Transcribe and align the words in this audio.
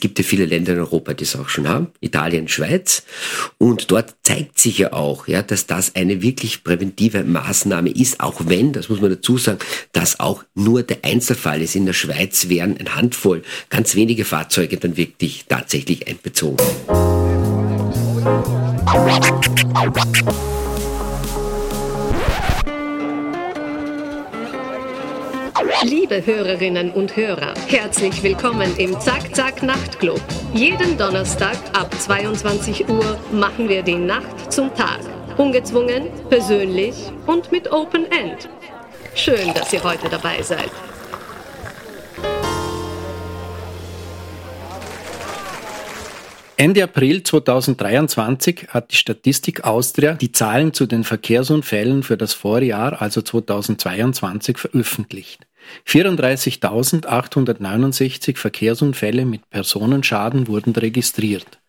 Es 0.00 0.02
gibt 0.02 0.18
ja 0.18 0.24
viele 0.24 0.46
Länder 0.46 0.72
in 0.72 0.78
Europa, 0.78 1.12
die 1.12 1.24
es 1.24 1.36
auch 1.36 1.50
schon 1.50 1.68
haben. 1.68 1.88
Italien, 2.00 2.48
Schweiz. 2.48 3.02
Und 3.58 3.90
dort 3.90 4.14
zeigt 4.22 4.58
sich 4.58 4.78
ja 4.78 4.94
auch, 4.94 5.28
ja, 5.28 5.42
dass 5.42 5.66
das 5.66 5.94
eine 5.94 6.22
wirklich 6.22 6.64
präventive 6.64 7.22
Maßnahme 7.22 7.90
ist, 7.90 8.18
auch 8.20 8.40
wenn, 8.46 8.72
das 8.72 8.88
muss 8.88 9.02
man 9.02 9.10
dazu 9.10 9.36
sagen, 9.36 9.58
das 9.92 10.18
auch 10.18 10.42
nur 10.54 10.84
der 10.84 11.00
Einzelfall 11.02 11.60
ist. 11.60 11.76
In 11.76 11.84
der 11.84 11.92
Schweiz 11.92 12.48
wären 12.48 12.78
ein 12.78 12.94
Handvoll, 12.94 13.42
ganz 13.68 13.94
wenige 13.94 14.24
Fahrzeuge 14.24 14.78
dann 14.78 14.96
wirklich 14.96 15.44
tatsächlich 15.46 16.08
einbezogen. 16.08 16.56
Liebe 25.82 26.26
Hörerinnen 26.26 26.90
und 26.90 27.16
Hörer, 27.16 27.54
herzlich 27.66 28.22
willkommen 28.22 28.70
im 28.76 29.00
Zack 29.00 29.34
Zack 29.34 29.62
Nachtclub. 29.62 30.20
Jeden 30.52 30.98
Donnerstag 30.98 31.56
ab 31.72 31.94
22 31.98 32.86
Uhr 32.90 33.18
machen 33.32 33.66
wir 33.66 33.82
die 33.82 33.94
Nacht 33.94 34.52
zum 34.52 34.74
Tag. 34.74 35.00
Ungezwungen, 35.38 36.08
persönlich 36.28 36.94
und 37.26 37.50
mit 37.50 37.72
Open 37.72 38.04
End. 38.12 38.50
Schön, 39.14 39.54
dass 39.54 39.72
ihr 39.72 39.82
heute 39.82 40.10
dabei 40.10 40.42
seid. 40.42 40.70
Ende 46.58 46.84
April 46.84 47.22
2023 47.22 48.68
hat 48.68 48.92
die 48.92 48.96
Statistik 48.96 49.64
Austria 49.64 50.12
die 50.12 50.30
Zahlen 50.30 50.74
zu 50.74 50.84
den 50.84 51.04
Verkehrsunfällen 51.04 52.02
für 52.02 52.18
das 52.18 52.34
Vorjahr, 52.34 53.00
also 53.00 53.22
2022, 53.22 54.58
veröffentlicht. 54.58 55.46
34.869 55.86 58.36
Verkehrsunfälle 58.36 59.24
mit 59.24 59.48
Personenschaden 59.50 60.48
wurden 60.48 60.74
registriert. 60.74 61.60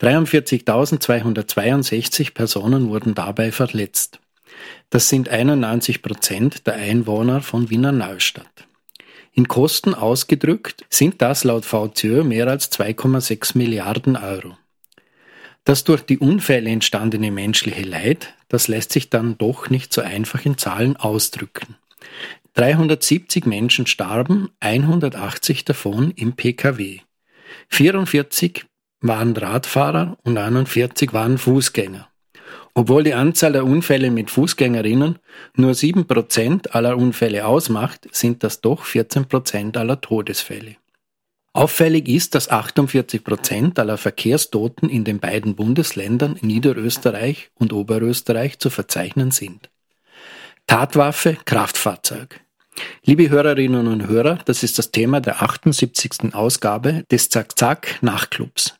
43.262 0.00 2.34
Personen 2.34 2.88
wurden 2.88 3.14
dabei 3.14 3.52
verletzt. 3.52 4.18
Das 4.90 5.08
sind 5.08 5.28
91 5.28 6.02
Prozent 6.02 6.66
der 6.66 6.74
Einwohner 6.74 7.42
von 7.42 7.70
Wiener 7.70 7.92
Neustadt. 7.92 8.66
In 9.32 9.46
Kosten 9.46 9.94
ausgedrückt 9.94 10.84
sind 10.90 11.22
das 11.22 11.44
laut 11.44 11.64
VCÖ 11.64 12.24
mehr 12.24 12.48
als 12.48 12.72
2,6 12.72 13.56
Milliarden 13.56 14.16
Euro. 14.16 14.56
Das 15.64 15.84
durch 15.84 16.02
die 16.02 16.18
Unfälle 16.18 16.70
entstandene 16.70 17.30
menschliche 17.30 17.82
Leid, 17.82 18.34
das 18.48 18.68
lässt 18.68 18.90
sich 18.90 19.10
dann 19.10 19.36
doch 19.36 19.68
nicht 19.68 19.92
so 19.92 20.00
einfach 20.00 20.46
in 20.46 20.56
Zahlen 20.56 20.96
ausdrücken. 20.96 21.76
370 22.58 23.46
Menschen 23.46 23.86
starben, 23.86 24.50
180 24.58 25.64
davon 25.64 26.10
im 26.16 26.32
Pkw. 26.32 26.98
44 27.68 28.64
waren 29.00 29.36
Radfahrer 29.36 30.18
und 30.24 30.34
49 30.34 31.12
waren 31.12 31.38
Fußgänger. 31.38 32.08
Obwohl 32.74 33.04
die 33.04 33.14
Anzahl 33.14 33.52
der 33.52 33.64
Unfälle 33.64 34.10
mit 34.10 34.32
Fußgängerinnen 34.32 35.20
nur 35.54 35.70
7% 35.70 36.70
aller 36.70 36.96
Unfälle 36.96 37.46
ausmacht, 37.46 38.08
sind 38.10 38.42
das 38.42 38.60
doch 38.60 38.84
14% 38.84 39.78
aller 39.78 40.00
Todesfälle. 40.00 40.74
Auffällig 41.52 42.08
ist, 42.08 42.34
dass 42.34 42.50
48% 42.50 43.78
aller 43.78 43.98
Verkehrstoten 43.98 44.88
in 44.88 45.04
den 45.04 45.20
beiden 45.20 45.54
Bundesländern 45.54 46.36
Niederösterreich 46.40 47.52
und 47.54 47.72
Oberösterreich 47.72 48.58
zu 48.58 48.68
verzeichnen 48.68 49.30
sind. 49.30 49.70
Tatwaffe 50.66 51.36
Kraftfahrzeug. 51.44 52.40
Liebe 53.04 53.30
Hörerinnen 53.30 53.86
und 53.86 54.06
Hörer, 54.06 54.38
das 54.44 54.62
ist 54.62 54.78
das 54.78 54.90
Thema 54.90 55.20
der 55.20 55.42
78. 55.42 56.34
Ausgabe 56.34 57.04
des 57.10 57.28
Zack 57.28 57.58
Zack 57.58 57.98
Nachtclubs. 58.02 58.74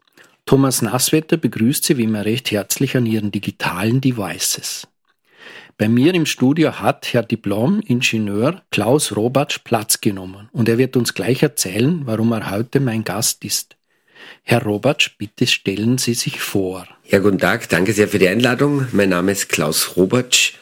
Thomas 0.47 0.83
Nasswetter 0.83 1.37
begrüßt 1.37 1.85
Sie 1.85 1.99
wie 1.99 2.05
immer 2.05 2.25
recht 2.25 2.51
herzlich 2.51 2.97
an 2.97 3.07
Ihren 3.07 3.31
digitalen 3.31 4.01
Devices. 4.01 4.87
Bei 5.77 5.89
mir 5.89 6.13
im 6.15 6.27
Studio 6.27 6.81
hat 6.81 7.13
Herr 7.13 7.23
Diplom-Ingenieur 7.23 8.63
Klaus 8.71 9.15
Robatsch 9.15 9.61
Platz 9.63 10.01
genommen 10.01 10.49
und 10.53 10.69
er 10.69 10.77
wird 10.77 10.97
uns 10.97 11.15
gleich 11.15 11.43
erzählen, 11.43 12.03
warum 12.05 12.33
er 12.33 12.51
heute 12.51 12.81
mein 12.81 13.05
Gast 13.05 13.45
ist. 13.45 13.77
Herr 14.43 14.63
Robatsch, 14.63 15.11
bitte 15.19 15.47
stellen 15.47 15.99
Sie 15.99 16.15
sich 16.15 16.41
vor. 16.41 16.87
Ja, 17.05 17.21
guten 17.21 17.39
Tag, 17.39 17.69
danke 17.69 17.93
sehr 17.93 18.09
für 18.09 18.19
die 18.19 18.29
Einladung. 18.29 18.87
Mein 18.93 19.11
Name 19.11 19.33
ist 19.33 19.49
Klaus 19.49 19.97
Robatsch. 19.97 20.55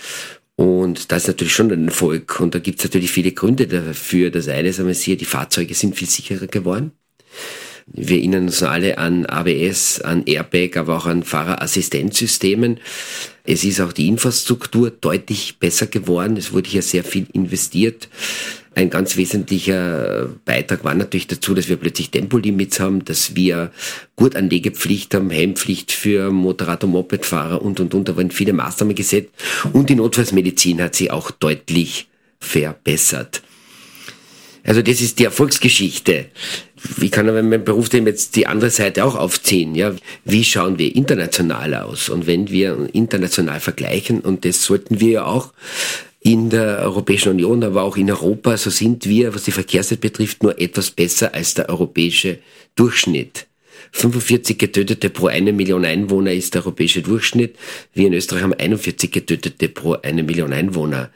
Und 0.56 1.12
das 1.12 1.24
ist 1.24 1.28
natürlich 1.28 1.53
schon 1.53 1.72
ein 1.72 1.88
Erfolg. 1.88 2.40
Und 2.40 2.53
da 2.56 2.59
gibt 2.59 2.80
es 2.80 2.86
natürlich 2.86 3.12
viele 3.12 3.31
Gründe 3.31 3.68
dafür. 3.68 4.30
Das 4.30 4.47
eine 4.47 4.69
ist 4.69 4.80
einmal 4.80 4.94
hier, 4.94 5.18
die 5.18 5.25
Fahrzeuge 5.25 5.74
sind 5.74 5.96
viel 5.96 6.09
sicherer 6.09 6.47
geworden. 6.47 6.91
Wir 7.88 8.18
erinnern 8.18 8.44
uns 8.44 8.64
alle 8.64 8.97
an 8.97 9.25
ABS, 9.25 10.00
an 10.02 10.24
Airbag, 10.25 10.78
aber 10.78 10.97
auch 10.97 11.06
an 11.06 11.24
Fahrerassistenzsystemen. 11.24 12.80
Es 13.45 13.63
ist 13.65 13.81
auch 13.81 13.91
die 13.91 14.07
Infrastruktur 14.07 14.89
deutlich 14.89 15.57
besser 15.59 15.87
geworden. 15.87 16.37
Es 16.37 16.53
wurde 16.53 16.69
hier 16.69 16.81
sehr 16.81 17.03
viel 17.03 17.27
investiert. 17.33 18.07
Ein 18.75 18.89
ganz 18.89 19.17
wesentlicher 19.17 20.29
Beitrag 20.45 20.83
war 20.83 20.95
natürlich 20.95 21.27
dazu, 21.27 21.53
dass 21.53 21.67
wir 21.67 21.75
plötzlich 21.75 22.09
Tempolimits 22.09 22.79
haben, 22.79 23.05
dass 23.05 23.35
wir 23.35 23.71
Gurtanlegepflicht 24.15 25.13
haben, 25.13 25.29
Helmpflicht 25.29 25.91
für 25.91 26.31
Motorrad- 26.31 26.83
und 26.85 26.91
Mopedfahrer 26.91 27.61
und, 27.61 27.79
und, 27.79 27.93
und. 27.93 28.07
Da 28.07 28.15
wurden 28.15 28.31
viele 28.31 28.53
Maßnahmen 28.53 28.95
gesetzt. 28.95 29.29
Und 29.73 29.89
die 29.89 29.96
Notfallsmedizin 29.96 30.81
hat 30.81 30.96
sich 30.96 31.11
auch 31.11 31.29
deutlich 31.29 32.07
verbessert. 32.39 33.43
Also 34.63 34.81
das 34.81 35.01
ist 35.01 35.19
die 35.19 35.25
Erfolgsgeschichte. 35.25 36.28
Wie 36.97 37.09
kann 37.09 37.30
aber 37.30 37.41
mein 37.41 37.64
Berufsleben 37.64 38.08
jetzt 38.08 38.35
die 38.35 38.46
andere 38.47 38.70
Seite 38.70 39.06
auch 39.06 39.16
aufziehen? 39.16 39.74
Ja, 39.74 39.94
wie 40.26 40.44
schauen 40.44 40.78
wir 40.78 40.94
international 40.96 41.74
aus? 41.76 42.09
Und 42.09 42.28
wenn 42.28 42.50
wir 42.50 42.90
international 42.94 43.59
vergleichen, 43.62 44.20
und 44.20 44.44
das 44.44 44.64
sollten 44.64 45.00
wir 45.00 45.12
ja 45.12 45.26
auch 45.26 45.53
in 46.20 46.50
der 46.50 46.80
Europäischen 46.80 47.30
Union, 47.30 47.64
aber 47.64 47.84
auch 47.84 47.97
in 47.97 48.12
Europa, 48.12 48.58
so 48.58 48.70
sind 48.70 49.06
wir, 49.06 49.34
was 49.34 49.44
die 49.44 49.52
Verkehrszeit 49.52 50.02
betrifft, 50.02 50.44
nur 50.44 50.59
etwas 50.59 50.91
besser 50.91 51.34
als 51.34 51.53
der 51.53 51.70
europäische 51.70 52.40
Durchschnitt. 52.76 53.47
45 53.95 54.57
Getötete 54.57 55.11
pro 55.11 55.28
eine 55.28 55.53
Million 55.53 55.85
Einwohner 55.85 56.34
ist 56.34 56.55
der 56.55 56.63
europäische 56.63 57.03
Durchschnitt. 57.03 57.55
Wir 57.93 58.07
in 58.07 58.13
Österreich 58.13 58.41
haben 58.41 58.53
41 58.53 59.11
Getötete 59.11 59.69
pro 59.69 59.93
eine 59.93 60.23
Million 60.23 60.51
Einwohner. 60.51 61.11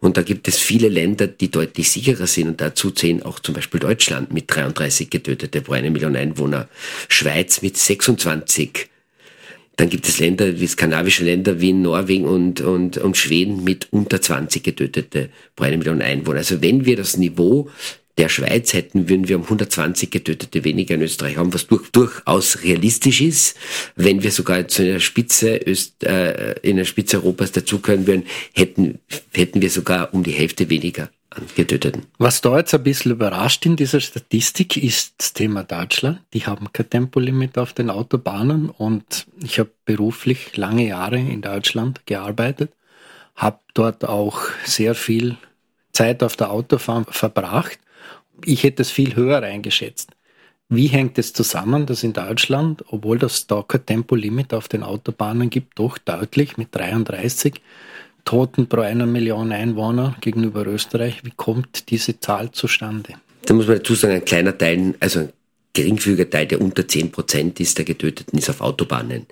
Und 0.00 0.16
da 0.16 0.22
gibt 0.22 0.48
es 0.48 0.58
viele 0.58 0.88
Länder, 0.88 1.26
die 1.26 1.50
deutlich 1.50 1.90
sicherer 1.90 2.26
sind. 2.26 2.48
Und 2.48 2.60
dazu 2.60 2.90
zählen 2.90 3.22
auch 3.22 3.38
zum 3.38 3.54
Beispiel 3.54 3.80
Deutschland 3.80 4.32
mit 4.32 4.46
33 4.48 5.10
Getötete 5.10 5.60
pro 5.60 5.74
eine 5.74 5.90
Million 5.90 6.16
Einwohner, 6.16 6.68
Schweiz 7.08 7.60
mit 7.60 7.76
26 7.76 8.88
Dann 9.76 9.90
gibt 9.90 10.08
es 10.08 10.18
Länder 10.18 10.58
wie 10.58 10.66
skandinavische 10.66 11.24
Länder 11.24 11.60
wie 11.60 11.74
Norwegen 11.74 12.24
und, 12.24 12.62
und, 12.62 12.96
und 12.96 13.16
Schweden 13.16 13.62
mit 13.62 13.92
unter 13.92 14.22
20 14.22 14.62
Getötete 14.62 15.28
pro 15.54 15.64
eine 15.64 15.76
Million 15.76 16.00
Einwohner. 16.00 16.38
Also 16.38 16.62
wenn 16.62 16.86
wir 16.86 16.96
das 16.96 17.18
Niveau 17.18 17.68
der 18.18 18.28
Schweiz 18.28 18.74
hätten, 18.74 19.08
würden 19.08 19.28
wir 19.28 19.36
um 19.36 19.44
120 19.44 20.10
Getötete 20.10 20.64
weniger 20.64 20.94
in 20.94 21.02
Österreich 21.02 21.38
haben, 21.38 21.54
was 21.54 21.66
durch, 21.66 21.90
durchaus 21.90 22.62
realistisch 22.62 23.20
ist. 23.20 23.56
Wenn 23.96 24.22
wir 24.22 24.30
sogar 24.30 24.68
zu 24.68 24.82
einer 24.82 25.00
Spitze, 25.00 25.58
Öst, 25.66 26.04
äh, 26.04 26.52
in 26.60 26.76
der 26.76 26.84
Spitze 26.84 27.16
Europas 27.18 27.52
dazugehören 27.52 28.06
würden, 28.06 28.24
hätten, 28.52 28.98
hätten 29.32 29.62
wir 29.62 29.70
sogar 29.70 30.12
um 30.12 30.22
die 30.22 30.32
Hälfte 30.32 30.68
weniger 30.68 31.08
an 31.30 31.44
Getöteten. 31.54 32.06
Was 32.18 32.42
da 32.42 32.58
jetzt 32.58 32.74
ein 32.74 32.82
bisschen 32.82 33.12
überrascht 33.12 33.64
in 33.64 33.76
dieser 33.76 34.00
Statistik 34.00 34.76
ist 34.76 35.14
das 35.18 35.32
Thema 35.32 35.64
Deutschland. 35.64 36.20
Die 36.34 36.44
haben 36.44 36.72
kein 36.72 36.90
Tempolimit 36.90 37.56
auf 37.56 37.72
den 37.72 37.88
Autobahnen 37.88 38.68
und 38.68 39.26
ich 39.42 39.58
habe 39.58 39.70
beruflich 39.86 40.56
lange 40.56 40.86
Jahre 40.86 41.18
in 41.18 41.40
Deutschland 41.40 42.04
gearbeitet, 42.04 42.72
habe 43.34 43.60
dort 43.72 44.04
auch 44.04 44.42
sehr 44.64 44.94
viel 44.94 45.38
Zeit 45.92 46.22
auf 46.22 46.36
der 46.36 46.50
Autobahn 46.50 47.04
verbracht 47.08 47.78
ich 48.44 48.62
hätte 48.62 48.82
es 48.82 48.90
viel 48.90 49.16
höher 49.16 49.42
eingeschätzt. 49.42 50.10
Wie 50.68 50.86
hängt 50.86 51.18
es 51.18 51.32
zusammen, 51.32 51.86
dass 51.86 52.02
in 52.02 52.14
Deutschland, 52.14 52.84
obwohl 52.88 53.18
das 53.18 53.46
da 53.46 53.62
kein 53.66 53.84
Tempolimit 53.84 54.54
auf 54.54 54.68
den 54.68 54.82
Autobahnen 54.82 55.50
gibt, 55.50 55.78
doch 55.78 55.98
deutlich 55.98 56.56
mit 56.56 56.74
33 56.74 57.60
Toten 58.24 58.68
pro 58.68 58.80
einer 58.80 59.04
Million 59.04 59.52
Einwohner 59.52 60.16
gegenüber 60.20 60.66
Österreich, 60.66 61.24
wie 61.24 61.32
kommt 61.36 61.90
diese 61.90 62.20
Zahl 62.20 62.52
zustande? 62.52 63.14
Da 63.44 63.52
muss 63.52 63.66
man 63.66 63.78
dazu 63.78 63.94
sagen, 63.94 64.14
ein 64.14 64.24
kleiner 64.24 64.56
Teil, 64.56 64.94
also 65.00 65.20
ein 65.20 65.32
geringfügiger 65.72 66.30
Teil, 66.30 66.46
der 66.46 66.60
unter 66.60 66.86
10 66.86 67.10
Prozent 67.10 67.60
ist, 67.60 67.76
der 67.76 67.84
Getöteten 67.84 68.38
ist 68.38 68.48
auf 68.48 68.60
Autobahnen. 68.60 69.26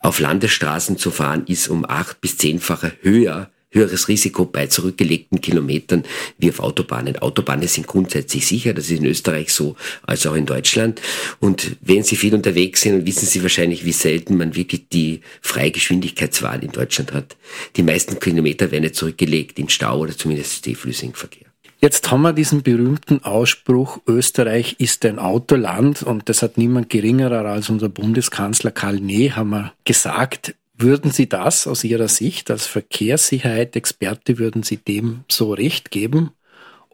Auf 0.00 0.18
Landesstraßen 0.18 0.96
zu 0.96 1.10
fahren 1.10 1.44
ist 1.46 1.68
um 1.68 1.84
acht 1.84 2.20
bis 2.20 2.38
zehnfache 2.38 2.92
höher 3.02 3.51
höheres 3.72 4.08
Risiko 4.08 4.44
bei 4.44 4.68
zurückgelegten 4.68 5.40
Kilometern 5.40 6.04
wie 6.38 6.50
auf 6.50 6.60
Autobahnen. 6.60 7.18
Autobahnen 7.18 7.66
sind 7.68 7.86
grundsätzlich 7.86 8.46
sicher, 8.46 8.74
das 8.74 8.90
ist 8.90 8.98
in 8.98 9.06
Österreich 9.06 9.52
so, 9.52 9.76
als 10.02 10.26
auch 10.26 10.34
in 10.34 10.46
Deutschland. 10.46 11.00
Und 11.40 11.76
wenn 11.80 12.02
Sie 12.02 12.16
viel 12.16 12.34
unterwegs 12.34 12.82
sind, 12.82 13.06
wissen 13.06 13.26
Sie 13.26 13.42
wahrscheinlich, 13.42 13.84
wie 13.84 13.92
selten 13.92 14.36
man 14.36 14.54
wirklich 14.54 14.88
die 14.92 15.20
Freigeschwindigkeitswahl 15.40 16.62
in 16.62 16.72
Deutschland 16.72 17.12
hat. 17.12 17.36
Die 17.76 17.82
meisten 17.82 18.20
Kilometer 18.20 18.70
werden 18.70 18.82
nicht 18.82 18.96
zurückgelegt 18.96 19.58
in 19.58 19.68
Stau 19.68 19.98
oder 19.98 20.16
zumindest 20.16 20.54
stehflüssigen 20.54 21.14
Verkehr. 21.14 21.52
Jetzt 21.80 22.12
haben 22.12 22.22
wir 22.22 22.32
diesen 22.32 22.62
berühmten 22.62 23.24
Ausspruch, 23.24 23.98
Österreich 24.06 24.76
ist 24.78 25.04
ein 25.04 25.18
Autoland 25.18 26.04
und 26.04 26.28
das 26.28 26.40
hat 26.40 26.56
niemand 26.56 26.88
geringerer 26.90 27.44
als 27.44 27.70
unser 27.70 27.88
Bundeskanzler 27.88 28.70
Karl 28.70 29.00
wir 29.02 29.72
gesagt. 29.84 30.54
Würden 30.82 31.12
Sie 31.12 31.28
das 31.28 31.68
aus 31.68 31.84
Ihrer 31.84 32.08
Sicht 32.08 32.50
als 32.50 32.66
Verkehrssicherheit-Experte, 32.66 34.38
würden 34.38 34.64
Sie 34.64 34.78
dem 34.78 35.20
so 35.30 35.52
recht 35.52 35.92
geben 35.92 36.32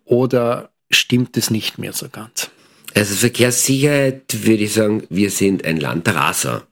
oder 0.04 0.68
stimmt 0.90 1.38
es 1.38 1.50
nicht 1.50 1.78
mehr 1.78 1.94
so 1.94 2.08
ganz? 2.10 2.50
Also 2.94 3.14
Verkehrssicherheit 3.14 4.44
würde 4.44 4.64
ich 4.64 4.74
sagen, 4.74 5.04
wir 5.08 5.30
sind 5.30 5.64
ein 5.64 5.78
Land 5.78 6.06
der 6.06 6.16
Raser. 6.16 6.66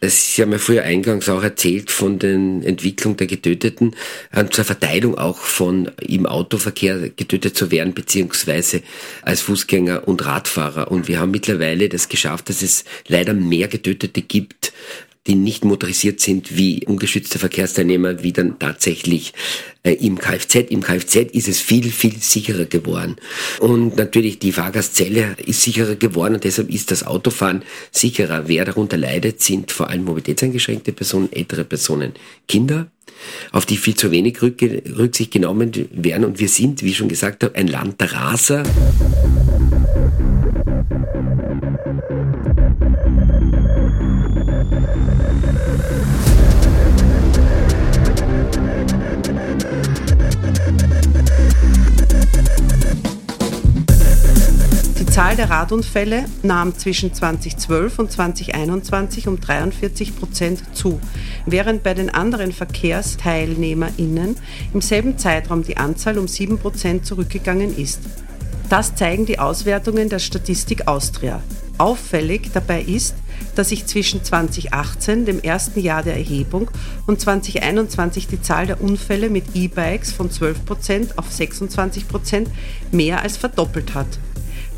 Sie 0.00 0.40
haben 0.40 0.52
ja 0.52 0.58
früher 0.58 0.84
eingangs 0.84 1.28
auch 1.28 1.42
erzählt 1.42 1.90
von 1.90 2.18
den 2.18 2.62
Entwicklung 2.62 3.16
der 3.16 3.26
Getöteten 3.26 3.96
äh, 4.32 4.46
zur 4.46 4.64
Verteilung 4.64 5.18
auch 5.18 5.38
von 5.38 5.90
im 6.00 6.24
Autoverkehr 6.24 7.10
getötet 7.10 7.56
zu 7.56 7.70
werden, 7.70 7.92
beziehungsweise 7.92 8.82
als 9.22 9.42
Fußgänger 9.42 10.06
und 10.06 10.24
Radfahrer. 10.24 10.90
Und 10.92 11.08
wir 11.08 11.18
haben 11.18 11.32
mittlerweile 11.32 11.88
das 11.88 12.08
geschafft, 12.08 12.48
dass 12.48 12.62
es 12.62 12.84
leider 13.08 13.34
mehr 13.34 13.66
Getötete 13.66 14.22
gibt 14.22 14.72
die 15.28 15.34
nicht 15.34 15.64
motorisiert 15.64 16.20
sind 16.20 16.56
wie 16.56 16.84
ungeschützte 16.86 17.38
Verkehrsteilnehmer, 17.38 18.22
wie 18.22 18.32
dann 18.32 18.58
tatsächlich 18.58 19.34
äh, 19.82 19.92
im 19.92 20.18
Kfz. 20.18 20.70
Im 20.70 20.82
Kfz 20.82 21.16
ist 21.32 21.48
es 21.48 21.60
viel, 21.60 21.90
viel 21.90 22.16
sicherer 22.18 22.64
geworden. 22.64 23.16
Und 23.60 23.96
natürlich 23.96 24.38
die 24.38 24.52
Fahrgastzelle 24.52 25.36
ist 25.44 25.62
sicherer 25.62 25.96
geworden 25.96 26.34
und 26.34 26.44
deshalb 26.44 26.70
ist 26.70 26.90
das 26.90 27.06
Autofahren 27.06 27.62
sicherer. 27.92 28.48
Wer 28.48 28.64
darunter 28.64 28.96
leidet, 28.96 29.42
sind 29.42 29.70
vor 29.70 29.90
allem 29.90 30.04
mobilitätseingeschränkte 30.04 30.92
Personen, 30.92 31.30
ältere 31.30 31.64
Personen, 31.64 32.14
Kinder, 32.48 32.90
auf 33.52 33.66
die 33.66 33.76
viel 33.76 33.94
zu 33.94 34.10
wenig 34.10 34.40
Rücksicht 34.40 35.30
genommen 35.30 35.72
werden. 35.92 36.24
Und 36.24 36.40
wir 36.40 36.48
sind, 36.48 36.82
wie 36.82 36.94
schon 36.94 37.08
gesagt 37.08 37.44
habe, 37.44 37.54
ein 37.54 37.68
Land 37.68 38.00
der 38.00 38.12
Raser. 38.12 38.62
Zahl 55.18 55.34
der 55.34 55.50
Radunfälle 55.50 56.26
nahm 56.44 56.78
zwischen 56.78 57.12
2012 57.12 57.98
und 57.98 58.12
2021 58.12 59.26
um 59.26 59.40
43 59.40 60.16
Prozent 60.16 60.62
zu, 60.76 61.00
während 61.44 61.82
bei 61.82 61.92
den 61.92 62.08
anderen 62.08 62.52
VerkehrsteilnehmerInnen 62.52 64.36
im 64.72 64.80
selben 64.80 65.18
Zeitraum 65.18 65.64
die 65.64 65.76
Anzahl 65.76 66.18
um 66.18 66.28
7 66.28 66.58
Prozent 66.58 67.04
zurückgegangen 67.04 67.76
ist. 67.76 67.98
Das 68.68 68.94
zeigen 68.94 69.26
die 69.26 69.40
Auswertungen 69.40 70.08
der 70.08 70.20
Statistik 70.20 70.86
Austria. 70.86 71.42
Auffällig 71.78 72.52
dabei 72.54 72.82
ist, 72.82 73.16
dass 73.56 73.70
sich 73.70 73.86
zwischen 73.86 74.22
2018, 74.22 75.24
dem 75.24 75.40
ersten 75.40 75.80
Jahr 75.80 76.04
der 76.04 76.16
Erhebung, 76.16 76.70
und 77.08 77.20
2021 77.20 78.28
die 78.28 78.40
Zahl 78.40 78.68
der 78.68 78.80
Unfälle 78.80 79.30
mit 79.30 79.56
E-Bikes 79.56 80.12
von 80.12 80.30
12% 80.30 81.16
auf 81.16 81.28
26% 81.28 82.46
mehr 82.92 83.20
als 83.20 83.36
verdoppelt 83.36 83.94
hat. 83.94 84.06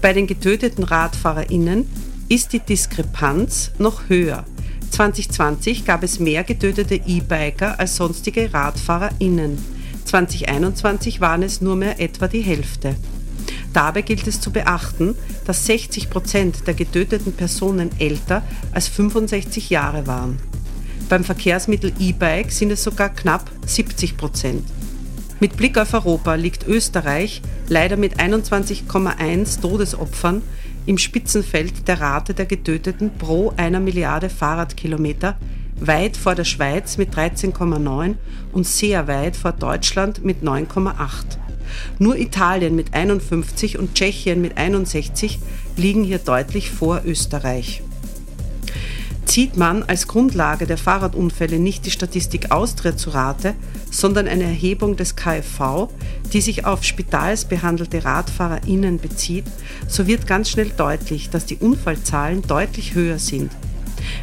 Bei 0.01 0.15
den 0.15 0.27
getöteten 0.27 0.85
RadfahrerInnen 0.85 1.87
ist 2.29 2.53
die 2.53 2.61
Diskrepanz 2.61 3.73
noch 3.79 4.09
höher. 4.09 4.45
2020 4.91 5.85
gab 5.85 6.03
es 6.03 6.19
mehr 6.19 6.43
getötete 6.43 6.95
E-Biker 6.95 7.79
als 7.79 7.97
sonstige 7.97 8.53
RadfahrerInnen. 8.53 9.59
2021 10.05 11.21
waren 11.21 11.43
es 11.43 11.61
nur 11.61 11.77
mehr 11.77 12.01
etwa 12.01 12.29
die 12.29 12.41
Hälfte. 12.41 12.97
Dabei 13.73 14.03
gilt 14.03 14.27
es 14.27 14.41
zu 14.41 14.51
beachten, 14.51 15.15
dass 15.45 15.67
60 15.67 16.11
Prozent 16.11 16.67
der 16.67 16.75
getöteten 16.75 17.33
Personen 17.33 17.91
älter 17.99 18.43
als 18.73 18.89
65 18.89 19.71
Jahre 19.71 20.07
waren. 20.07 20.39
Beim 21.09 21.25
Verkehrsmittel 21.25 21.93
E-Bike 21.99 22.51
sind 22.51 22.71
es 22.71 22.83
sogar 22.83 23.11
knapp 23.11 23.51
70 23.67 24.17
Prozent. 24.17 24.65
Mit 25.41 25.57
Blick 25.57 25.79
auf 25.79 25.95
Europa 25.95 26.35
liegt 26.35 26.67
Österreich 26.67 27.43
leider 27.71 27.97
mit 27.97 28.21
21,1 28.21 29.61
Todesopfern 29.63 30.43
im 30.87 30.99
Spitzenfeld 30.99 31.87
der 31.87 32.01
Rate 32.01 32.35
der 32.35 32.47
Getöteten 32.47 33.13
pro 33.17 33.53
einer 33.57 33.79
Milliarde 33.79 34.29
Fahrradkilometer, 34.29 35.39
weit 35.79 36.17
vor 36.17 36.35
der 36.35 36.45
Schweiz 36.45 36.99
mit 36.99 37.15
13,9 37.15 38.17
und 38.53 38.67
sehr 38.67 39.07
weit 39.07 39.37
vor 39.37 39.53
Deutschland 39.53 40.25
mit 40.25 40.43
9,8. 40.43 41.39
Nur 42.01 42.19
Italien 42.19 42.75
mit 42.75 42.93
51 42.93 43.79
und 43.79 43.95
Tschechien 43.95 44.43
mit 44.43 44.59
61 44.59 45.39
liegen 45.77 46.03
hier 46.03 46.19
deutlich 46.19 46.73
vor 46.73 47.03
Österreich. 47.05 47.83
Zieht 49.31 49.57
man 49.57 49.85
als 49.85 50.09
Grundlage 50.09 50.67
der 50.67 50.77
Fahrradunfälle 50.77 51.61
nicht 51.61 51.87
die 51.87 51.93
Statistik 51.93 52.51
Austria 52.51 52.97
zu 52.97 53.11
Rate, 53.11 53.55
sondern 53.89 54.27
eine 54.27 54.43
Erhebung 54.43 54.97
des 54.97 55.15
KfV, 55.15 55.89
die 56.33 56.41
sich 56.41 56.65
auf 56.65 56.83
spitalsbehandelte 56.83 58.05
RadfahrerInnen 58.05 58.99
bezieht, 58.99 59.45
so 59.87 60.09
wird 60.09 60.27
ganz 60.27 60.51
schnell 60.51 60.71
deutlich, 60.77 61.31
dass 61.31 61.47
die 61.47 61.59
Unfallzahlen 61.59 62.43
deutlich 62.43 62.97
höher 62.97 63.21
sind. 63.21 63.53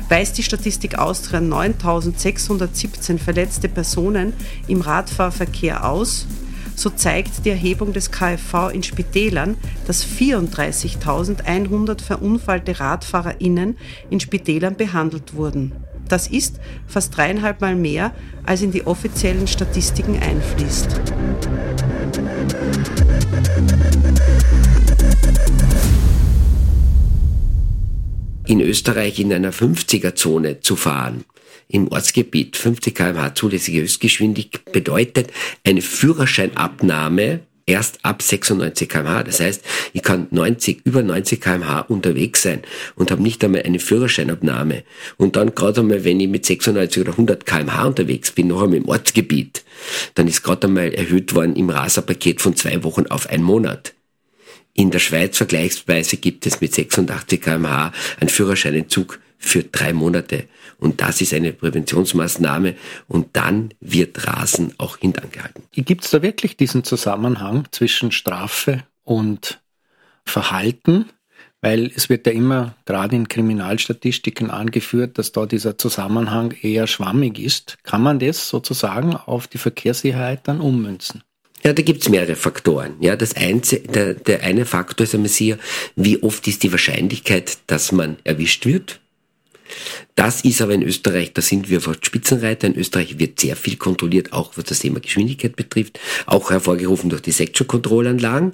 Weist 0.10 0.38
die 0.38 0.44
Statistik 0.44 0.98
Austria 0.98 1.40
9617 1.40 3.18
verletzte 3.18 3.70
Personen 3.70 4.34
im 4.68 4.82
Radfahrverkehr 4.82 5.90
aus, 5.90 6.28
so 6.78 6.92
zeigt 6.92 7.44
die 7.44 7.50
Erhebung 7.50 7.92
des 7.92 8.12
KfV 8.12 8.70
in 8.72 8.84
Spitälern, 8.84 9.58
dass 9.88 10.06
34.100 10.06 12.02
verunfallte 12.02 12.80
RadfahrerInnen 12.80 13.78
in 14.12 14.20
Spitälern 14.20 14.76
behandelt 14.76 15.34
wurden. 15.34 15.74
Das 16.08 16.28
ist 16.28 16.60
fast 16.86 17.18
dreieinhalb 17.18 17.62
Mal 17.62 17.76
mehr, 17.76 18.14
als 18.46 18.62
in 18.62 18.72
die 18.72 18.86
offiziellen 18.86 19.48
Statistiken 19.48 20.20
einfließt. 20.20 21.02
In 28.46 28.62
Österreich 28.62 29.20
in 29.20 29.34
einer 29.34 29.52
50er-Zone 29.52 30.62
zu 30.62 30.76
fahren, 30.76 31.26
im 31.68 31.92
Ortsgebiet 31.92 32.56
50 32.58 32.96
km/h 32.96 33.36
zulässige 33.36 33.82
Höchstgeschwindigkeit 33.82 34.72
bedeutet 34.72 35.32
eine 35.64 35.82
Führerscheinabnahme 35.82 37.42
erst 37.68 38.04
ab 38.04 38.24
96 38.24 38.90
kmh. 38.90 39.24
Das 39.24 39.40
heißt, 39.40 39.64
ich 39.94 40.02
kann 40.02 40.28
90, 40.32 40.82
über 40.86 41.04
90 41.04 41.40
kmh 41.40 41.82
unterwegs 41.82 42.42
sein 42.42 42.64
und 42.96 43.12
habe 43.12 43.22
nicht 43.22 43.44
einmal 43.44 43.64
eine 43.64 43.80
Führerscheinabnahme. 43.80 44.84
Und 45.18 45.36
dann 45.36 45.54
gerade 45.54 45.82
einmal, 45.82 46.04
wenn 46.04 46.20
ich 46.20 46.30
mit 46.30 46.46
96 46.46 47.02
oder 47.02 47.12
100 47.12 47.46
kmh 47.46 47.84
unterwegs 47.86 48.32
bin, 48.32 48.48
noch 48.48 48.64
einmal 48.64 48.78
im 48.78 48.88
Ortsgebiet, 48.88 49.64
dann 50.16 50.28
ist 50.28 50.42
gerade 50.42 50.68
einmal 50.68 50.94
erhöht 50.94 51.36
worden 51.36 51.56
im 51.56 51.70
Raserpaket 51.70 52.42
von 52.42 52.56
zwei 52.56 52.84
Wochen 52.84 53.06
auf 53.08 53.28
einen 53.30 53.44
Monat. 53.44 53.94
In 54.74 54.92
der 54.92 55.00
Schweiz 55.00 55.38
vergleichsweise 55.38 56.18
gibt 56.18 56.46
es 56.46 56.62
mit 56.62 56.74
86 56.74 57.42
kmh 57.42 57.92
einen 58.20 58.30
Führerscheinentzug 58.30 59.20
für 59.38 59.64
drei 59.64 59.94
Monate. 59.94 60.46
Und 60.80 61.02
das 61.02 61.22
ist 61.22 61.34
eine 61.34 61.54
Präventionsmaßnahme 61.54 62.76
und 63.08 63.30
dann 63.34 63.74
wird 63.80 64.28
Rasen 64.28 64.74
auch 64.78 64.98
hintangehalten. 64.98 65.64
Gibt 65.72 66.06
es 66.06 66.12
da 66.12 66.22
wirklich 66.22 66.56
diesen 66.56 66.84
Zusammenhang 66.84 67.68
zwischen 67.72 68.12
Strafe 68.12 68.84
und 69.04 69.60
Verhalten? 70.24 71.06
Weil 71.62 71.92
es 71.96 72.10
wird 72.10 72.28
ja 72.28 72.34
immer 72.34 72.76
gerade 72.86 73.16
in 73.16 73.28
Kriminalstatistiken 73.28 74.52
angeführt, 74.52 75.18
dass 75.18 75.32
da 75.32 75.48
dieser 75.48 75.80
Zusammenhang 75.80 76.54
eher 76.62 76.86
schwammig 76.86 77.40
ist. 77.40 77.78
Kann 77.82 78.04
man 78.04 78.20
das 78.20 78.48
sozusagen 78.48 79.16
auf 79.16 79.48
die 79.48 79.58
Verkehrssicherheit 79.58 80.48
dann 80.48 80.62
ummünzen? 80.62 81.24
Ja, 81.64 81.74
da 81.74 81.82
gibt's 81.82 82.10
mehrere 82.10 82.36
Faktoren. 82.36 82.98
Ja, 83.00 83.16
das 83.16 83.36
einzige, 83.36 83.88
der, 83.88 84.14
der 84.14 84.44
eine 84.44 84.66
Faktor 84.66 85.06
ist 85.06 85.16
einmal 85.16 85.30
sehr, 85.30 85.58
wie 85.96 86.22
oft 86.22 86.48
ist 86.48 86.62
die 86.62 86.72
Wahrscheinlichkeit, 86.72 87.58
dass 87.66 87.92
man 87.92 88.18
erwischt 88.24 88.68
wird? 88.68 89.00
Das 90.16 90.42
ist 90.42 90.62
aber 90.62 90.74
in 90.74 90.84
Österreich, 90.84 91.34
da 91.34 91.42
sind 91.42 91.70
wir 91.70 91.82
fast 91.82 92.06
Spitzenreiter. 92.06 92.68
In 92.68 92.76
Österreich 92.76 93.20
wird 93.20 93.40
sehr 93.40 93.56
viel 93.56 93.78
kontrolliert, 93.78 94.34
auch 94.34 94.54
was 94.56 94.66
das 94.66 94.80
Thema 94.80 95.00
Geschwindigkeit 95.00 95.56
betrifft, 95.56 96.00
auch 96.26 96.50
hervorgerufen 96.50 97.10
durch 97.10 97.22
die 97.22 97.32
Section-Kontrollanlagen. 97.32 98.54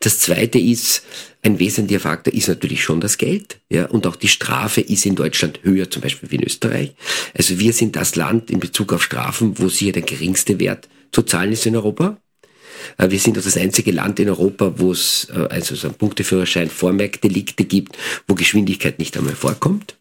Das 0.00 0.18
zweite 0.18 0.58
ist, 0.58 1.04
ein 1.42 1.58
wesentlicher 1.58 2.00
Faktor 2.00 2.34
ist 2.34 2.48
natürlich 2.48 2.82
schon 2.82 3.00
das 3.00 3.16
Geld, 3.16 3.60
ja, 3.70 3.86
und 3.86 4.06
auch 4.06 4.16
die 4.16 4.28
Strafe 4.28 4.80
ist 4.80 5.06
in 5.06 5.14
Deutschland 5.14 5.60
höher, 5.62 5.90
zum 5.90 6.02
Beispiel 6.02 6.30
wie 6.30 6.36
in 6.36 6.44
Österreich. 6.44 6.94
Also 7.34 7.58
wir 7.58 7.72
sind 7.72 7.96
das 7.96 8.16
Land 8.16 8.50
in 8.50 8.58
Bezug 8.58 8.92
auf 8.92 9.02
Strafen, 9.02 9.58
wo 9.58 9.68
sicher 9.68 9.92
der 9.92 10.02
geringste 10.02 10.58
Wert 10.58 10.88
zu 11.12 11.22
zahlen 11.22 11.52
ist 11.52 11.64
in 11.66 11.76
Europa. 11.76 12.18
Äh, 12.96 13.10
wir 13.10 13.18
sind 13.18 13.38
auch 13.38 13.42
das 13.42 13.56
einzige 13.56 13.92
Land 13.92 14.20
in 14.20 14.28
Europa, 14.28 14.74
wo 14.76 14.92
es 14.92 15.28
äh, 15.34 15.46
also 15.50 15.74
so 15.74 15.88
ein 15.88 15.94
Punkteführerschein 15.94 16.70
Vormerkdelikte 16.70 17.64
gibt, 17.64 17.96
wo 18.26 18.34
Geschwindigkeit 18.34 18.98
nicht 18.98 19.16
einmal 19.16 19.34
vorkommt. 19.34 19.97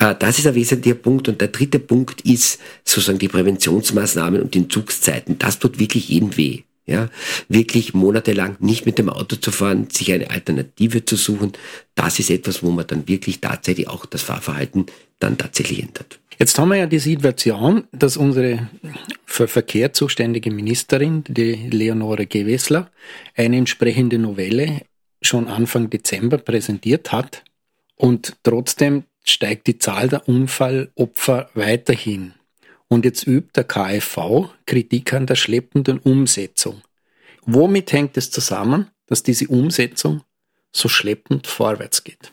Äh, 0.00 0.16
das 0.18 0.38
ist 0.40 0.46
ein 0.48 0.56
wesentlicher 0.56 0.96
Punkt. 0.96 1.28
Und 1.28 1.40
der 1.40 1.48
dritte 1.48 1.78
Punkt 1.78 2.22
ist 2.22 2.58
sozusagen 2.84 3.20
die 3.20 3.28
Präventionsmaßnahmen 3.28 4.42
und 4.42 4.54
die 4.54 4.58
Entzugszeiten. 4.58 5.38
Das 5.38 5.60
tut 5.60 5.78
wirklich 5.78 6.08
jedem 6.08 6.36
weh. 6.36 6.62
Ja, 6.86 7.08
wirklich 7.48 7.94
monatelang 7.94 8.56
nicht 8.58 8.84
mit 8.84 8.98
dem 8.98 9.10
Auto 9.10 9.36
zu 9.36 9.52
fahren, 9.52 9.88
sich 9.92 10.12
eine 10.12 10.30
Alternative 10.30 11.04
zu 11.04 11.14
suchen, 11.14 11.52
das 11.94 12.18
ist 12.18 12.30
etwas, 12.30 12.64
wo 12.64 12.72
man 12.72 12.84
dann 12.84 13.06
wirklich 13.06 13.40
tatsächlich 13.40 13.86
auch 13.86 14.06
das 14.06 14.22
Fahrverhalten 14.22 14.86
dann 15.20 15.38
tatsächlich 15.38 15.84
ändert. 15.84 16.18
Jetzt 16.36 16.58
haben 16.58 16.70
wir 16.70 16.78
ja 16.78 16.86
die 16.86 16.98
Situation, 16.98 17.84
dass 17.92 18.16
unsere 18.16 18.70
für 19.24 19.46
Verkehr 19.46 19.92
zuständige 19.92 20.50
Ministerin, 20.50 21.22
die 21.28 21.68
Leonore 21.70 22.26
Gewessler, 22.26 22.90
eine 23.36 23.58
entsprechende 23.58 24.18
Novelle 24.18 24.80
schon 25.22 25.46
Anfang 25.46 25.90
Dezember 25.90 26.38
präsentiert 26.38 27.12
hat. 27.12 27.44
Und 27.94 28.38
trotzdem 28.42 29.04
steigt 29.30 29.66
die 29.66 29.78
Zahl 29.78 30.08
der 30.08 30.28
Unfallopfer 30.28 31.50
weiterhin. 31.54 32.34
Und 32.88 33.04
jetzt 33.04 33.26
übt 33.26 33.52
der 33.54 33.64
KfV 33.64 34.50
Kritik 34.66 35.12
an 35.12 35.26
der 35.26 35.36
schleppenden 35.36 35.98
Umsetzung. 35.98 36.82
Womit 37.42 37.92
hängt 37.92 38.16
es 38.16 38.30
zusammen, 38.30 38.90
dass 39.06 39.22
diese 39.22 39.48
Umsetzung 39.48 40.22
so 40.72 40.88
schleppend 40.88 41.46
vorwärts 41.46 42.04
geht? 42.04 42.32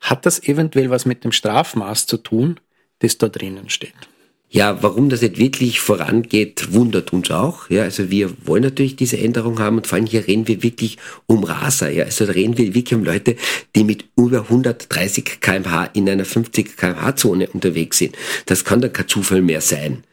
Hat 0.00 0.24
das 0.26 0.42
eventuell 0.42 0.90
was 0.90 1.04
mit 1.04 1.24
dem 1.24 1.32
Strafmaß 1.32 2.06
zu 2.06 2.16
tun, 2.16 2.60
das 3.00 3.18
da 3.18 3.28
drinnen 3.28 3.68
steht? 3.68 4.07
Ja, 4.50 4.82
warum 4.82 5.10
das 5.10 5.20
nicht 5.20 5.36
wirklich 5.36 5.80
vorangeht, 5.80 6.72
wundert 6.72 7.12
uns 7.12 7.30
auch. 7.30 7.68
Ja, 7.68 7.82
also 7.82 8.10
wir 8.10 8.32
wollen 8.46 8.62
natürlich 8.62 8.96
diese 8.96 9.18
Änderung 9.18 9.58
haben 9.58 9.76
und 9.76 9.86
vor 9.86 9.96
allem 9.96 10.06
hier 10.06 10.26
reden 10.26 10.48
wir 10.48 10.62
wirklich 10.62 10.96
um 11.26 11.44
Raser. 11.44 11.90
Ja, 11.90 12.04
also 12.04 12.24
da 12.24 12.32
reden 12.32 12.56
wir 12.56 12.74
wirklich 12.74 12.94
um 12.94 13.04
Leute, 13.04 13.36
die 13.76 13.84
mit 13.84 14.06
über 14.16 14.40
130 14.42 15.40
kmh 15.40 15.90
in 15.92 16.08
einer 16.08 16.24
50 16.24 16.78
kmh 16.78 17.16
Zone 17.16 17.48
unterwegs 17.48 17.98
sind. 17.98 18.16
Das 18.46 18.64
kann 18.64 18.80
dann 18.80 18.92
kein 18.92 19.08
Zufall 19.08 19.42
mehr 19.42 19.60
sein. 19.60 20.04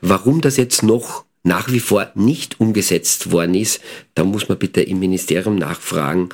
Warum 0.00 0.40
das 0.40 0.56
jetzt 0.56 0.82
noch 0.82 1.26
nach 1.42 1.70
wie 1.70 1.80
vor 1.80 2.10
nicht 2.14 2.60
umgesetzt 2.60 3.32
worden 3.32 3.54
ist, 3.54 3.82
da 4.14 4.24
muss 4.24 4.48
man 4.48 4.58
bitte 4.58 4.80
im 4.80 4.98
Ministerium 4.98 5.56
nachfragen. 5.56 6.30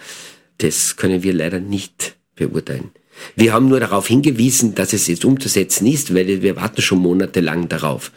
Das 0.59 0.97
können 0.97 1.25
wir 1.25 1.33
leider 1.33 1.59
nicht 1.59 2.17
beurteilen. 2.37 2.93
Wir 3.37 3.53
haben 3.53 3.69
nur 3.69 3.81
darauf 3.81 4.07
hingewiesen, 4.07 4.75
dass 4.75 4.93
es 4.93 5.07
jetzt 5.07 5.25
umzusetzen 5.25 5.87
ist, 5.87 6.15
weil 6.15 6.43
wir 6.43 6.57
warten 6.57 6.83
schon 6.83 6.99
monatelang 6.99 7.69
darauf, 7.69 8.13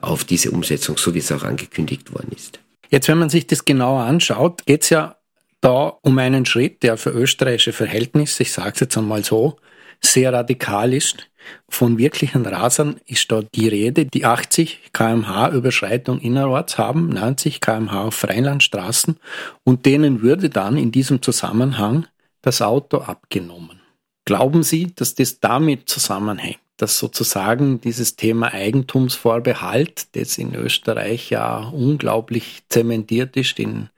auf 0.00 0.24
diese 0.24 0.50
Umsetzung, 0.50 0.96
so 0.98 1.14
wie 1.14 1.18
es 1.18 1.32
auch 1.32 1.44
angekündigt 1.44 2.12
worden 2.12 2.32
ist. 2.34 2.60
Jetzt, 2.90 3.08
wenn 3.08 3.18
man 3.18 3.30
sich 3.30 3.46
das 3.46 3.64
genauer 3.64 4.02
anschaut, 4.02 4.66
geht 4.66 4.82
es 4.82 4.90
ja 4.90 5.16
da 5.60 5.96
um 6.02 6.18
einen 6.18 6.44
Schritt, 6.44 6.82
der 6.82 6.96
für 6.96 7.10
österreichische 7.10 7.72
Verhältnisse, 7.72 8.42
ich 8.42 8.52
sage 8.52 8.72
es 8.74 8.80
jetzt 8.80 8.98
einmal 8.98 9.24
so, 9.24 9.56
sehr 10.00 10.32
radikal 10.32 10.92
ist. 10.92 11.28
Von 11.68 11.98
wirklichen 11.98 12.44
Rasern 12.44 13.00
ist 13.06 13.30
da 13.32 13.42
die 13.42 13.68
Rede, 13.68 14.04
die 14.04 14.24
80 14.24 14.90
kmh 14.92 15.48
Überschreitung 15.50 16.20
innerorts 16.20 16.78
haben, 16.78 17.08
90 17.08 17.60
kmh 17.60 18.02
auf 18.02 18.14
Freilandstraßen 18.14 19.16
und 19.64 19.86
denen 19.86 20.22
würde 20.22 20.50
dann 20.50 20.76
in 20.76 20.92
diesem 20.92 21.22
Zusammenhang 21.22 22.06
das 22.42 22.60
Auto 22.62 22.98
abgenommen. 22.98 23.81
Glauben 24.24 24.62
Sie, 24.62 24.94
dass 24.94 25.14
das 25.14 25.40
damit 25.40 25.88
zusammenhängt, 25.88 26.60
dass 26.76 26.98
sozusagen 26.98 27.80
dieses 27.80 28.14
Thema 28.14 28.52
Eigentumsvorbehalt, 28.52 30.14
das 30.16 30.38
in 30.38 30.54
Österreich 30.54 31.30
ja 31.30 31.68
unglaublich 31.68 32.62
zementiert 32.68 33.36
ist 33.36 33.58
in 33.58 33.88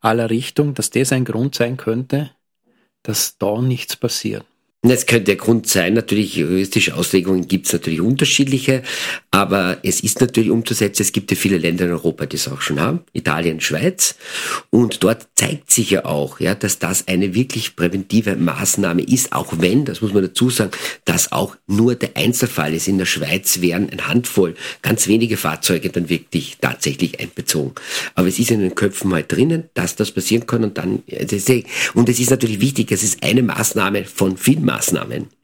aller 0.00 0.30
Richtung, 0.30 0.74
dass 0.74 0.90
das 0.90 1.12
ein 1.12 1.26
Grund 1.26 1.54
sein 1.54 1.76
könnte, 1.76 2.30
dass 3.02 3.36
da 3.36 3.60
nichts 3.60 3.96
passiert? 3.96 4.46
Das 4.86 5.06
könnte 5.06 5.24
der 5.24 5.36
Grund 5.36 5.66
sein, 5.66 5.94
natürlich 5.94 6.36
juristische 6.36 6.94
Auslegungen 6.94 7.48
gibt 7.48 7.66
es 7.66 7.72
natürlich 7.72 8.02
unterschiedliche, 8.02 8.82
aber 9.30 9.78
es 9.82 10.00
ist 10.00 10.20
natürlich 10.20 10.50
umzusetzen. 10.50 11.00
Es 11.00 11.12
gibt 11.12 11.30
ja 11.30 11.38
viele 11.38 11.56
Länder 11.56 11.86
in 11.86 11.92
Europa, 11.92 12.26
die 12.26 12.36
es 12.36 12.48
auch 12.48 12.60
schon 12.60 12.78
haben, 12.78 13.00
Italien, 13.14 13.62
Schweiz, 13.62 14.14
und 14.68 15.02
dort 15.02 15.26
zeigt 15.36 15.72
sich 15.72 15.88
ja 15.88 16.04
auch, 16.04 16.38
ja, 16.38 16.54
dass 16.54 16.78
das 16.78 17.08
eine 17.08 17.34
wirklich 17.34 17.76
präventive 17.76 18.36
Maßnahme 18.36 19.02
ist, 19.02 19.32
auch 19.32 19.54
wenn, 19.58 19.86
das 19.86 20.02
muss 20.02 20.12
man 20.12 20.22
dazu 20.22 20.50
sagen, 20.50 20.72
das 21.06 21.32
auch 21.32 21.56
nur 21.66 21.94
der 21.94 22.18
Einzelfall 22.18 22.74
ist. 22.74 22.86
In 22.86 22.98
der 22.98 23.06
Schweiz 23.06 23.62
wären 23.62 23.88
eine 23.88 24.06
Handvoll, 24.06 24.54
ganz 24.82 25.08
wenige 25.08 25.38
Fahrzeuge 25.38 25.88
dann 25.88 26.10
wirklich 26.10 26.58
tatsächlich 26.60 27.20
einbezogen. 27.20 27.72
Aber 28.16 28.28
es 28.28 28.38
ist 28.38 28.50
in 28.50 28.60
den 28.60 28.74
Köpfen 28.74 29.14
halt 29.14 29.32
drinnen, 29.32 29.64
dass 29.72 29.96
das 29.96 30.10
passieren 30.10 30.46
kann 30.46 30.62
und 30.62 30.76
dann, 30.76 31.02
und 31.94 32.08
es 32.10 32.20
ist 32.20 32.30
natürlich 32.30 32.60
wichtig, 32.60 32.92
es 32.92 33.02
ist 33.02 33.22
eine 33.22 33.42
Maßnahme 33.42 34.04
von 34.04 34.36
vielen 34.36 34.73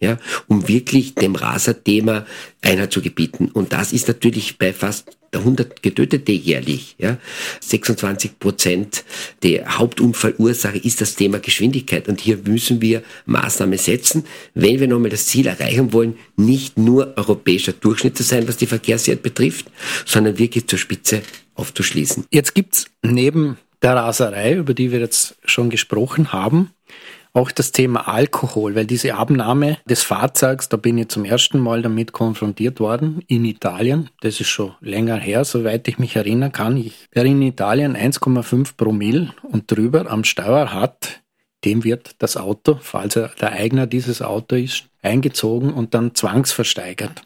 ja, 0.01 0.19
um 0.49 0.69
wirklich 0.69 1.15
dem 1.15 1.35
Raser-Thema 1.35 2.27
Einhalt 2.63 2.93
zu 2.93 3.03
gebieten. 3.03 3.51
Und 3.53 3.73
das 3.73 3.93
ist 3.93 4.09
natürlich 4.09 4.59
bei 4.59 4.73
fast 4.73 5.17
100 5.33 5.83
Getötete 5.83 6.33
jährlich. 6.33 6.97
Ja. 6.99 7.19
26 7.61 8.39
Prozent 8.39 9.05
der 9.43 9.79
Hauptunfallursache 9.79 10.79
ist 10.79 11.01
das 11.01 11.15
Thema 11.15 11.39
Geschwindigkeit. 11.39 12.09
Und 12.09 12.21
hier 12.21 12.39
müssen 12.45 12.83
wir 12.83 13.03
Maßnahmen 13.27 13.79
setzen, 13.79 14.25
wenn 14.55 14.81
wir 14.81 14.89
nochmal 14.89 15.11
das 15.11 15.27
Ziel 15.27 15.47
erreichen 15.47 15.93
wollen, 15.93 16.15
nicht 16.37 16.79
nur 16.79 17.17
europäischer 17.17 17.73
Durchschnitt 17.73 18.17
zu 18.17 18.23
sein, 18.23 18.49
was 18.49 18.57
die 18.57 18.67
Verkehrssicherheit 18.67 19.23
betrifft, 19.23 19.67
sondern 20.05 20.39
wirklich 20.39 20.67
zur 20.67 20.79
Spitze 20.79 21.23
aufzuschließen. 21.55 22.25
Jetzt 22.31 22.55
gibt's 22.55 22.87
neben 23.03 23.57
der 23.83 23.97
Raserei, 23.97 24.55
über 24.55 24.75
die 24.75 24.93
wir 24.93 25.01
jetzt 25.01 25.37
schon 25.45 25.71
gesprochen 25.71 26.33
haben, 26.33 26.71
auch 27.33 27.51
das 27.51 27.73
Thema 27.73 28.09
Alkohol, 28.09 28.75
weil 28.75 28.87
diese 28.87 29.15
Abnahme 29.15 29.79
des 29.85 30.03
Fahrzeugs, 30.03 30.69
da 30.69 30.77
bin 30.77 30.99
ich 30.99 31.09
zum 31.09 31.25
ersten 31.25 31.59
Mal 31.59 31.83
damit 31.83 32.13
konfrontiert 32.13 32.81
worden 32.81 33.23
in 33.27 33.45
Italien. 33.45 34.11
Das 34.21 34.41
ist 34.41 34.49
schon 34.49 34.75
länger 34.81 35.17
her, 35.17 35.45
soweit 35.45 35.87
ich 35.89 35.99
mich 35.99 36.17
erinnern 36.17 36.53
kann. 36.53 36.77
Ich, 36.77 37.09
wer 37.13 37.25
in 37.25 37.43
Italien 37.43 37.97
1,5 37.97 38.77
Promille 38.77 39.33
und 39.43 39.71
drüber 39.71 40.11
am 40.11 40.25
Steuer 40.25 40.73
hat, 40.73 41.21
dem 41.65 41.85
wird 41.85 42.17
das 42.19 42.37
Auto, 42.37 42.79
falls 42.81 43.17
er 43.17 43.29
der 43.41 43.53
Eigner 43.53 43.87
dieses 43.87 44.23
Auto 44.23 44.57
ist, 44.57 44.85
eingezogen 45.03 45.73
und 45.73 45.95
dann 45.95 46.15
zwangsversteigert. 46.15 47.23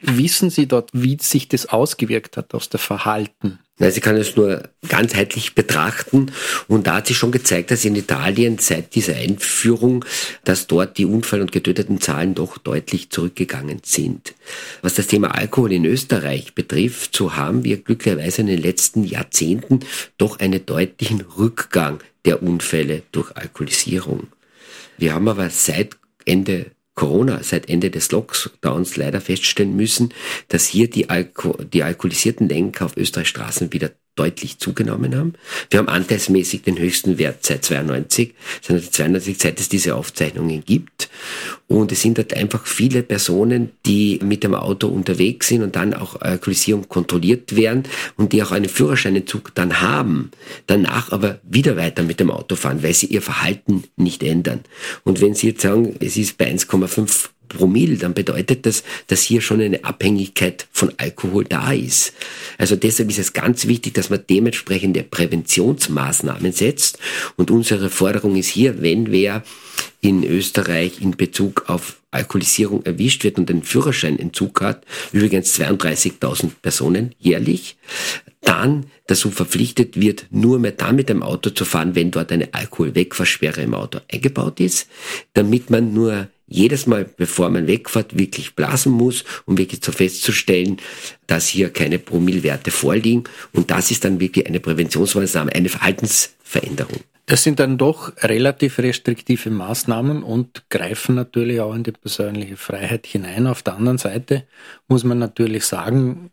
Wissen 0.00 0.48
Sie 0.48 0.66
dort, 0.66 0.90
wie 0.92 1.18
sich 1.20 1.48
das 1.48 1.66
ausgewirkt 1.66 2.38
hat 2.38 2.54
aus 2.54 2.70
der 2.70 2.80
Verhalten? 2.80 3.58
Sie 3.88 4.00
kann 4.00 4.16
es 4.16 4.36
nur 4.36 4.68
ganzheitlich 4.88 5.54
betrachten 5.54 6.32
und 6.68 6.86
da 6.86 6.96
hat 6.96 7.06
sich 7.06 7.16
schon 7.16 7.32
gezeigt, 7.32 7.70
dass 7.70 7.84
in 7.84 7.96
Italien 7.96 8.58
seit 8.58 8.94
dieser 8.94 9.16
Einführung, 9.16 10.04
dass 10.44 10.66
dort 10.66 10.98
die 10.98 11.06
Unfall- 11.06 11.40
und 11.40 11.50
getöteten 11.50 11.98
Zahlen 11.98 12.34
doch 12.34 12.58
deutlich 12.58 13.08
zurückgegangen 13.08 13.80
sind. 13.82 14.34
Was 14.82 14.94
das 14.94 15.06
Thema 15.06 15.34
Alkohol 15.34 15.72
in 15.72 15.86
Österreich 15.86 16.54
betrifft, 16.54 17.16
so 17.16 17.36
haben 17.36 17.64
wir 17.64 17.78
glücklicherweise 17.78 18.42
in 18.42 18.48
den 18.48 18.60
letzten 18.60 19.04
Jahrzehnten 19.04 19.80
doch 20.18 20.40
einen 20.40 20.66
deutlichen 20.66 21.22
Rückgang 21.22 22.00
der 22.26 22.42
Unfälle 22.42 23.02
durch 23.12 23.34
Alkoholisierung. 23.34 24.26
Wir 24.98 25.14
haben 25.14 25.28
aber 25.28 25.48
seit 25.48 25.96
Ende 26.26 26.66
Corona, 27.00 27.42
seit 27.42 27.70
Ende 27.70 27.90
des 27.90 28.12
Lockdowns 28.12 28.98
leider 28.98 29.22
feststellen 29.22 29.74
müssen, 29.74 30.12
dass 30.48 30.66
hier 30.66 30.90
die, 30.90 31.08
Alko 31.08 31.56
die 31.72 31.82
alkoholisierten 31.82 32.46
Lenker 32.46 32.84
auf 32.84 32.96
Österreichs 32.98 33.30
Straßen 33.30 33.72
wieder 33.72 33.92
deutlich 34.16 34.58
zugenommen 34.58 35.16
haben. 35.16 35.34
Wir 35.70 35.78
haben 35.78 35.88
anteilsmäßig 35.88 36.62
den 36.62 36.78
höchsten 36.78 37.18
Wert 37.18 37.46
seit 37.46 37.64
92, 37.64 38.34
seit 38.60 38.76
1992, 38.76 39.38
seit 39.38 39.60
es 39.60 39.68
diese 39.68 39.94
Aufzeichnungen 39.94 40.64
gibt. 40.64 41.08
Und 41.68 41.92
es 41.92 42.02
sind 42.02 42.18
halt 42.18 42.34
einfach 42.34 42.66
viele 42.66 43.02
Personen, 43.02 43.70
die 43.86 44.18
mit 44.22 44.42
dem 44.42 44.54
Auto 44.54 44.88
unterwegs 44.88 45.48
sind 45.48 45.62
und 45.62 45.76
dann 45.76 45.94
auch 45.94 46.20
Alkoholisierung 46.20 46.88
kontrolliert 46.88 47.56
werden 47.56 47.84
und 48.16 48.32
die 48.32 48.42
auch 48.42 48.50
einen 48.50 48.68
Führerscheinentzug 48.68 49.54
dann 49.54 49.80
haben, 49.80 50.32
danach 50.66 51.12
aber 51.12 51.38
wieder 51.42 51.76
weiter 51.76 52.02
mit 52.02 52.20
dem 52.20 52.30
Auto 52.30 52.56
fahren, 52.56 52.82
weil 52.82 52.94
sie 52.94 53.06
ihr 53.06 53.22
Verhalten 53.22 53.84
nicht 53.96 54.22
ändern. 54.22 54.60
Und 55.04 55.20
wenn 55.20 55.34
Sie 55.34 55.48
jetzt 55.48 55.62
sagen, 55.62 55.96
es 56.00 56.16
ist 56.16 56.36
bei 56.36 56.52
1,5 56.52 57.28
Promille, 57.50 57.96
dann 57.96 58.14
bedeutet 58.14 58.64
das, 58.64 58.82
dass 59.08 59.22
hier 59.22 59.42
schon 59.42 59.60
eine 59.60 59.84
Abhängigkeit 59.84 60.66
von 60.72 60.92
Alkohol 60.96 61.44
da 61.44 61.72
ist. 61.72 62.14
Also 62.56 62.76
deshalb 62.76 63.10
ist 63.10 63.18
es 63.18 63.32
ganz 63.34 63.66
wichtig, 63.66 63.94
dass 63.94 64.08
man 64.08 64.24
dementsprechende 64.28 65.02
Präventionsmaßnahmen 65.02 66.52
setzt. 66.52 66.98
Und 67.36 67.50
unsere 67.50 67.90
Forderung 67.90 68.36
ist 68.36 68.48
hier, 68.48 68.80
wenn 68.80 69.10
wer 69.12 69.42
in 70.00 70.24
Österreich 70.24 71.02
in 71.02 71.16
Bezug 71.16 71.64
auf 71.68 72.00
Alkoholisierung 72.10 72.84
erwischt 72.84 73.24
wird 73.24 73.38
und 73.38 73.50
einen 73.50 73.62
Führerscheinentzug 73.62 74.62
hat, 74.62 74.84
übrigens 75.12 75.58
32.000 75.58 76.52
Personen 76.62 77.14
jährlich, 77.18 77.76
dann 78.40 78.86
dazu 79.06 79.30
verpflichtet 79.30 80.00
wird, 80.00 80.26
nur 80.30 80.58
mehr 80.58 80.72
dann 80.72 80.96
mit 80.96 81.08
dem 81.08 81.22
Auto 81.22 81.50
zu 81.50 81.64
fahren, 81.64 81.94
wenn 81.94 82.10
dort 82.10 82.32
eine 82.32 82.54
Alkoholwegversperre 82.54 83.60
im 83.60 83.74
Auto 83.74 84.00
eingebaut 84.10 84.60
ist, 84.60 84.88
damit 85.34 85.70
man 85.70 85.92
nur 85.92 86.28
jedes 86.50 86.86
Mal, 86.86 87.04
bevor 87.16 87.48
man 87.48 87.66
wegfährt, 87.66 88.18
wirklich 88.18 88.54
blasen 88.54 88.92
muss, 88.92 89.24
um 89.46 89.56
wirklich 89.56 89.80
so 89.82 89.92
festzustellen, 89.92 90.78
dass 91.26 91.46
hier 91.46 91.70
keine 91.70 91.98
Promillwerte 91.98 92.70
vorliegen. 92.72 93.24
Und 93.52 93.70
das 93.70 93.90
ist 93.90 94.04
dann 94.04 94.20
wirklich 94.20 94.46
eine 94.46 94.60
Präventionsmaßnahme, 94.60 95.54
eine 95.54 95.68
Verhaltensveränderung. 95.68 96.98
Das 97.26 97.44
sind 97.44 97.60
dann 97.60 97.78
doch 97.78 98.12
relativ 98.24 98.80
restriktive 98.80 99.50
Maßnahmen 99.50 100.24
und 100.24 100.68
greifen 100.68 101.14
natürlich 101.14 101.60
auch 101.60 101.72
in 101.72 101.84
die 101.84 101.92
persönliche 101.92 102.56
Freiheit 102.56 103.06
hinein. 103.06 103.46
Auf 103.46 103.62
der 103.62 103.76
anderen 103.76 103.98
Seite 103.98 104.48
muss 104.88 105.04
man 105.04 105.20
natürlich 105.20 105.64
sagen, 105.64 106.32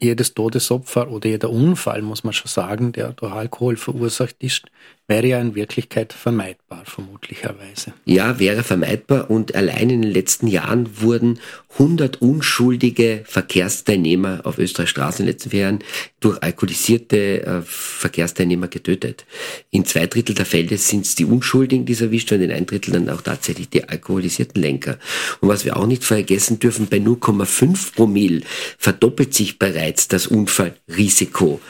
jedes 0.00 0.32
Todesopfer 0.32 1.10
oder 1.10 1.28
jeder 1.28 1.50
Unfall, 1.50 2.00
muss 2.00 2.24
man 2.24 2.32
schon 2.32 2.48
sagen, 2.48 2.92
der 2.92 3.12
durch 3.12 3.32
Alkohol 3.32 3.76
verursacht 3.76 4.36
ist, 4.42 4.62
wäre 5.08 5.26
ja 5.26 5.40
in 5.40 5.54
Wirklichkeit 5.54 6.12
vermeidbar, 6.12 6.82
vermutlicherweise. 6.84 7.94
Ja, 8.04 8.38
wäre 8.38 8.62
vermeidbar 8.62 9.30
und 9.30 9.54
allein 9.54 9.88
in 9.88 10.02
den 10.02 10.12
letzten 10.12 10.46
Jahren 10.46 11.00
wurden 11.00 11.40
100 11.72 12.20
unschuldige 12.20 13.22
Verkehrsteilnehmer 13.24 14.42
auf 14.44 14.58
Österreichs 14.58 14.90
Straßen 14.90 15.22
in 15.22 15.26
den 15.26 15.32
letzten 15.32 15.50
vier 15.50 15.60
Jahren 15.60 15.78
durch 16.20 16.42
alkoholisierte 16.42 17.46
äh, 17.46 17.62
Verkehrsteilnehmer 17.62 18.68
getötet. 18.68 19.24
In 19.70 19.86
zwei 19.86 20.06
Drittel 20.06 20.34
der 20.34 20.44
Fälle 20.44 20.76
sind 20.76 21.06
es 21.06 21.14
die 21.14 21.24
Unschuldigen, 21.24 21.86
die 21.86 21.94
erwischt 21.94 22.30
werden, 22.30 22.42
in 22.42 22.52
ein 22.52 22.66
Drittel 22.66 22.92
dann 22.92 23.08
auch 23.08 23.22
tatsächlich 23.22 23.70
die 23.70 23.88
alkoholisierten 23.88 24.60
Lenker. 24.60 24.98
Und 25.40 25.48
was 25.48 25.64
wir 25.64 25.78
auch 25.78 25.86
nicht 25.86 26.04
vergessen 26.04 26.58
dürfen, 26.58 26.86
bei 26.86 26.98
0,5 26.98 27.94
Promille 27.94 28.42
verdoppelt 28.76 29.32
sich 29.32 29.58
bereits 29.58 30.08
das 30.08 30.26
Unfallrisiko. 30.26 31.60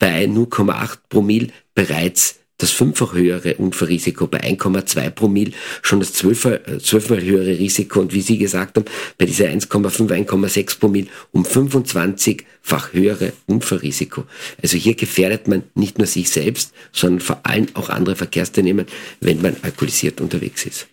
Bei 0.00 0.24
0,8 0.24 0.98
Promille 1.08 1.48
bereits 1.74 2.38
das 2.58 2.72
fünffach 2.72 3.14
höhere 3.14 3.54
Unfallrisiko 3.54 4.26
bei 4.26 4.40
1,2 4.40 5.10
Promille, 5.10 5.52
schon 5.82 6.00
das 6.00 6.12
zwölfmal, 6.12 6.60
zwölfmal 6.82 7.22
höhere 7.22 7.58
Risiko 7.58 8.00
und 8.00 8.12
wie 8.12 8.20
Sie 8.20 8.36
gesagt 8.36 8.76
haben, 8.76 8.84
bei 9.16 9.26
dieser 9.26 9.46
1,5, 9.46 10.28
1,6 10.28 10.78
Promille 10.80 11.06
um 11.30 11.44
25-fach 11.44 12.92
höhere 12.92 13.32
Unfallrisiko. 13.46 14.24
Also 14.60 14.76
hier 14.76 14.96
gefährdet 14.96 15.46
man 15.46 15.62
nicht 15.74 15.98
nur 15.98 16.08
sich 16.08 16.30
selbst, 16.30 16.72
sondern 16.92 17.20
vor 17.20 17.40
allem 17.44 17.68
auch 17.74 17.90
andere 17.90 18.16
Verkehrsteilnehmer, 18.16 18.84
wenn 19.20 19.40
man 19.40 19.56
alkoholisiert 19.62 20.20
unterwegs 20.20 20.66
ist. 20.66 20.88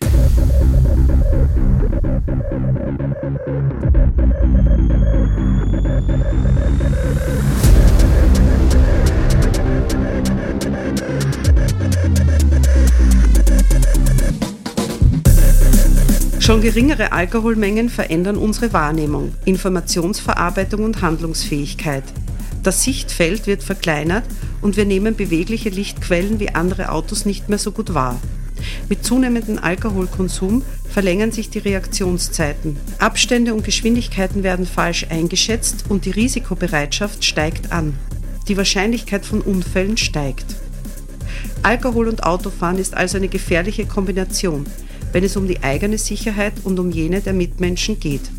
Schon 16.45 16.61
geringere 16.61 17.11
Alkoholmengen 17.11 17.89
verändern 17.89 18.37
unsere 18.37 18.71
Wahrnehmung, 18.71 19.33
Informationsverarbeitung 19.45 20.83
und 20.83 21.01
Handlungsfähigkeit. 21.01 22.03
Das 22.61 22.83
Sichtfeld 22.83 23.47
wird 23.47 23.63
verkleinert 23.63 24.25
und 24.61 24.77
wir 24.77 24.85
nehmen 24.85 25.15
bewegliche 25.15 25.69
Lichtquellen 25.69 26.39
wie 26.39 26.49
andere 26.49 26.91
Autos 26.91 27.25
nicht 27.25 27.49
mehr 27.49 27.57
so 27.57 27.71
gut 27.71 27.95
wahr. 27.95 28.21
Mit 28.89 29.03
zunehmendem 29.03 29.57
Alkoholkonsum 29.57 30.61
verlängern 30.87 31.31
sich 31.31 31.49
die 31.49 31.57
Reaktionszeiten. 31.57 32.77
Abstände 32.99 33.55
und 33.55 33.63
Geschwindigkeiten 33.63 34.43
werden 34.43 34.67
falsch 34.67 35.07
eingeschätzt 35.09 35.85
und 35.89 36.05
die 36.05 36.11
Risikobereitschaft 36.11 37.25
steigt 37.25 37.71
an. 37.71 37.97
Die 38.47 38.55
Wahrscheinlichkeit 38.55 39.25
von 39.25 39.41
Unfällen 39.41 39.97
steigt. 39.97 40.45
Alkohol 41.63 42.07
und 42.07 42.21
Autofahren 42.23 42.77
ist 42.77 42.93
also 42.93 43.17
eine 43.17 43.29
gefährliche 43.29 43.87
Kombination 43.87 44.67
wenn 45.15 45.23
es 45.23 45.37
um 45.37 45.47
die 45.47 45.63
eigene 45.63 45.97
Sicherheit 45.97 46.51
und 46.65 46.77
um 46.77 46.91
jene 46.91 47.21
der 47.21 47.31
Mitmenschen 47.31 48.01
geht. 48.01 48.29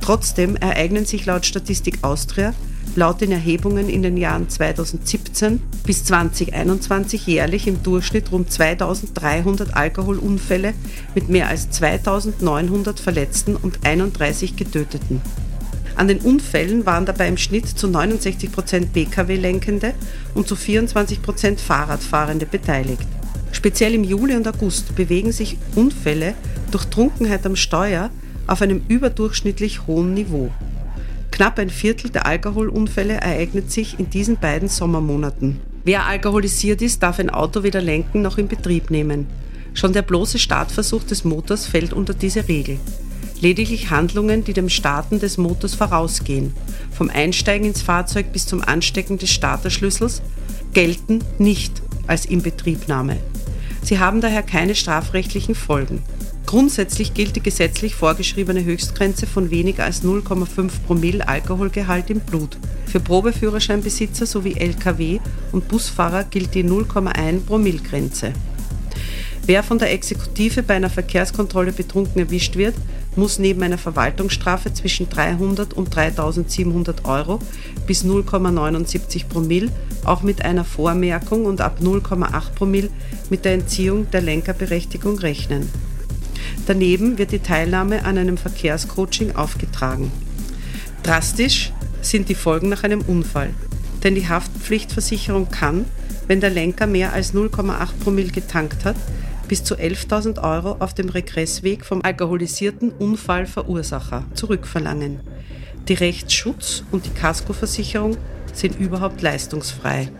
Trotzdem 0.00 0.56
ereignen 0.56 1.06
sich 1.06 1.24
laut 1.24 1.46
Statistik 1.46 1.98
Austria 2.02 2.52
laut 2.96 3.20
den 3.20 3.30
Erhebungen 3.30 3.88
in 3.88 4.02
den 4.02 4.16
Jahren 4.16 4.48
2017 4.48 5.62
bis 5.86 6.02
2021 6.02 7.28
jährlich 7.28 7.68
im 7.68 7.84
Durchschnitt 7.84 8.32
rund 8.32 8.50
2300 8.50 9.76
Alkoholunfälle 9.76 10.74
mit 11.14 11.28
mehr 11.28 11.46
als 11.46 11.70
2900 11.70 12.98
Verletzten 12.98 13.54
und 13.54 13.78
31 13.84 14.56
Getöteten. 14.56 15.22
An 15.94 16.08
den 16.08 16.18
Unfällen 16.18 16.86
waren 16.86 17.06
dabei 17.06 17.28
im 17.28 17.36
Schnitt 17.36 17.68
zu 17.68 17.86
69% 17.86 18.86
Pkw-Lenkende 18.92 19.94
und 20.34 20.48
zu 20.48 20.56
24% 20.56 21.58
Fahrradfahrende 21.58 22.46
beteiligt. 22.46 23.06
Speziell 23.60 23.92
im 23.92 24.04
Juli 24.04 24.36
und 24.36 24.48
August 24.48 24.96
bewegen 24.96 25.32
sich 25.32 25.58
Unfälle 25.74 26.32
durch 26.70 26.86
Trunkenheit 26.86 27.44
am 27.44 27.56
Steuer 27.56 28.08
auf 28.46 28.62
einem 28.62 28.80
überdurchschnittlich 28.88 29.86
hohen 29.86 30.14
Niveau. 30.14 30.50
Knapp 31.30 31.58
ein 31.58 31.68
Viertel 31.68 32.08
der 32.08 32.24
Alkoholunfälle 32.24 33.20
ereignet 33.20 33.70
sich 33.70 33.98
in 33.98 34.08
diesen 34.08 34.38
beiden 34.38 34.70
Sommermonaten. 34.70 35.60
Wer 35.84 36.06
alkoholisiert 36.06 36.80
ist, 36.80 37.02
darf 37.02 37.18
ein 37.18 37.28
Auto 37.28 37.62
weder 37.62 37.82
lenken 37.82 38.22
noch 38.22 38.38
in 38.38 38.48
Betrieb 38.48 38.90
nehmen. 38.90 39.26
Schon 39.74 39.92
der 39.92 40.00
bloße 40.00 40.38
Startversuch 40.38 41.04
des 41.04 41.24
Motors 41.24 41.66
fällt 41.66 41.92
unter 41.92 42.14
diese 42.14 42.48
Regel. 42.48 42.78
Lediglich 43.42 43.90
Handlungen, 43.90 44.42
die 44.42 44.54
dem 44.54 44.70
Starten 44.70 45.20
des 45.20 45.36
Motors 45.36 45.74
vorausgehen, 45.74 46.54
vom 46.90 47.10
Einsteigen 47.10 47.66
ins 47.66 47.82
Fahrzeug 47.82 48.32
bis 48.32 48.46
zum 48.46 48.62
Anstecken 48.62 49.18
des 49.18 49.28
Starterschlüssels, 49.28 50.22
gelten 50.72 51.18
nicht 51.36 51.82
als 52.06 52.24
Inbetriebnahme. 52.24 53.18
Sie 53.82 53.98
haben 53.98 54.20
daher 54.20 54.42
keine 54.42 54.74
strafrechtlichen 54.74 55.54
Folgen. 55.54 56.02
Grundsätzlich 56.46 57.14
gilt 57.14 57.36
die 57.36 57.42
gesetzlich 57.42 57.94
vorgeschriebene 57.94 58.64
Höchstgrenze 58.64 59.26
von 59.26 59.50
weniger 59.50 59.84
als 59.84 60.02
0,5 60.02 60.70
Promille 60.86 61.28
Alkoholgehalt 61.28 62.10
im 62.10 62.20
Blut. 62.20 62.58
Für 62.86 63.00
Probeführerscheinbesitzer 63.00 64.26
sowie 64.26 64.54
Lkw- 64.54 65.20
und 65.52 65.68
Busfahrer 65.68 66.24
gilt 66.24 66.54
die 66.54 66.64
0,1 66.64 67.46
Promille-Grenze. 67.46 68.32
Wer 69.46 69.62
von 69.62 69.78
der 69.78 69.92
Exekutive 69.92 70.62
bei 70.62 70.74
einer 70.74 70.90
Verkehrskontrolle 70.90 71.72
betrunken 71.72 72.20
erwischt 72.20 72.56
wird, 72.56 72.74
muss 73.16 73.38
neben 73.38 73.62
einer 73.62 73.78
Verwaltungsstrafe 73.78 74.72
zwischen 74.72 75.08
300 75.08 75.74
und 75.74 75.94
3700 75.94 77.04
Euro 77.04 77.40
bis 77.86 78.04
0,79 78.04 79.26
Promille 79.26 79.70
auch 80.04 80.22
mit 80.22 80.44
einer 80.44 80.64
Vormerkung 80.64 81.44
und 81.44 81.60
ab 81.60 81.78
0,8 81.82 82.52
Promille 82.54 82.90
mit 83.28 83.44
der 83.44 83.54
Entziehung 83.54 84.10
der 84.10 84.22
Lenkerberechtigung 84.22 85.18
rechnen. 85.18 85.68
Daneben 86.66 87.18
wird 87.18 87.32
die 87.32 87.40
Teilnahme 87.40 88.04
an 88.04 88.18
einem 88.18 88.36
Verkehrscoaching 88.36 89.34
aufgetragen. 89.36 90.10
Drastisch 91.02 91.72
sind 92.02 92.28
die 92.28 92.34
Folgen 92.34 92.68
nach 92.68 92.84
einem 92.84 93.00
Unfall, 93.02 93.50
denn 94.02 94.14
die 94.14 94.28
Haftpflichtversicherung 94.28 95.50
kann, 95.50 95.84
wenn 96.26 96.40
der 96.40 96.50
Lenker 96.50 96.86
mehr 96.86 97.12
als 97.12 97.34
0,8 97.34 97.88
Promille 98.02 98.30
getankt 98.30 98.84
hat, 98.84 98.96
bis 99.50 99.64
zu 99.64 99.74
11.000 99.74 100.40
Euro 100.44 100.76
auf 100.78 100.94
dem 100.94 101.08
Regressweg 101.08 101.84
vom 101.84 102.02
alkoholisierten 102.02 102.92
Unfallverursacher 102.92 104.24
zurückverlangen. 104.32 105.18
Die 105.88 105.94
Rechtsschutz 105.94 106.84
und 106.92 107.04
die 107.04 107.10
Kaskoversicherung 107.10 108.16
sind 108.52 108.78
überhaupt 108.78 109.22
leistungsfrei. 109.22 110.12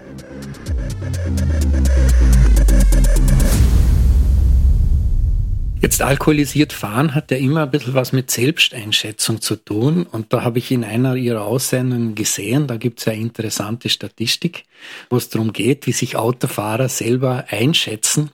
Jetzt 5.80 6.02
alkoholisiert 6.02 6.72
fahren 6.72 7.14
hat 7.14 7.30
ja 7.30 7.36
immer 7.36 7.62
ein 7.62 7.70
bisschen 7.70 7.94
was 7.94 8.12
mit 8.12 8.32
Selbsteinschätzung 8.32 9.40
zu 9.40 9.54
tun. 9.54 10.06
Und 10.10 10.32
da 10.32 10.42
habe 10.42 10.58
ich 10.58 10.72
in 10.72 10.82
einer 10.82 11.14
ihrer 11.14 11.44
Aussendungen 11.44 12.16
gesehen, 12.16 12.66
da 12.66 12.76
gibt 12.78 12.98
es 12.98 13.04
ja 13.04 13.12
interessante 13.12 13.90
Statistik, 13.90 14.64
wo 15.08 15.16
es 15.16 15.28
darum 15.28 15.52
geht, 15.52 15.86
wie 15.86 15.92
sich 15.92 16.16
Autofahrer 16.16 16.88
selber 16.88 17.44
einschätzen 17.48 18.30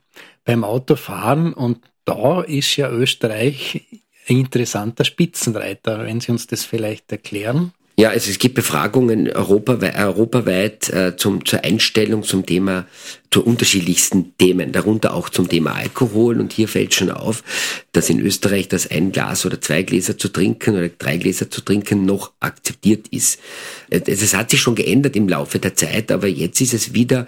beim 0.47 0.65
Autofahren. 0.65 1.53
Und 1.53 1.81
da 2.07 2.41
ist 2.41 2.77
ja 2.77 2.91
Österreich 2.91 3.83
ein 4.29 4.39
interessanter 4.39 5.05
Spitzenreiter, 5.05 6.07
wenn 6.07 6.21
Sie 6.21 6.33
uns 6.33 6.47
das 6.47 6.65
vielleicht 6.65 7.13
erklären. 7.13 7.73
Ja, 7.99 8.11
also 8.11 8.31
es 8.31 8.39
gibt 8.39 8.57
Befragungen 8.57 9.31
europaweit, 9.31 9.97
europaweit 9.97 10.91
äh, 10.91 11.17
zum, 11.17 11.47
zur 11.47 11.65
Einstellung 11.65 12.25
zum 12.25 12.45
Thema, 12.45 12.87
zu 13.31 13.43
unterschiedlichsten 13.43 14.37
Themen, 14.37 14.71
darunter 14.73 15.15
auch 15.15 15.31
zum 15.31 15.49
Thema 15.49 15.73
Alkohol. 15.73 16.39
Und 16.39 16.53
hier 16.53 16.69
fällt 16.69 16.93
schon 16.93 17.11
auf, 17.11 17.43
dass 17.93 18.11
in 18.11 18.21
Österreich 18.21 18.69
das 18.69 18.91
ein 18.91 19.13
Glas 19.13 19.47
oder 19.47 19.63
zwei 19.63 19.83
Gläser 19.83 20.19
zu 20.19 20.29
trinken 20.29 20.77
oder 20.77 20.91
drei 20.91 21.17
Gläser 21.17 21.51
zu 21.51 21.63
trinken 21.63 22.05
noch 22.05 22.33
akzeptiert 22.39 23.09
ist. 23.09 23.41
Äh, 23.89 24.03
es 24.05 24.35
hat 24.35 24.51
sich 24.51 24.61
schon 24.61 24.75
geändert 24.75 25.17
im 25.17 25.27
Laufe 25.27 25.59
der 25.59 25.75
Zeit, 25.75 26.13
aber 26.13 26.27
jetzt 26.27 26.61
ist 26.61 26.75
es 26.75 26.93
wieder, 26.93 27.27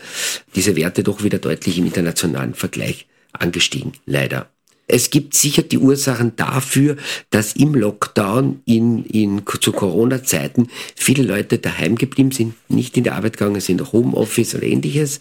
diese 0.55 0.77
Werte 0.77 1.03
doch 1.03 1.25
wieder 1.25 1.39
deutlich 1.39 1.79
im 1.79 1.87
internationalen 1.87 2.53
Vergleich 2.53 3.07
angestiegen, 3.33 3.93
leider. 4.05 4.51
Es 4.91 5.11
gibt 5.11 5.35
sicher 5.35 5.63
die 5.63 5.77
Ursachen 5.77 6.33
dafür, 6.37 6.97
dass 7.29 7.53
im 7.53 7.75
Lockdown 7.75 8.63
in, 8.65 9.05
in, 9.05 9.43
zu 9.61 9.73
Corona-Zeiten 9.73 10.69
viele 10.97 11.23
Leute 11.23 11.59
daheim 11.59 11.97
geblieben 11.97 12.33
sind, 12.33 12.55
nicht 12.71 12.97
in 12.97 13.05
die 13.05 13.11
Arbeit 13.11 13.37
gegangen 13.37 13.61
sind, 13.61 13.93
Homeoffice 13.93 14.55
oder 14.55 14.65
ähnliches, 14.65 15.21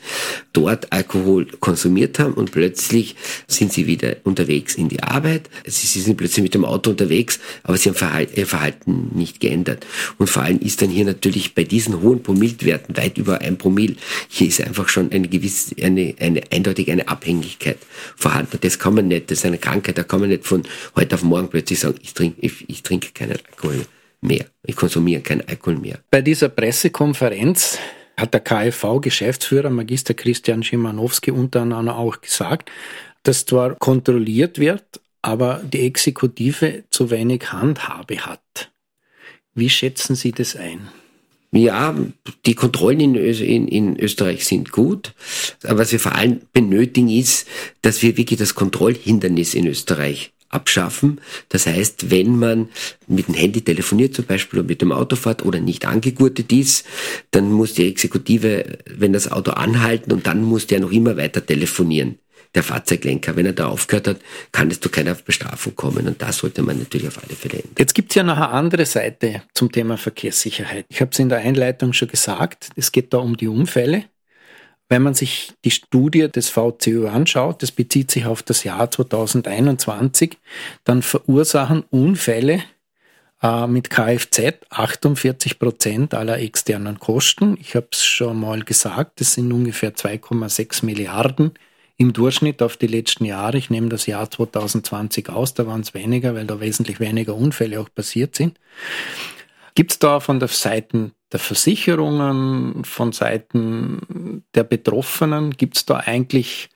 dort 0.53 0.93
Alkohol 0.93 1.47
konsumiert 1.59 2.17
haben 2.17 2.33
und 2.33 2.51
plötzlich 2.51 3.17
sind 3.47 3.73
sie 3.73 3.87
wieder 3.87 4.15
unterwegs 4.23 4.75
in 4.75 4.87
die 4.87 5.03
Arbeit. 5.03 5.49
Sie 5.65 5.99
sind 5.99 6.15
plötzlich 6.15 6.43
mit 6.43 6.53
dem 6.53 6.63
Auto 6.63 6.91
unterwegs, 6.91 7.39
aber 7.63 7.75
sie 7.75 7.89
haben 7.89 7.97
Verhalten, 7.97 8.39
ihr 8.39 8.47
Verhalten 8.47 9.11
nicht 9.15 9.41
geändert. 9.41 9.85
Und 10.17 10.29
vor 10.29 10.43
allem 10.43 10.59
ist 10.59 10.81
dann 10.81 10.89
hier 10.89 11.03
natürlich 11.03 11.55
bei 11.55 11.65
diesen 11.65 12.01
hohen 12.01 12.23
Promillwerten, 12.23 12.95
weit 12.95 13.17
über 13.17 13.41
ein 13.41 13.57
Promille, 13.57 13.97
hier 14.29 14.47
ist 14.47 14.61
einfach 14.61 14.87
schon 14.87 15.11
eine 15.11 15.27
gewisse, 15.27 15.75
eine, 15.83 16.15
eine 16.19 16.41
eindeutig 16.51 16.89
eine 16.89 17.09
Abhängigkeit 17.09 17.79
vorhanden. 18.15 18.59
Das 18.61 18.79
kann 18.79 18.93
man 18.93 19.09
nicht, 19.09 19.29
das 19.29 19.39
ist 19.39 19.45
eine 19.45 19.56
eine 19.57 19.71
Krankheit, 19.71 19.97
da 19.97 20.03
kann 20.03 20.19
man 20.19 20.29
nicht 20.29 20.45
von 20.45 20.63
heute 20.95 21.15
auf 21.15 21.23
morgen 21.23 21.49
plötzlich 21.49 21.79
sagen, 21.79 21.97
ich 22.01 22.13
trinke, 22.13 22.39
ich, 22.41 22.69
ich 22.69 22.83
trinke 22.83 23.11
keinen 23.11 23.37
Alkohol 23.51 23.85
mehr. 24.21 24.45
Ich 24.63 24.75
konsumiere 24.75 25.21
keinen 25.21 25.47
Alkohol 25.47 25.77
mehr. 25.77 25.99
Bei 26.09 26.21
dieser 26.21 26.49
Pressekonferenz 26.49 27.79
hat 28.15 28.33
der 28.33 28.41
KfV-Geschäftsführer 28.41 29.69
Magister 29.69 30.13
Christian 30.13 30.63
Schimanowski 30.63 31.31
unter 31.31 31.61
anderem 31.61 31.89
auch 31.89 32.21
gesagt, 32.21 32.71
dass 33.23 33.45
zwar 33.45 33.75
kontrolliert 33.75 34.59
wird, 34.59 35.01
aber 35.21 35.61
die 35.63 35.81
Exekutive 35.81 36.83
zu 36.89 37.11
wenig 37.11 37.51
Handhabe 37.51 38.25
hat. 38.25 38.71
Wie 39.53 39.69
schätzen 39.69 40.15
Sie 40.15 40.31
das 40.31 40.55
ein? 40.55 40.87
Ja, 41.51 41.95
die 42.45 42.55
Kontrollen 42.55 42.99
in, 42.99 43.15
in, 43.15 43.67
in, 43.67 43.99
Österreich 43.99 44.45
sind 44.45 44.71
gut. 44.71 45.13
Aber 45.63 45.79
was 45.79 45.91
wir 45.91 45.99
vor 45.99 46.13
allem 46.13 46.41
benötigen 46.51 47.09
ist, 47.09 47.47
dass 47.81 48.01
wir 48.01 48.17
wirklich 48.17 48.39
das 48.39 48.53
Kontrollhindernis 48.53 49.53
in 49.53 49.65
Österreich 49.65 50.33
abschaffen. 50.49 51.19
Das 51.49 51.65
heißt, 51.65 52.09
wenn 52.09 52.37
man 52.37 52.69
mit 53.07 53.27
dem 53.27 53.35
Handy 53.35 53.61
telefoniert 53.61 54.13
zum 54.13 54.25
Beispiel 54.25 54.59
oder 54.59 54.67
mit 54.67 54.81
dem 54.81 54.91
Auto 54.91 55.15
fährt 55.15 55.45
oder 55.45 55.59
nicht 55.59 55.85
angegurtet 55.85 56.51
ist, 56.53 56.85
dann 57.31 57.51
muss 57.51 57.73
die 57.73 57.87
Exekutive, 57.87 58.79
wenn 58.85 59.13
das 59.13 59.31
Auto 59.31 59.51
anhalten 59.51 60.11
und 60.11 60.27
dann 60.27 60.43
muss 60.43 60.67
der 60.67 60.79
noch 60.79 60.91
immer 60.91 61.17
weiter 61.17 61.45
telefonieren 61.45 62.17
der 62.55 62.63
Fahrzeuglenker. 62.63 63.35
Wenn 63.35 63.45
er 63.45 63.53
da 63.53 63.67
aufgehört 63.67 64.07
hat, 64.07 64.17
kann 64.51 64.71
es 64.71 64.79
zu 64.79 64.89
keiner 64.89 65.15
Bestrafung 65.15 65.75
kommen. 65.75 66.07
Und 66.07 66.21
das 66.21 66.37
sollte 66.37 66.61
man 66.61 66.79
natürlich 66.79 67.07
auf 67.07 67.21
alle 67.23 67.35
Fälle 67.35 67.55
ändern. 67.55 67.75
Jetzt 67.77 67.93
gibt 67.93 68.11
es 68.11 68.15
ja 68.15 68.23
noch 68.23 68.37
eine 68.37 68.49
andere 68.49 68.85
Seite 68.85 69.43
zum 69.53 69.71
Thema 69.71 69.97
Verkehrssicherheit. 69.97 70.85
Ich 70.89 71.01
habe 71.01 71.11
es 71.11 71.19
in 71.19 71.29
der 71.29 71.39
Einleitung 71.39 71.93
schon 71.93 72.07
gesagt, 72.07 72.69
es 72.75 72.91
geht 72.91 73.13
da 73.13 73.17
um 73.17 73.37
die 73.37 73.47
Unfälle. 73.47 74.05
Wenn 74.89 75.01
man 75.01 75.13
sich 75.13 75.51
die 75.65 75.71
Studie 75.71 76.29
des 76.29 76.49
VCU 76.49 77.07
anschaut, 77.07 77.61
das 77.61 77.71
bezieht 77.71 78.09
sich 78.09 78.25
auf 78.25 78.41
das 78.41 78.63
Jahr 78.63 78.89
2021, 78.89 80.37
dann 80.85 81.01
verursachen 81.01 81.83
Unfälle 81.89 82.63
äh, 83.41 83.67
mit 83.67 83.89
Kfz 83.89 84.53
48 84.69 85.59
Prozent 85.59 86.13
aller 86.13 86.39
externen 86.39 86.99
Kosten. 86.99 87.57
Ich 87.59 87.75
habe 87.75 87.87
es 87.91 88.05
schon 88.05 88.39
mal 88.39 88.63
gesagt, 88.63 89.19
das 89.19 89.33
sind 89.33 89.51
ungefähr 89.51 89.93
2,6 89.93 90.85
Milliarden 90.85 91.51
im 91.97 92.13
Durchschnitt 92.13 92.61
auf 92.61 92.77
die 92.77 92.87
letzten 92.87 93.25
Jahre, 93.25 93.57
ich 93.57 93.69
nehme 93.69 93.89
das 93.89 94.05
Jahr 94.05 94.29
2020 94.29 95.29
aus, 95.29 95.55
da 95.55 95.65
waren 95.65 95.81
es 95.81 95.93
weniger, 95.93 96.35
weil 96.35 96.45
da 96.45 96.59
wesentlich 96.59 96.99
weniger 96.99 97.35
Unfälle 97.35 97.79
auch 97.79 97.89
passiert 97.93 98.35
sind. 98.35 98.59
Gibt 99.73 99.91
es 99.91 99.99
da 99.99 100.19
von 100.19 100.39
der 100.39 100.47
Seite 100.47 101.11
der 101.31 101.39
Versicherungen, 101.39 102.83
von 102.83 103.11
Seiten 103.11 104.43
der 104.53 104.63
Betroffenen, 104.63 105.51
gibt 105.51 105.77
es 105.77 105.85
da 105.85 105.97
eigentlich 105.97 106.69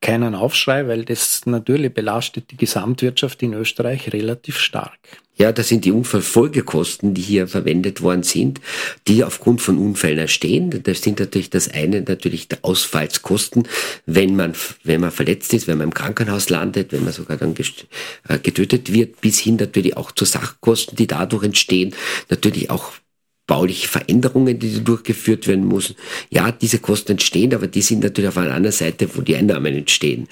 keinen 0.00 0.34
Aufschrei, 0.34 0.86
weil 0.86 1.04
das 1.04 1.44
natürlich 1.46 1.92
belastet 1.92 2.50
die 2.52 2.56
Gesamtwirtschaft 2.56 3.42
in 3.42 3.54
Österreich 3.54 4.12
relativ 4.12 4.58
stark. 4.58 4.98
Ja, 5.38 5.52
das 5.52 5.68
sind 5.68 5.84
die 5.84 5.92
Unfallfolgekosten, 5.92 7.14
die 7.14 7.22
hier 7.22 7.46
verwendet 7.46 8.02
worden 8.02 8.24
sind, 8.24 8.60
die 9.06 9.22
aufgrund 9.22 9.62
von 9.62 9.78
Unfällen 9.78 10.18
entstehen. 10.18 10.82
Das 10.82 11.00
sind 11.00 11.20
natürlich 11.20 11.48
das 11.48 11.68
eine, 11.68 12.02
natürlich 12.02 12.48
der 12.48 12.58
Ausfallskosten, 12.62 13.68
wenn 14.04 14.34
man, 14.34 14.54
wenn 14.82 15.00
man 15.00 15.12
verletzt 15.12 15.54
ist, 15.54 15.68
wenn 15.68 15.78
man 15.78 15.88
im 15.88 15.94
Krankenhaus 15.94 16.50
landet, 16.50 16.90
wenn 16.90 17.04
man 17.04 17.12
sogar 17.12 17.36
dann 17.36 17.54
äh, 18.28 18.38
getötet 18.40 18.92
wird, 18.92 19.20
bis 19.20 19.38
hin 19.38 19.56
natürlich 19.56 19.96
auch 19.96 20.10
zu 20.10 20.24
Sachkosten, 20.24 20.96
die 20.96 21.06
dadurch 21.06 21.44
entstehen, 21.44 21.94
natürlich 22.28 22.70
auch 22.70 22.92
bauliche 23.48 23.88
Veränderungen, 23.88 24.58
die 24.60 24.84
durchgeführt 24.84 25.48
werden 25.48 25.66
müssen. 25.66 25.96
Ja, 26.30 26.52
diese 26.52 26.78
Kosten 26.78 27.12
entstehen, 27.12 27.52
aber 27.52 27.66
die 27.66 27.82
sind 27.82 28.04
natürlich 28.04 28.28
auf 28.28 28.36
einer 28.36 28.54
anderen 28.54 28.76
Seite, 28.76 29.08
wo 29.16 29.22
die 29.22 29.34
Einnahmen 29.34 29.74
entstehen. 29.74 30.28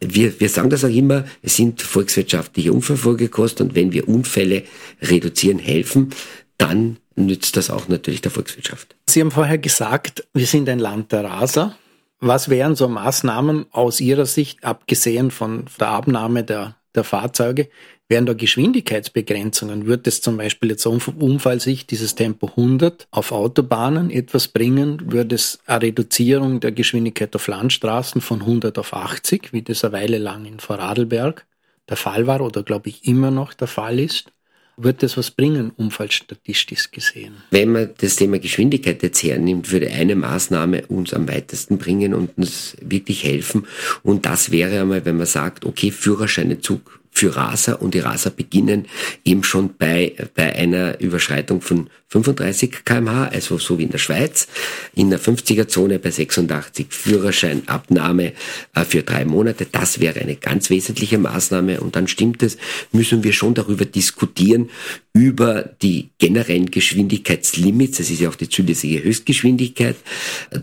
Wir, 0.00 0.38
wir 0.38 0.50
sagen 0.50 0.68
das 0.68 0.84
auch 0.84 0.90
immer, 0.90 1.24
es 1.40 1.56
sind 1.56 1.80
volkswirtschaftliche 1.80 2.72
Unfallfolgekosten 2.72 3.68
und 3.68 3.74
wenn 3.74 3.92
wir 3.92 4.08
Unfälle 4.08 4.64
reduzieren 5.00 5.60
helfen, 5.60 6.10
dann 6.58 6.98
nützt 7.14 7.56
das 7.56 7.70
auch 7.70 7.88
natürlich 7.88 8.20
der 8.20 8.32
Volkswirtschaft. 8.32 8.96
Sie 9.08 9.20
haben 9.20 9.30
vorher 9.30 9.58
gesagt, 9.58 10.26
wir 10.34 10.46
sind 10.46 10.68
ein 10.68 10.80
Land 10.80 11.12
der 11.12 11.24
Raser. 11.24 11.78
Was 12.18 12.48
wären 12.48 12.74
so 12.74 12.88
Maßnahmen 12.88 13.66
aus 13.70 14.00
Ihrer 14.00 14.26
Sicht, 14.26 14.64
abgesehen 14.64 15.30
von 15.30 15.66
der 15.78 15.88
Abnahme 15.88 16.42
der, 16.42 16.76
der 16.94 17.04
Fahrzeuge, 17.04 17.68
Wären 18.08 18.24
da 18.24 18.34
Geschwindigkeitsbegrenzungen, 18.34 19.86
wird 19.86 20.06
es 20.06 20.20
zum 20.20 20.36
Beispiel 20.36 20.70
jetzt 20.70 20.86
Unfallsicht 20.86 21.90
dieses 21.90 22.14
Tempo 22.14 22.46
100 22.46 23.08
auf 23.10 23.32
Autobahnen 23.32 24.10
etwas 24.10 24.46
bringen? 24.46 25.10
Würde 25.10 25.34
es 25.34 25.58
eine 25.66 25.82
Reduzierung 25.82 26.60
der 26.60 26.70
Geschwindigkeit 26.70 27.34
auf 27.34 27.48
Landstraßen 27.48 28.20
von 28.20 28.42
100 28.42 28.78
auf 28.78 28.94
80, 28.94 29.52
wie 29.52 29.62
das 29.62 29.82
eine 29.82 29.92
Weile 29.92 30.18
lang 30.18 30.44
in 30.44 30.60
Vorarlberg 30.60 31.46
der 31.88 31.96
Fall 31.96 32.28
war 32.28 32.42
oder 32.42 32.62
glaube 32.62 32.90
ich 32.90 33.06
immer 33.06 33.32
noch 33.32 33.54
der 33.54 33.66
Fall 33.66 33.98
ist? 33.98 34.30
Wird 34.76 35.02
das 35.02 35.16
was 35.16 35.30
bringen, 35.30 35.72
unfallstatistisch 35.74 36.90
gesehen? 36.90 37.36
Wenn 37.50 37.72
man 37.72 37.90
das 37.98 38.16
Thema 38.16 38.38
Geschwindigkeit 38.38 39.02
jetzt 39.02 39.22
hernimmt, 39.22 39.72
würde 39.72 39.90
eine 39.90 40.14
Maßnahme 40.14 40.86
uns 40.88 41.14
am 41.14 41.26
weitesten 41.28 41.78
bringen 41.78 42.12
und 42.12 42.36
uns 42.36 42.76
wirklich 42.82 43.24
helfen. 43.24 43.66
Und 44.02 44.26
das 44.26 44.50
wäre 44.50 44.82
einmal, 44.82 45.04
wenn 45.06 45.16
man 45.16 45.26
sagt, 45.26 45.64
okay, 45.64 45.90
Führerscheinezug 45.90 46.95
für 47.16 47.34
Raser 47.34 47.80
und 47.80 47.94
die 47.94 48.00
Raser 48.00 48.30
beginnen 48.30 48.86
eben 49.24 49.42
schon 49.42 49.74
bei, 49.78 50.14
bei 50.34 50.54
einer 50.54 51.00
Überschreitung 51.00 51.62
von 51.62 51.88
35 52.08 52.84
kmh, 52.84 53.28
also 53.28 53.58
so 53.58 53.78
wie 53.78 53.84
in 53.84 53.90
der 53.90 53.98
Schweiz, 53.98 54.48
in 54.94 55.10
der 55.10 55.18
50er-Zone 55.18 55.98
bei 55.98 56.10
86 56.10 56.86
Führerscheinabnahme 56.90 58.32
äh, 58.74 58.84
für 58.84 59.02
drei 59.02 59.24
Monate. 59.24 59.66
Das 59.70 59.98
wäre 59.98 60.20
eine 60.20 60.36
ganz 60.36 60.68
wesentliche 60.68 61.18
Maßnahme 61.18 61.80
und 61.80 61.96
dann 61.96 62.06
stimmt 62.06 62.42
es, 62.42 62.58
müssen 62.92 63.24
wir 63.24 63.32
schon 63.32 63.54
darüber 63.54 63.86
diskutieren, 63.86 64.68
über 65.14 65.62
die 65.62 66.10
generellen 66.18 66.70
Geschwindigkeitslimits, 66.70 67.98
das 67.98 68.10
ist 68.10 68.20
ja 68.20 68.28
auch 68.28 68.34
die 68.34 68.50
zulässige 68.50 69.02
Höchstgeschwindigkeit. 69.02 69.96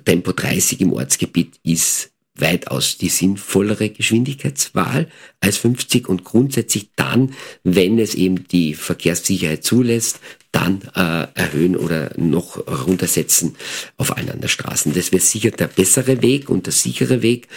Tempo 0.06 0.32
30 0.32 0.82
im 0.82 0.94
Ortsgebiet 0.94 1.56
ist 1.64 2.13
weitaus 2.36 2.98
die 2.98 3.10
sinnvollere 3.10 3.90
Geschwindigkeitswahl 3.90 5.08
als 5.40 5.58
50 5.58 6.10
und 6.10 6.24
grundsätzlich 6.24 6.90
dann, 6.96 7.36
wenn 7.64 8.00
es 8.00 8.16
eben 8.16 8.48
die 8.48 8.74
Verkehrssicherheit 8.74 9.64
zulässt, 9.64 10.20
dann 10.52 10.82
äh, 10.96 11.28
erhöhen 11.34 11.76
oder 11.76 12.12
noch 12.16 12.68
runtersetzen 12.68 13.56
auf 13.98 14.16
allen 14.16 14.30
anderen 14.30 14.50
Straßen. 14.50 14.94
Das 14.94 15.12
wäre 15.12 15.22
sicher 15.22 15.52
der 15.52 15.68
bessere 15.68 16.22
Weg 16.22 16.50
und 16.50 16.66
der 16.68 16.74
sichere 16.74 17.22
Weg. 17.22 17.48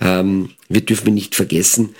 Ähm, 0.00 0.50
wir 0.68 0.82
dürfen 0.82 1.14
nicht 1.14 1.34
vergessen, 1.34 1.94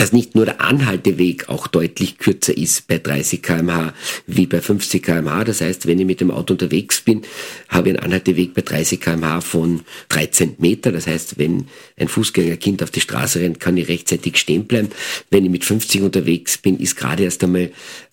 dass 0.00 0.14
nicht 0.14 0.34
nur 0.34 0.46
der 0.46 0.62
Anhalteweg 0.62 1.50
auch 1.50 1.66
deutlich 1.66 2.16
kürzer 2.16 2.56
ist 2.56 2.88
bei 2.88 2.96
30 2.96 3.42
kmh 3.42 3.92
wie 4.26 4.46
bei 4.46 4.62
50 4.62 5.02
kmh. 5.02 5.44
Das 5.44 5.60
heißt, 5.60 5.86
wenn 5.86 5.98
ich 5.98 6.06
mit 6.06 6.22
dem 6.22 6.30
Auto 6.30 6.54
unterwegs 6.54 7.02
bin, 7.02 7.20
habe 7.68 7.90
ich 7.90 7.96
einen 7.96 8.06
Anhalteweg 8.06 8.54
bei 8.54 8.62
30 8.62 8.98
kmh 8.98 9.42
von 9.42 9.82
13 10.08 10.54
Meter. 10.56 10.90
Das 10.90 11.06
heißt, 11.06 11.36
wenn 11.36 11.66
ein 12.00 12.08
Fußgängerkind 12.08 12.82
auf 12.82 12.90
die 12.90 13.00
Straße 13.00 13.40
rennt, 13.40 13.60
kann 13.60 13.76
ich 13.76 13.88
rechtzeitig 13.88 14.38
stehen 14.38 14.66
bleiben. 14.66 14.88
Wenn 15.30 15.44
ich 15.44 15.50
mit 15.50 15.64
50 15.64 16.02
unterwegs 16.02 16.58
bin, 16.58 16.78
ist 16.78 16.96
gerade 16.96 17.24
erst 17.24 17.44
einmal 17.44 17.70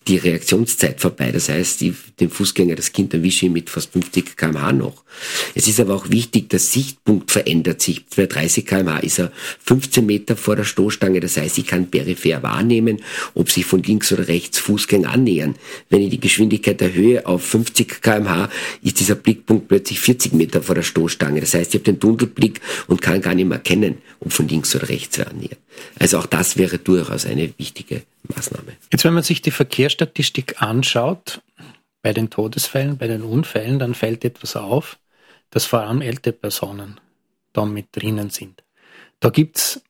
die 0.07 0.17
Reaktionszeit 0.17 1.01
vorbei. 1.01 1.31
Das 1.31 1.49
heißt, 1.49 1.81
die, 1.81 1.93
den 2.19 2.29
Fußgänger, 2.29 2.75
das 2.75 2.91
Kind 2.91 3.13
erwische 3.13 3.45
ich 3.45 3.51
mit 3.51 3.69
fast 3.69 3.91
50 3.91 4.37
kmh 4.37 4.71
noch. 4.71 5.03
Es 5.53 5.67
ist 5.67 5.79
aber 5.79 5.95
auch 5.95 6.09
wichtig, 6.09 6.49
der 6.49 6.59
Sichtpunkt 6.59 7.31
verändert 7.31 7.81
sich. 7.81 8.05
Bei 8.15 8.25
30 8.25 8.65
kmh 8.65 8.99
ist 8.99 9.19
er 9.19 9.31
15 9.65 10.05
Meter 10.05 10.37
vor 10.37 10.55
der 10.55 10.63
Stoßstange. 10.63 11.19
Das 11.19 11.37
heißt, 11.37 11.57
ich 11.57 11.67
kann 11.67 11.89
peripher 11.91 12.41
wahrnehmen, 12.43 13.01
ob 13.33 13.51
sich 13.51 13.65
von 13.65 13.83
links 13.83 14.11
oder 14.11 14.27
rechts 14.27 14.59
Fußgänger 14.59 15.09
annähern. 15.09 15.55
Wenn 15.89 16.01
ich 16.01 16.09
die 16.09 16.19
Geschwindigkeit 16.19 16.81
erhöhe 16.81 17.25
auf 17.25 17.43
50 17.43 18.01
kmh, 18.01 18.49
ist 18.81 18.99
dieser 18.99 19.15
Blickpunkt 19.15 19.67
plötzlich 19.67 19.99
40 19.99 20.33
Meter 20.33 20.61
vor 20.61 20.75
der 20.75 20.83
Stoßstange. 20.83 21.41
Das 21.41 21.53
heißt, 21.53 21.73
ich 21.73 21.81
habe 21.81 21.91
den 21.91 21.99
Tunnelblick 21.99 22.61
und 22.87 23.01
kann 23.01 23.21
gar 23.21 23.33
nicht 23.33 23.47
mehr 23.47 23.57
erkennen, 23.57 23.76
ob 24.19 24.31
von 24.31 24.47
links 24.47 24.75
oder 24.75 24.89
rechts 24.89 25.17
wer 25.17 25.27
annähert. 25.27 25.59
Also 25.99 26.19
auch 26.19 26.25
das 26.25 26.57
wäre 26.57 26.77
durchaus 26.77 27.25
eine 27.25 27.53
wichtige 27.57 28.03
Maßnahme. 28.35 28.73
Jetzt, 28.91 29.03
wenn 29.03 29.13
man 29.13 29.23
sich 29.23 29.41
die 29.41 29.51
Verkehrsstatistik 29.51 30.61
anschaut, 30.61 31.41
bei 32.01 32.13
den 32.13 32.29
Todesfällen, 32.29 32.97
bei 32.97 33.07
den 33.07 33.21
Unfällen, 33.21 33.79
dann 33.79 33.93
fällt 33.93 34.23
etwas 34.23 34.55
auf, 34.55 34.97
dass 35.49 35.65
vor 35.65 35.81
allem 35.81 36.01
ältere 36.01 36.33
Personen 36.33 36.99
da 37.53 37.65
mit 37.65 37.87
drinnen 37.91 38.29
sind. 38.29 38.63
Da 39.19 39.29
gibt's 39.29 39.81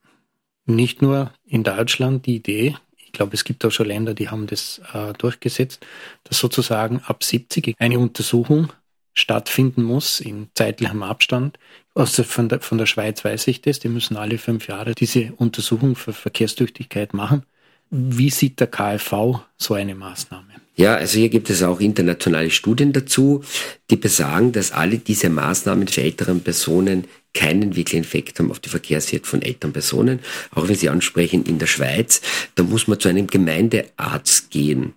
nicht 0.66 1.02
nur 1.02 1.32
in 1.46 1.64
Deutschland 1.64 2.26
die 2.26 2.36
Idee, 2.36 2.76
ich 2.98 3.14
glaube, 3.14 3.34
es 3.34 3.46
gibt 3.46 3.64
auch 3.66 3.72
schon 3.72 3.88
Länder, 3.88 4.14
die 4.14 4.30
haben 4.30 4.48
das 4.48 4.82
äh, 4.94 5.14
durchgesetzt, 5.14 5.86
dass 6.26 6.40
sozusagen 6.40 7.00
ab 7.06 7.24
70 7.24 7.74
eine 7.80 8.00
Untersuchung 8.00 8.74
stattfinden 9.18 9.84
muss 9.84 10.20
in 10.20 10.48
zeitlichem 10.54 11.04
Abstand. 11.04 11.58
Also 11.96 12.24
von 12.24 12.50
der, 12.50 12.60
von 12.60 12.78
der 12.78 12.86
Schweiz 12.86 13.26
weiß 13.26 13.48
ich 13.48 13.62
das, 13.62 13.80
die 13.80 13.90
müssen 13.90 14.16
alle 14.16 14.38
fünf 14.38 14.68
Jahre 14.68 14.94
diese 14.94 15.34
Untersuchung 15.38 15.96
für 15.96 16.14
Verkehrstüchtigkeit 16.14 17.14
machen. 17.14 17.44
Wie 17.90 18.30
sieht 18.30 18.60
der 18.60 18.68
KfV 18.68 19.40
so 19.58 19.74
eine 19.74 19.96
Maßnahme? 19.96 20.48
Ja, 20.76 20.96
also 20.96 21.18
hier 21.18 21.30
gibt 21.30 21.50
es 21.50 21.64
auch 21.64 21.80
internationale 21.80 22.52
Studien 22.52 22.94
dazu, 22.94 23.44
die 23.90 23.96
besagen, 23.96 24.52
dass 24.52 24.72
alle 24.72 25.00
diese 25.00 25.30
Maßnahmen 25.30 25.88
für 25.88 26.04
älteren 26.04 26.42
Personen 26.42 27.06
keinen 27.34 27.76
wirklichen 27.76 28.04
Effekt 28.04 28.40
haben 28.40 28.52
auf 28.52 28.60
die 28.60 28.70
Verkehrssicherheit 28.70 29.26
von 29.26 29.42
älteren 29.42 29.74
Personen. 29.74 30.20
Auch 30.52 30.68
wenn 30.68 30.76
Sie 30.76 30.90
ansprechen, 30.90 31.46
in 31.46 31.60
der 31.60 31.68
Schweiz, 31.68 32.22
da 32.56 32.64
muss 32.64 32.88
man 32.88 33.00
zu 33.00 33.10
einem 33.10 33.28
Gemeindearzt 33.28 34.52
gehen. 34.52 34.94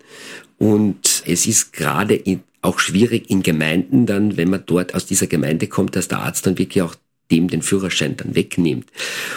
Und 0.61 1.23
es 1.25 1.47
ist 1.47 1.73
gerade 1.73 2.13
in, 2.13 2.43
auch 2.61 2.77
schwierig 2.77 3.31
in 3.31 3.41
Gemeinden 3.41 4.05
dann, 4.05 4.37
wenn 4.37 4.51
man 4.51 4.61
dort 4.63 4.93
aus 4.93 5.07
dieser 5.07 5.25
Gemeinde 5.25 5.65
kommt, 5.65 5.95
dass 5.95 6.07
der 6.07 6.19
Arzt 6.19 6.45
dann 6.45 6.59
wirklich 6.59 6.83
auch 6.83 6.93
dem 7.31 7.47
den 7.47 7.61
Führerschein 7.61 8.17
dann 8.17 8.35
wegnimmt. 8.35 8.87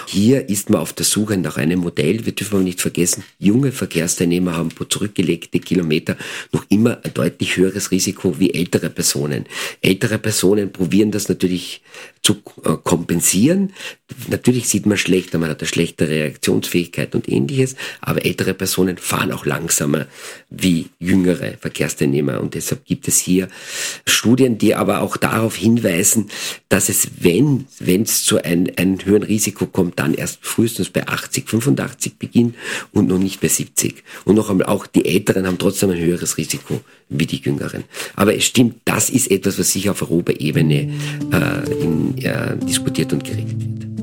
Hier 0.06 0.48
ist 0.48 0.68
man 0.68 0.80
auf 0.80 0.92
der 0.92 1.06
Suche 1.06 1.36
nach 1.36 1.56
einem 1.56 1.80
Modell. 1.80 2.26
Wir 2.26 2.32
dürfen 2.32 2.64
nicht 2.64 2.80
vergessen, 2.80 3.24
junge 3.38 3.72
Verkehrsteilnehmer 3.72 4.56
haben 4.56 4.70
pro 4.70 4.84
zurückgelegte 4.84 5.60
Kilometer 5.60 6.16
noch 6.52 6.66
immer 6.68 6.98
ein 7.04 7.14
deutlich 7.14 7.56
höheres 7.56 7.90
Risiko 7.90 8.38
wie 8.38 8.52
ältere 8.52 8.90
Personen. 8.90 9.46
Ältere 9.80 10.18
Personen 10.18 10.72
probieren 10.72 11.10
das 11.10 11.28
natürlich 11.28 11.82
zu 12.22 12.36
äh, 12.64 12.76
kompensieren. 12.82 13.72
Natürlich 14.28 14.68
sieht 14.68 14.86
man 14.86 14.96
schlechter, 14.96 15.38
man 15.38 15.50
hat 15.50 15.60
eine 15.60 15.68
schlechtere 15.68 16.10
Reaktionsfähigkeit 16.10 17.14
und 17.14 17.28
ähnliches, 17.28 17.76
aber 18.00 18.24
ältere 18.24 18.54
Personen 18.54 18.96
fahren 18.96 19.30
auch 19.30 19.44
langsamer 19.44 20.06
wie 20.50 20.86
jüngere 20.98 21.58
Verkehrsteilnehmer 21.60 22.40
und 22.40 22.54
deshalb 22.54 22.84
gibt 22.86 23.08
es 23.08 23.18
hier 23.18 23.48
Studien, 24.06 24.56
die 24.56 24.74
aber 24.74 25.02
auch 25.02 25.18
darauf 25.18 25.54
hinweisen, 25.54 26.30
dass 26.70 26.88
es, 26.88 27.08
wenn 27.20 27.66
wenn 27.86 28.02
es 28.02 28.24
zu 28.24 28.42
einem, 28.42 28.72
einem 28.76 29.04
höheren 29.04 29.22
Risiko 29.22 29.66
kommt, 29.66 29.98
dann 29.98 30.14
erst 30.14 30.38
frühestens 30.42 30.90
bei 30.90 31.06
80, 31.06 31.48
85 31.48 32.18
beginnt 32.18 32.54
und 32.92 33.08
noch 33.08 33.18
nicht 33.18 33.40
bei 33.40 33.48
70. 33.48 34.02
Und 34.24 34.36
noch 34.36 34.50
einmal, 34.50 34.66
auch 34.66 34.86
die 34.86 35.06
Älteren 35.06 35.46
haben 35.46 35.58
trotzdem 35.58 35.90
ein 35.90 35.98
höheres 35.98 36.38
Risiko 36.38 36.80
wie 37.08 37.26
die 37.26 37.38
Jüngeren. 37.38 37.84
Aber 38.16 38.34
es 38.34 38.44
stimmt, 38.44 38.76
das 38.84 39.10
ist 39.10 39.30
etwas, 39.30 39.58
was 39.58 39.72
sich 39.72 39.90
auf 39.90 40.02
Europaebene 40.02 40.92
äh, 41.32 41.82
in, 41.82 42.18
äh, 42.18 42.56
diskutiert 42.56 43.12
und 43.12 43.24
geregelt 43.24 43.60
wird. 43.60 43.93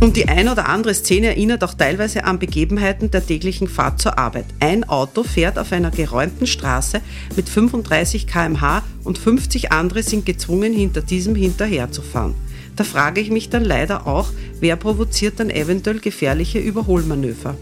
Und 0.00 0.16
die 0.16 0.28
ein 0.28 0.48
oder 0.48 0.68
andere 0.68 0.94
Szene 0.94 1.28
erinnert 1.28 1.64
auch 1.64 1.74
teilweise 1.74 2.22
an 2.22 2.38
Begebenheiten 2.38 3.10
der 3.10 3.26
täglichen 3.26 3.66
Fahrt 3.66 4.00
zur 4.00 4.16
Arbeit. 4.16 4.44
Ein 4.60 4.88
Auto 4.88 5.24
fährt 5.24 5.58
auf 5.58 5.72
einer 5.72 5.90
geräumten 5.90 6.46
Straße 6.46 7.00
mit 7.34 7.48
35 7.48 8.28
km/h 8.28 8.84
und 9.02 9.18
50 9.18 9.72
andere 9.72 10.04
sind 10.04 10.24
gezwungen, 10.24 10.72
hinter 10.72 11.02
diesem 11.02 11.34
hinterherzufahren. 11.34 12.34
Da 12.76 12.84
frage 12.84 13.20
ich 13.20 13.30
mich 13.30 13.50
dann 13.50 13.64
leider 13.64 14.06
auch, 14.06 14.28
wer 14.60 14.76
provoziert 14.76 15.40
dann 15.40 15.50
eventuell 15.50 15.98
gefährliche 15.98 16.60
Überholmanöver. 16.60 17.56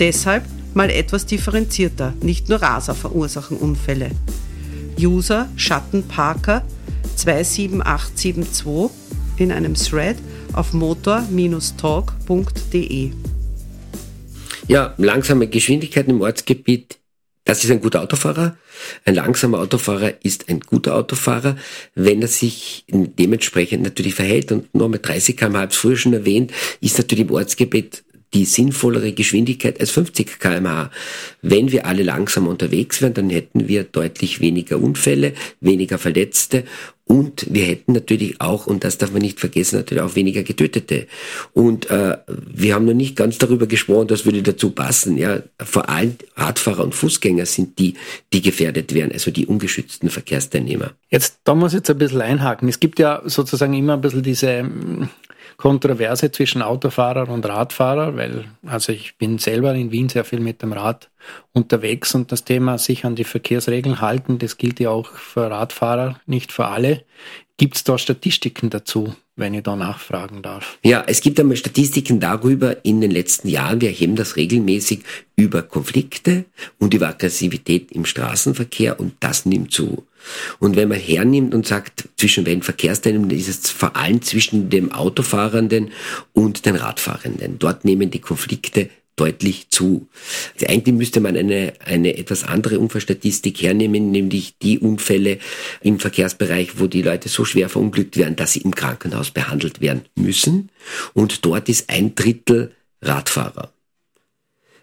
Deshalb 0.00 0.42
mal 0.74 0.90
etwas 0.90 1.26
differenzierter, 1.26 2.14
nicht 2.20 2.48
nur 2.48 2.60
Raser 2.60 2.96
verursachen 2.96 3.56
Unfälle. 3.56 4.10
User 4.98 5.48
Schattenparker 5.54 6.64
27872 7.14 8.90
in 9.36 9.52
einem 9.52 9.74
Thread 9.74 10.16
auf 10.58 10.72
motor-talk.de. 10.72 13.12
Ja, 14.66 14.94
langsame 14.98 15.46
Geschwindigkeit 15.46 16.08
im 16.08 16.20
Ortsgebiet, 16.20 16.98
das 17.44 17.62
ist 17.64 17.70
ein 17.70 17.80
guter 17.80 18.02
Autofahrer. 18.02 18.58
Ein 19.04 19.14
langsamer 19.14 19.60
Autofahrer 19.60 20.14
ist 20.22 20.48
ein 20.50 20.58
guter 20.60 20.96
Autofahrer, 20.96 21.56
wenn 21.94 22.20
er 22.20 22.28
sich 22.28 22.84
dementsprechend 22.88 23.84
natürlich 23.84 24.14
verhält. 24.14 24.52
Und 24.52 24.74
nur 24.74 24.90
mit 24.90 25.08
30 25.08 25.34
km, 25.36 25.54
habe 25.54 25.68
ich 25.70 25.78
früher 25.78 25.96
schon 25.96 26.12
erwähnt, 26.12 26.52
ist 26.80 26.98
natürlich 26.98 27.26
im 27.26 27.34
Ortsgebiet 27.34 28.04
die 28.34 28.44
sinnvollere 28.44 29.12
Geschwindigkeit 29.12 29.80
als 29.80 29.90
50 29.90 30.38
kmh. 30.38 30.90
Wenn 31.42 31.72
wir 31.72 31.86
alle 31.86 32.02
langsam 32.02 32.46
unterwegs 32.46 33.00
wären, 33.00 33.14
dann 33.14 33.30
hätten 33.30 33.68
wir 33.68 33.84
deutlich 33.84 34.40
weniger 34.40 34.78
Unfälle, 34.78 35.34
weniger 35.60 35.98
Verletzte 35.98 36.64
und 37.08 37.46
wir 37.48 37.64
hätten 37.64 37.92
natürlich 37.92 38.38
auch, 38.38 38.66
und 38.66 38.84
das 38.84 38.98
darf 38.98 39.12
man 39.12 39.22
nicht 39.22 39.40
vergessen, 39.40 39.76
natürlich 39.76 40.04
auch 40.04 40.14
weniger 40.14 40.42
Getötete. 40.42 41.06
Und 41.54 41.90
äh, 41.90 42.18
wir 42.26 42.74
haben 42.74 42.84
noch 42.84 42.92
nicht 42.92 43.16
ganz 43.16 43.38
darüber 43.38 43.66
gesprochen, 43.66 44.08
das 44.08 44.26
würde 44.26 44.42
dazu 44.42 44.72
passen. 44.72 45.16
Ja, 45.16 45.40
vor 45.58 45.88
allem 45.88 46.16
Radfahrer 46.36 46.84
und 46.84 46.94
Fußgänger 46.94 47.46
sind 47.46 47.78
die, 47.78 47.94
die 48.34 48.42
gefährdet 48.42 48.92
werden, 48.92 49.12
also 49.12 49.30
die 49.30 49.46
ungeschützten 49.46 50.10
Verkehrsteilnehmer. 50.10 50.92
Jetzt, 51.08 51.38
da 51.44 51.54
muss 51.54 51.72
ich 51.72 51.78
jetzt 51.78 51.90
ein 51.90 51.96
bisschen 51.96 52.20
einhaken. 52.20 52.68
Es 52.68 52.78
gibt 52.78 52.98
ja 52.98 53.22
sozusagen 53.24 53.72
immer 53.72 53.94
ein 53.94 54.02
bisschen 54.02 54.22
diese 54.22 54.68
Kontroverse 55.58 56.30
zwischen 56.30 56.62
Autofahrer 56.62 57.28
und 57.28 57.44
Radfahrer, 57.44 58.16
weil 58.16 58.44
also 58.64 58.92
ich 58.92 59.18
bin 59.18 59.38
selber 59.38 59.74
in 59.74 59.90
Wien 59.90 60.08
sehr 60.08 60.24
viel 60.24 60.38
mit 60.38 60.62
dem 60.62 60.72
Rad 60.72 61.10
unterwegs 61.52 62.14
und 62.14 62.30
das 62.30 62.44
Thema 62.44 62.78
sich 62.78 63.04
an 63.04 63.16
die 63.16 63.24
Verkehrsregeln 63.24 64.00
halten, 64.00 64.38
das 64.38 64.56
gilt 64.56 64.78
ja 64.78 64.90
auch 64.90 65.10
für 65.10 65.50
Radfahrer, 65.50 66.20
nicht 66.26 66.52
für 66.52 66.66
alle. 66.66 67.04
Gibt 67.56 67.74
es 67.74 67.82
da 67.82 67.98
Statistiken 67.98 68.70
dazu, 68.70 69.16
wenn 69.34 69.52
ich 69.52 69.64
da 69.64 69.74
nachfragen 69.74 70.42
darf? 70.42 70.78
Ja, 70.84 71.02
es 71.08 71.20
gibt 71.20 71.40
einmal 71.40 71.56
Statistiken 71.56 72.20
darüber 72.20 72.84
in 72.84 73.00
den 73.00 73.10
letzten 73.10 73.48
Jahren. 73.48 73.80
Wir 73.80 73.88
erheben 73.88 74.14
das 74.14 74.36
regelmäßig 74.36 75.00
über 75.34 75.62
Konflikte 75.62 76.44
und 76.78 76.94
über 76.94 77.08
Aggressivität 77.08 77.90
im 77.90 78.04
Straßenverkehr 78.04 79.00
und 79.00 79.14
das 79.18 79.44
nimmt 79.44 79.72
zu. 79.72 80.06
Und 80.58 80.76
wenn 80.76 80.88
man 80.88 80.98
hernimmt 80.98 81.54
und 81.54 81.66
sagt, 81.66 82.08
zwischen 82.16 82.46
welchen 82.46 82.62
Verkehrsteilnehmern 82.62 83.30
ist 83.30 83.48
es 83.48 83.70
vor 83.70 83.96
allem 83.96 84.22
zwischen 84.22 84.70
dem 84.70 84.92
Autofahrenden 84.92 85.90
und 86.32 86.66
den 86.66 86.76
Radfahrenden. 86.76 87.58
Dort 87.58 87.84
nehmen 87.84 88.10
die 88.10 88.20
Konflikte 88.20 88.90
deutlich 89.18 89.68
zu. 89.70 90.08
Also 90.54 90.66
eigentlich 90.66 90.94
müsste 90.94 91.20
man 91.20 91.36
eine, 91.36 91.74
eine 91.84 92.16
etwas 92.16 92.44
andere 92.44 92.78
Unfallstatistik 92.78 93.60
hernehmen, 93.60 94.10
nämlich 94.10 94.56
die 94.58 94.78
Unfälle 94.78 95.38
im 95.80 95.98
Verkehrsbereich, 95.98 96.78
wo 96.78 96.86
die 96.86 97.02
Leute 97.02 97.28
so 97.28 97.44
schwer 97.44 97.68
verunglückt 97.68 98.16
werden, 98.16 98.36
dass 98.36 98.52
sie 98.52 98.60
im 98.60 98.74
Krankenhaus 98.74 99.30
behandelt 99.30 99.80
werden 99.80 100.02
müssen. 100.14 100.70
Und 101.14 101.44
dort 101.44 101.68
ist 101.68 101.90
ein 101.90 102.14
Drittel 102.14 102.72
Radfahrer. 103.02 103.72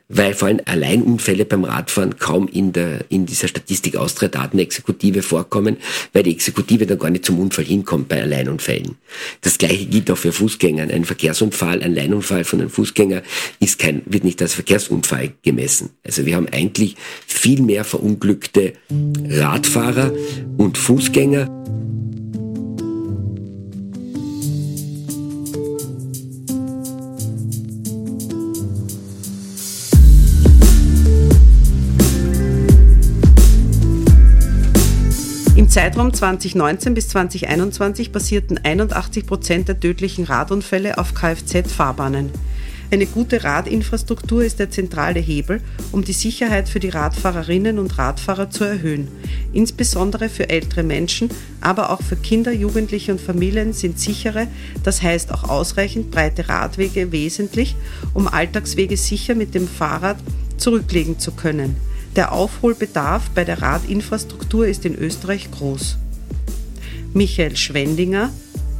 Weil 0.07 0.33
vor 0.33 0.47
allem 0.47 0.61
Alleinunfälle 0.65 1.45
beim 1.45 1.63
Radfahren 1.63 2.17
kaum 2.17 2.47
in, 2.47 2.73
der, 2.73 3.05
in 3.09 3.25
dieser 3.25 3.47
Statistik 3.47 3.95
Austria-Datenexekutive 3.95 5.23
vorkommen, 5.23 5.77
weil 6.13 6.23
die 6.23 6.31
Exekutive 6.31 6.85
dann 6.85 6.99
gar 6.99 7.09
nicht 7.09 7.25
zum 7.25 7.39
Unfall 7.39 7.65
hinkommt 7.65 8.07
bei 8.07 8.21
Alleinunfällen. 8.21 8.95
Das 9.41 9.57
gleiche 9.57 9.85
gilt 9.85 10.11
auch 10.11 10.17
für 10.17 10.31
Fußgänger. 10.31 10.83
Ein 10.89 11.05
Verkehrsunfall, 11.05 11.81
ein 11.81 11.97
Alleinunfall 11.97 12.43
von 12.43 12.61
einem 12.61 12.69
Fußgänger 12.69 13.23
ist 13.59 13.79
kein, 13.79 14.01
wird 14.05 14.23
nicht 14.23 14.41
als 14.41 14.53
Verkehrsunfall 14.53 15.33
gemessen. 15.41 15.89
Also 16.03 16.25
wir 16.25 16.35
haben 16.35 16.47
eigentlich 16.51 16.95
viel 17.25 17.61
mehr 17.61 17.83
verunglückte 17.83 18.73
Radfahrer 19.29 20.13
und 20.57 20.77
Fußgänger. 20.77 21.94
Zeitraum 35.75 36.13
2019 36.13 36.93
bis 36.93 37.09
2021 37.09 38.13
basierten 38.13 38.57
81 38.63 39.27
Prozent 39.27 39.67
der 39.67 39.77
tödlichen 39.77 40.23
Radunfälle 40.23 40.97
auf 40.97 41.13
Kfz-Fahrbahnen. 41.13 42.31
Eine 42.91 43.05
gute 43.05 43.43
Radinfrastruktur 43.43 44.45
ist 44.45 44.59
der 44.59 44.69
zentrale 44.69 45.19
Hebel, 45.19 45.59
um 45.91 46.05
die 46.05 46.13
Sicherheit 46.13 46.69
für 46.69 46.79
die 46.79 46.87
Radfahrerinnen 46.87 47.77
und 47.77 47.97
Radfahrer 47.97 48.49
zu 48.49 48.63
erhöhen. 48.63 49.09
Insbesondere 49.51 50.29
für 50.29 50.47
ältere 50.47 50.83
Menschen, 50.83 51.27
aber 51.59 51.89
auch 51.89 52.01
für 52.01 52.15
Kinder, 52.15 52.53
Jugendliche 52.53 53.11
und 53.11 53.19
Familien 53.19 53.73
sind 53.73 53.99
sichere, 53.99 54.47
das 54.83 55.01
heißt 55.01 55.33
auch 55.33 55.43
ausreichend 55.43 56.09
breite 56.09 56.47
Radwege 56.47 57.11
wesentlich, 57.11 57.75
um 58.13 58.29
Alltagswege 58.29 58.95
sicher 58.95 59.35
mit 59.35 59.53
dem 59.53 59.67
Fahrrad 59.67 60.15
zurücklegen 60.55 61.19
zu 61.19 61.33
können. 61.33 61.75
Der 62.15 62.31
Aufholbedarf 62.31 63.29
bei 63.31 63.43
der 63.43 63.61
Radinfrastruktur 63.61 64.65
ist 64.67 64.85
in 64.85 64.95
Österreich 64.95 65.51
groß. 65.51 65.97
Michael 67.13 67.57
Schwendinger, 67.57 68.31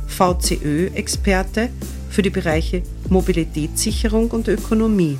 VCÖ-Experte 0.08 1.70
für 2.10 2.22
die 2.22 2.30
Bereiche 2.30 2.84
Mobilitätssicherung 3.10 4.32
und 4.32 4.48
Ökonomie. 4.48 5.18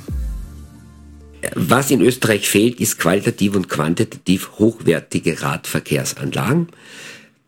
Was 1.54 1.90
in 1.90 2.00
Österreich 2.00 2.48
fehlt, 2.48 2.80
ist 2.80 2.98
qualitativ 2.98 3.54
und 3.54 3.68
quantitativ 3.68 4.50
hochwertige 4.58 5.42
Radverkehrsanlagen. 5.42 6.68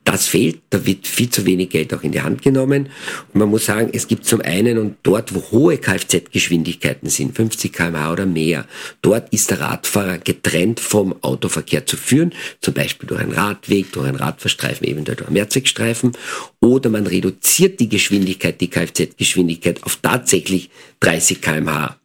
Das 0.09 0.27
fehlt, 0.27 0.63
da 0.71 0.87
wird 0.87 1.07
viel 1.07 1.29
zu 1.29 1.45
wenig 1.45 1.69
Geld 1.69 1.93
auch 1.93 2.03
in 2.03 2.13
die 2.13 2.23
Hand 2.23 2.41
genommen. 2.41 2.89
Und 3.35 3.41
man 3.41 3.51
muss 3.51 3.67
sagen, 3.67 3.91
es 3.93 4.09
gibt 4.09 4.25
zum 4.25 4.41
einen 4.41 4.79
und 4.79 4.97
dort, 5.03 5.35
wo 5.35 5.43
hohe 5.53 5.77
Kfz-Geschwindigkeiten 5.77 7.11
sind, 7.11 7.37
50 7.37 7.71
kmh 7.71 8.11
oder 8.11 8.25
mehr, 8.25 8.65
dort 9.03 9.31
ist 9.35 9.51
der 9.51 9.61
Radfahrer 9.61 10.17
getrennt 10.17 10.81
vom 10.81 11.15
Autoverkehr 11.21 11.85
zu 11.85 11.99
führen, 11.99 12.33
zum 12.63 12.73
Beispiel 12.73 13.07
durch 13.07 13.21
einen 13.21 13.33
Radweg, 13.33 13.93
durch 13.93 14.09
einen 14.09 14.17
Radverstreifen, 14.17 14.89
eventuell 14.89 15.17
durch 15.17 15.29
einen 15.29 15.35
Mehrzweckstreifen, 15.35 16.13
oder 16.61 16.89
man 16.89 17.07
reduziert 17.07 17.79
die 17.79 17.91
Geschwindigkeit, 17.91 18.63
die 18.63 18.71
Kfz-Geschwindigkeit 18.71 19.85
auf 19.85 19.97
tatsächlich 19.97 20.71
30 21.01 21.43
kmh. 21.43 21.99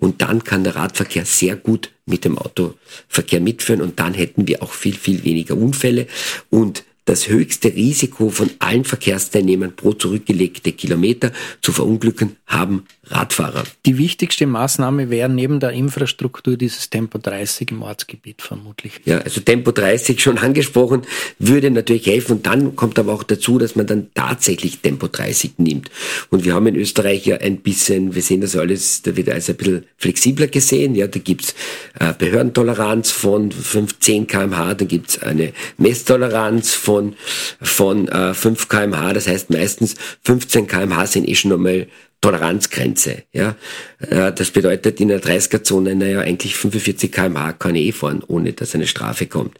Und 0.00 0.20
dann 0.20 0.42
kann 0.42 0.64
der 0.64 0.74
Radverkehr 0.74 1.24
sehr 1.24 1.54
gut 1.54 1.92
mit 2.06 2.24
dem 2.24 2.38
Autoverkehr 2.38 3.40
mitführen 3.40 3.82
und 3.82 4.00
dann 4.00 4.14
hätten 4.14 4.48
wir 4.48 4.64
auch 4.64 4.72
viel, 4.72 4.94
viel 4.96 5.22
weniger 5.22 5.56
Unfälle 5.56 6.08
und 6.50 6.82
das 7.10 7.26
höchste 7.26 7.74
Risiko 7.74 8.30
von 8.30 8.50
allen 8.60 8.84
Verkehrsteilnehmern 8.84 9.74
pro 9.74 9.92
zurückgelegte 9.94 10.70
Kilometer 10.70 11.32
zu 11.60 11.72
verunglücken 11.72 12.36
haben 12.46 12.84
Radfahrer. 13.10 13.64
Die 13.86 13.98
wichtigste 13.98 14.46
Maßnahme 14.46 15.10
wäre 15.10 15.28
neben 15.28 15.60
der 15.60 15.70
Infrastruktur 15.70 16.56
dieses 16.56 16.90
Tempo 16.90 17.18
30 17.18 17.72
im 17.72 17.82
Ortsgebiet 17.82 18.42
vermutlich. 18.42 18.92
Ja, 19.04 19.18
also 19.18 19.40
Tempo 19.40 19.72
30 19.72 20.20
schon 20.20 20.38
angesprochen, 20.38 21.02
würde 21.38 21.70
natürlich 21.70 22.06
helfen. 22.06 22.36
Und 22.36 22.46
dann 22.46 22.76
kommt 22.76 22.98
aber 22.98 23.12
auch 23.12 23.22
dazu, 23.22 23.58
dass 23.58 23.76
man 23.76 23.86
dann 23.86 24.08
tatsächlich 24.14 24.78
Tempo 24.78 25.08
30 25.08 25.58
nimmt. 25.58 25.90
Und 26.30 26.44
wir 26.44 26.54
haben 26.54 26.66
in 26.68 26.76
Österreich 26.76 27.26
ja 27.26 27.36
ein 27.38 27.58
bisschen, 27.58 28.14
wir 28.14 28.22
sehen 28.22 28.40
das 28.40 28.56
alles, 28.56 29.02
da 29.02 29.16
wird 29.16 29.28
alles 29.28 29.50
ein 29.50 29.56
bisschen 29.56 29.84
flexibler 29.96 30.46
gesehen. 30.46 30.94
Ja, 30.94 31.06
da 31.06 31.18
gibt's 31.18 31.54
äh, 31.98 32.12
Behördentoleranz 32.16 33.10
von 33.10 33.50
15 33.50 34.26
kmh, 34.26 34.74
dann 34.74 34.88
gibt's 34.88 35.20
eine 35.22 35.52
Messtoleranz 35.78 36.74
von, 36.74 37.14
von 37.60 38.08
äh, 38.08 38.34
5 38.34 38.68
kmh. 38.68 39.12
Das 39.12 39.26
heißt 39.26 39.50
meistens 39.50 39.96
15 40.22 40.66
kmh 40.66 41.06
sind 41.06 41.28
eh 41.28 41.34
schon 41.34 41.52
einmal 41.52 41.86
Toleranzgrenze. 42.20 43.22
Ja, 43.32 43.56
äh, 43.98 44.32
das 44.32 44.50
bedeutet 44.50 45.00
in 45.00 45.08
der 45.08 45.22
30er-Zone, 45.22 45.94
naja, 45.94 46.20
eigentlich 46.20 46.54
45 46.54 47.10
km/h 47.10 47.52
kann 47.54 47.74
ich 47.74 47.86
eh 47.86 47.92
fahren, 47.92 48.22
ohne 48.26 48.52
dass 48.52 48.74
eine 48.74 48.86
Strafe 48.86 49.26
kommt. 49.26 49.58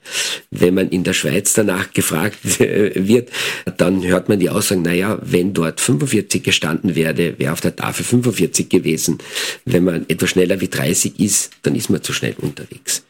Wenn 0.51 0.75
man 0.75 0.91
in 0.91 1.03
der 1.03 1.15
Schweiz 1.15 1.55
danach 1.55 1.93
gefragt 1.93 2.39
wird, 2.59 3.31
dann 3.79 4.05
hört 4.05 4.29
man 4.29 4.39
die 4.39 4.51
Aussagen, 4.51 4.83
naja, 4.83 5.19
wenn 5.23 5.55
dort 5.55 5.81
45 5.81 6.43
gestanden 6.43 6.95
wäre, 6.95 7.39
wäre 7.39 7.53
auf 7.53 7.63
der 7.63 7.77
Tafel 7.77 8.05
45 8.05 8.69
gewesen. 8.69 9.19
Wenn 9.65 9.85
man 9.85 10.05
etwas 10.09 10.31
schneller 10.31 10.61
wie 10.61 10.69
30 10.69 11.19
ist, 11.19 11.51
dann 11.63 11.75
ist 11.75 11.89
man 11.89 12.03
zu 12.03 12.13
schnell 12.13 12.35
unterwegs. 12.39 13.05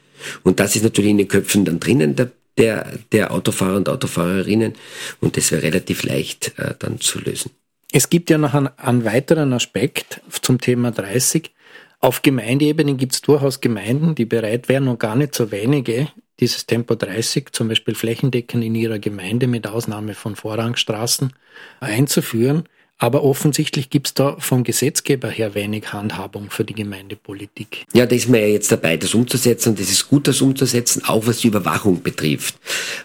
Und 0.45 0.61
das 0.61 0.77
ist 0.77 0.83
natürlich 0.83 1.11
in 1.11 1.19
den 1.19 1.29
Köpfen 1.29 1.65
dann 1.65 1.81
drinnen 1.81 2.15
der, 2.15 2.31
der, 2.59 2.87
der 3.11 3.33
Autofahrer 3.33 3.77
und 3.77 3.89
Autofahrerinnen 3.89 4.75
und 5.21 5.37
das 5.37 5.51
wäre 5.51 5.63
relativ 5.63 6.03
leicht 6.05 6.53
äh, 6.59 6.75
dann 6.79 7.01
zu 7.01 7.19
lösen. 7.21 7.51
Es 7.93 8.09
gibt 8.09 8.31
ja 8.31 8.39
noch 8.39 8.55
einen, 8.55 8.69
einen 8.79 9.05
weiteren 9.05 9.53
Aspekt 9.53 10.21
zum 10.43 10.61
Thema 10.61 10.93
30. 10.93 11.51
Auf 11.99 12.23
Gemeindeebene 12.23 12.95
gibt 12.95 13.15
es 13.15 13.21
durchaus 13.21 13.61
Gemeinden, 13.61 14.15
die 14.15 14.27
bereit 14.27 14.69
wären 14.69 14.87
und 14.87 15.01
gar 15.01 15.17
nicht 15.17 15.35
so 15.35 15.51
wenige, 15.51 16.09
dieses 16.39 16.67
Tempo 16.67 16.95
30 16.95 17.53
zum 17.53 17.69
Beispiel 17.69 17.95
flächendeckend 17.95 18.65
in 18.65 18.75
ihrer 18.77 19.01
Gemeinde 19.01 19.49
mit 19.49 19.67
Ausnahme 19.67 20.15
von 20.15 20.37
Vorrangstraßen 20.37 21.33
einzuführen. 21.81 22.65
Aber 23.01 23.25
offensichtlich 23.25 23.89
gibt 23.89 24.09
es 24.09 24.15
da 24.15 24.37
vom 24.39 24.63
Gesetzgeber 24.63 25.31
her 25.31 25.55
wenig 25.55 25.95
Handhabung 25.95 26.51
für 26.51 26.65
die 26.65 26.75
Gemeindepolitik. 26.75 27.87
Ja, 27.95 28.05
da 28.05 28.15
ist 28.15 28.29
man 28.29 28.41
ja 28.41 28.47
jetzt 28.47 28.71
dabei, 28.71 28.99
das 28.99 29.15
umzusetzen 29.15 29.71
und 29.71 29.81
es 29.81 29.91
ist 29.91 30.09
gut, 30.09 30.29
das 30.29 30.43
umzusetzen, 30.43 31.03
auch 31.07 31.27
was 31.27 31.39
die 31.39 31.49
Überwachung 31.49 32.03
betrifft. 32.03 32.57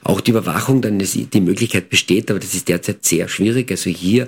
Auch 0.03 0.19
die 0.19 0.31
Überwachung, 0.31 0.81
dann 0.81 0.99
ist 0.99 1.15
die 1.15 1.41
Möglichkeit 1.41 1.89
besteht, 1.89 2.29
aber 2.29 2.41
das 2.41 2.53
ist 2.53 2.67
derzeit 2.67 3.05
sehr 3.05 3.29
schwierig. 3.29 3.71
Also 3.71 3.89
hier 3.89 4.27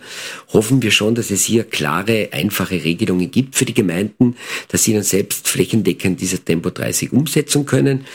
hoffen 0.53 0.81
wir 0.81 0.91
schon, 0.91 1.15
dass 1.15 1.31
es 1.31 1.43
hier 1.43 1.65
klare, 1.65 2.29
einfache 2.31 2.81
Regelungen 2.85 3.29
gibt 3.29 3.55
für 3.55 3.65
die 3.65 3.73
Gemeinden, 3.73 4.37
dass 4.69 4.85
sie 4.85 4.93
dann 4.93 5.03
selbst 5.03 5.49
flächendeckend 5.49 6.21
diese 6.21 6.39
Tempo 6.39 6.69
30 6.69 7.11
umsetzen 7.11 7.65
können 7.65 8.05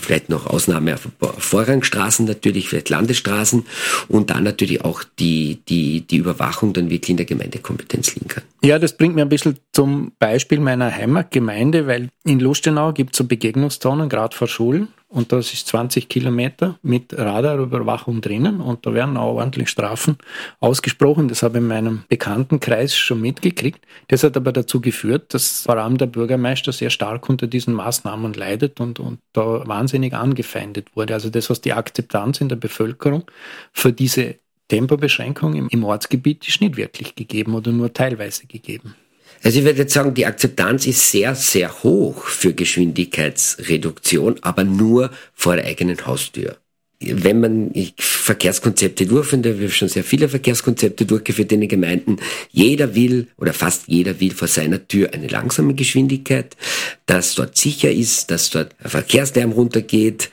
vielleicht 0.00 0.28
noch 0.28 0.46
Ausnahme 0.46 0.94
auf 0.94 1.08
Vorrangstraßen 1.38 2.26
natürlich, 2.26 2.68
vielleicht 2.68 2.88
Landesstraßen 2.88 3.64
und 4.08 4.30
dann 4.30 4.44
natürlich 4.44 4.84
auch 4.84 5.04
die, 5.18 5.60
die, 5.68 6.02
die 6.02 6.16
Überwachung 6.16 6.72
dann 6.72 6.90
wirklich 6.90 7.10
in 7.10 7.16
der 7.16 7.26
Gemeindekompetenz 7.26 8.14
liegen 8.14 8.28
kann. 8.28 8.42
Ja, 8.62 8.78
das 8.78 8.96
bringt 8.96 9.14
mir 9.14 9.22
ein 9.22 9.28
bisschen 9.28 9.58
zum 9.72 10.12
Beispiel 10.18 10.60
meiner 10.60 10.94
Heimatgemeinde, 10.94 11.86
weil 11.86 12.08
in 12.24 12.40
Lustenau 12.40 12.92
gibt 12.92 13.14
es 13.14 13.18
so 13.18 13.24
Begegnungszonen, 13.24 14.08
gerade 14.08 14.36
vor 14.36 14.48
Schulen 14.48 14.88
und 15.10 15.32
das 15.32 15.52
ist 15.52 15.66
20 15.66 16.08
Kilometer 16.08 16.78
mit 16.82 17.18
Radarüberwachung 17.18 18.20
drinnen 18.20 18.60
und 18.60 18.86
da 18.86 18.94
werden 18.94 19.16
auch 19.16 19.34
ordentlich 19.34 19.68
Strafen 19.68 20.16
ausgesprochen. 20.60 21.26
Das 21.26 21.42
habe 21.42 21.58
ich 21.58 21.62
in 21.62 21.68
meinem 21.68 22.04
Bekanntenkreis 22.08 22.94
schon 22.94 23.20
mitgekriegt. 23.20 23.84
Das 24.06 24.22
hat 24.22 24.36
aber 24.36 24.52
dazu 24.52 24.80
geführt, 24.80 25.34
dass 25.34 25.62
vor 25.62 25.76
allem 25.76 25.98
der 25.98 26.06
Bürgermeister 26.06 26.70
sehr 26.70 26.90
stark 26.90 27.28
unter 27.28 27.48
diesen 27.48 27.74
Maßnahmen 27.74 28.34
leidet 28.34 28.78
und, 28.78 29.00
und 29.00 29.18
da 29.32 29.66
wahnsinnig 29.66 30.14
angefeindet 30.14 30.94
wurde. 30.94 31.14
Also 31.14 31.28
das, 31.28 31.50
was 31.50 31.60
die 31.60 31.72
Akzeptanz 31.72 32.40
in 32.40 32.48
der 32.48 32.56
Bevölkerung 32.56 33.24
für 33.72 33.92
diese 33.92 34.36
Tempobeschränkung 34.68 35.54
im, 35.54 35.68
im 35.70 35.82
Ortsgebiet 35.82 36.46
ist 36.46 36.60
nicht 36.60 36.76
wirklich 36.76 37.16
gegeben 37.16 37.54
oder 37.54 37.72
nur 37.72 37.92
teilweise 37.92 38.46
gegeben. 38.46 38.94
Also 39.42 39.58
ich 39.58 39.64
würde 39.64 39.80
jetzt 39.80 39.94
sagen, 39.94 40.14
die 40.14 40.26
Akzeptanz 40.26 40.86
ist 40.86 41.10
sehr, 41.10 41.34
sehr 41.34 41.82
hoch 41.82 42.24
für 42.24 42.52
Geschwindigkeitsreduktion, 42.52 44.36
aber 44.42 44.64
nur 44.64 45.10
vor 45.34 45.56
der 45.56 45.64
eigenen 45.66 46.06
Haustür. 46.06 46.56
Wenn 47.02 47.40
man 47.40 47.72
Verkehrskonzepte 47.96 49.06
durchführt, 49.06 49.44
wir 49.44 49.54
haben 49.54 49.70
schon 49.70 49.88
sehr 49.88 50.04
viele 50.04 50.28
Verkehrskonzepte 50.28 51.06
durchgeführt 51.06 51.50
in 51.52 51.60
den 51.60 51.70
Gemeinden, 51.70 52.18
jeder 52.50 52.94
will 52.94 53.28
oder 53.38 53.54
fast 53.54 53.88
jeder 53.88 54.20
will 54.20 54.32
vor 54.32 54.48
seiner 54.48 54.86
Tür 54.86 55.14
eine 55.14 55.28
langsame 55.28 55.72
Geschwindigkeit, 55.72 56.58
dass 57.06 57.34
dort 57.36 57.56
sicher 57.56 57.90
ist, 57.90 58.30
dass 58.30 58.50
dort 58.50 58.76
Verkehrslärm 58.84 59.52
runtergeht, 59.52 60.28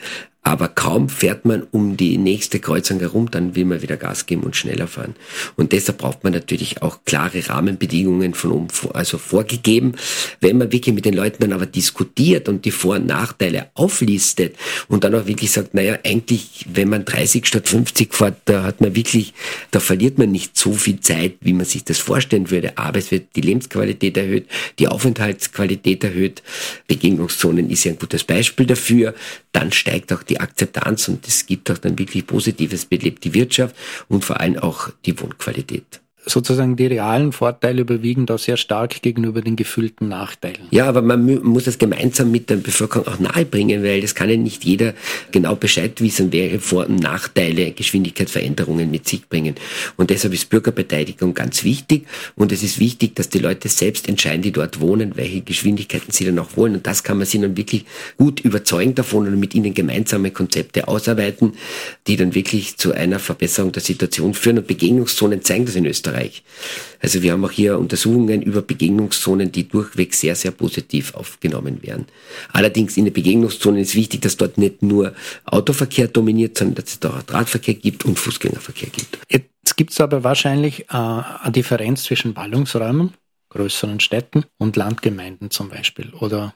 Aber 0.47 0.69
kaum 0.69 1.09
fährt 1.09 1.43
man 1.43 1.63
um 1.71 1.97
die 1.97 2.17
nächste 2.17 2.61
Kreuzung 2.61 3.01
herum, 3.01 3.29
dann 3.29 3.57
will 3.57 3.65
man 3.65 3.81
wieder 3.81 3.97
Gas 3.97 4.27
geben 4.27 4.43
und 4.43 4.55
schneller 4.55 4.87
fahren. 4.87 5.13
Und 5.57 5.73
deshalb 5.73 5.97
braucht 5.97 6.23
man 6.23 6.31
natürlich 6.31 6.81
auch 6.81 6.99
klare 7.03 7.49
Rahmenbedingungen 7.49 8.33
von 8.33 8.53
oben, 8.53 8.67
also 8.93 9.17
vorgegeben. 9.17 9.95
Wenn 10.39 10.57
man 10.57 10.71
wirklich 10.71 10.95
mit 10.95 11.03
den 11.03 11.15
Leuten 11.15 11.41
dann 11.41 11.51
aber 11.51 11.65
diskutiert 11.65 12.47
und 12.47 12.63
die 12.63 12.71
Vor- 12.71 12.95
und 12.95 13.07
Nachteile 13.07 13.71
auflistet 13.73 14.55
und 14.87 15.03
dann 15.03 15.15
auch 15.15 15.27
wirklich 15.27 15.51
sagt, 15.51 15.73
naja, 15.73 15.99
eigentlich, 16.05 16.65
wenn 16.71 16.87
man 16.87 17.03
30 17.03 17.45
statt 17.45 17.67
50 17.67 18.13
fährt, 18.13 18.37
da 18.45 18.63
hat 18.63 18.79
man 18.79 18.95
wirklich, 18.95 19.33
da 19.71 19.81
verliert 19.81 20.17
man 20.17 20.31
nicht 20.31 20.57
so 20.57 20.71
viel 20.71 21.01
Zeit, 21.01 21.33
wie 21.41 21.51
man 21.51 21.65
sich 21.65 21.83
das 21.83 21.97
vorstellen 21.97 22.51
würde. 22.51 22.77
Aber 22.77 22.99
es 22.99 23.11
wird 23.11 23.35
die 23.35 23.41
Lebensqualität 23.41 24.15
erhöht, 24.15 24.47
die 24.79 24.87
Aufenthaltsqualität 24.87 26.05
erhöht. 26.05 26.41
Begegnungszonen 26.87 27.69
ist 27.69 27.83
ja 27.83 27.91
ein 27.91 27.99
gutes 27.99 28.23
Beispiel 28.23 28.65
dafür. 28.65 29.13
Dann 29.51 29.73
steigt 29.73 30.13
auch 30.13 30.23
die 30.23 30.36
Akzeptanz 30.39 31.07
und 31.07 31.27
es 31.27 31.45
gibt 31.45 31.69
auch 31.71 31.77
dann 31.77 31.97
wirklich 31.97 32.25
Positives, 32.27 32.85
belebt 32.85 33.23
die 33.23 33.33
Wirtschaft 33.33 33.75
und 34.07 34.25
vor 34.25 34.39
allem 34.39 34.57
auch 34.57 34.89
die 35.05 35.19
Wohnqualität 35.19 36.01
sozusagen 36.27 36.75
die 36.75 36.87
realen 36.87 37.31
Vorteile 37.31 37.81
überwiegen 37.81 38.25
da 38.25 38.37
sehr 38.37 38.57
stark 38.57 39.01
gegenüber 39.01 39.41
den 39.41 39.55
gefühlten 39.55 40.09
Nachteilen. 40.09 40.67
Ja, 40.71 40.85
aber 40.85 41.01
man 41.01 41.43
muss 41.43 41.65
das 41.65 41.77
gemeinsam 41.77 42.31
mit 42.31 42.49
der 42.49 42.57
Bevölkerung 42.57 43.07
auch 43.07 43.19
nahebringen, 43.19 43.83
weil 43.83 44.01
das 44.01 44.15
kann 44.15 44.29
ja 44.29 44.37
nicht 44.37 44.63
jeder 44.65 44.93
genau 45.31 45.55
Bescheid 45.55 45.99
wissen, 46.01 46.31
welche 46.31 46.59
Vor- 46.59 46.87
und 46.87 46.99
Nachteile 46.99 47.71
Geschwindigkeitsveränderungen 47.71 48.91
mit 48.91 49.07
sich 49.07 49.27
bringen. 49.27 49.55
Und 49.95 50.09
deshalb 50.09 50.33
ist 50.33 50.49
Bürgerbeteiligung 50.49 51.33
ganz 51.33 51.63
wichtig 51.63 52.05
und 52.35 52.51
es 52.51 52.63
ist 52.63 52.79
wichtig, 52.79 53.15
dass 53.15 53.29
die 53.29 53.39
Leute 53.39 53.69
selbst 53.69 54.09
entscheiden, 54.09 54.41
die 54.41 54.51
dort 54.51 54.81
wohnen, 54.81 55.15
welche 55.15 55.41
Geschwindigkeiten 55.41 56.11
sie 56.11 56.25
dann 56.25 56.39
auch 56.39 56.55
wollen. 56.55 56.75
Und 56.75 56.87
das 56.87 57.03
kann 57.03 57.17
man 57.17 57.25
sie 57.25 57.39
dann 57.39 57.57
wirklich 57.57 57.85
gut 58.17 58.39
überzeugen 58.41 58.95
davon 58.95 59.27
und 59.27 59.39
mit 59.39 59.55
ihnen 59.55 59.73
gemeinsame 59.73 60.31
Konzepte 60.31 60.87
ausarbeiten, 60.87 61.53
die 62.07 62.17
dann 62.17 62.35
wirklich 62.35 62.77
zu 62.77 62.93
einer 62.93 63.19
Verbesserung 63.19 63.71
der 63.71 63.81
Situation 63.81 64.33
führen. 64.33 64.59
Und 64.59 64.67
Begegnungszonen 64.67 65.41
zeigen 65.41 65.65
das 65.65 65.75
in 65.75 65.85
Österreich. 65.85 66.16
Österreich. 66.17 66.43
Also 66.99 67.21
wir 67.21 67.31
haben 67.31 67.45
auch 67.45 67.51
hier 67.51 67.77
Untersuchungen 67.77 68.41
über 68.41 68.61
Begegnungszonen, 68.61 69.51
die 69.51 69.67
durchweg 69.67 70.13
sehr, 70.13 70.35
sehr 70.35 70.51
positiv 70.51 71.13
aufgenommen 71.13 71.83
werden. 71.83 72.07
Allerdings 72.51 72.97
in 72.97 73.05
den 73.05 73.13
Begegnungszonen 73.13 73.81
ist 73.81 73.95
wichtig, 73.95 74.21
dass 74.21 74.37
dort 74.37 74.57
nicht 74.57 74.81
nur 74.81 75.13
Autoverkehr 75.45 76.07
dominiert, 76.07 76.57
sondern 76.57 76.75
dass 76.75 76.93
es 76.93 76.99
da 76.99 77.09
auch 77.09 77.33
Radverkehr 77.33 77.75
gibt 77.75 78.05
und 78.05 78.17
Fußgängerverkehr 78.17 78.89
gibt. 78.89 79.19
Jetzt 79.29 79.77
gibt 79.77 79.91
es 79.91 80.01
aber 80.01 80.23
wahrscheinlich 80.23 80.81
äh, 80.89 80.93
eine 80.93 81.51
Differenz 81.51 82.03
zwischen 82.03 82.33
Ballungsräumen, 82.33 83.13
größeren 83.49 83.99
Städten 83.99 84.45
und 84.57 84.75
Landgemeinden 84.75 85.51
zum 85.51 85.69
Beispiel. 85.69 86.13
Oder 86.19 86.53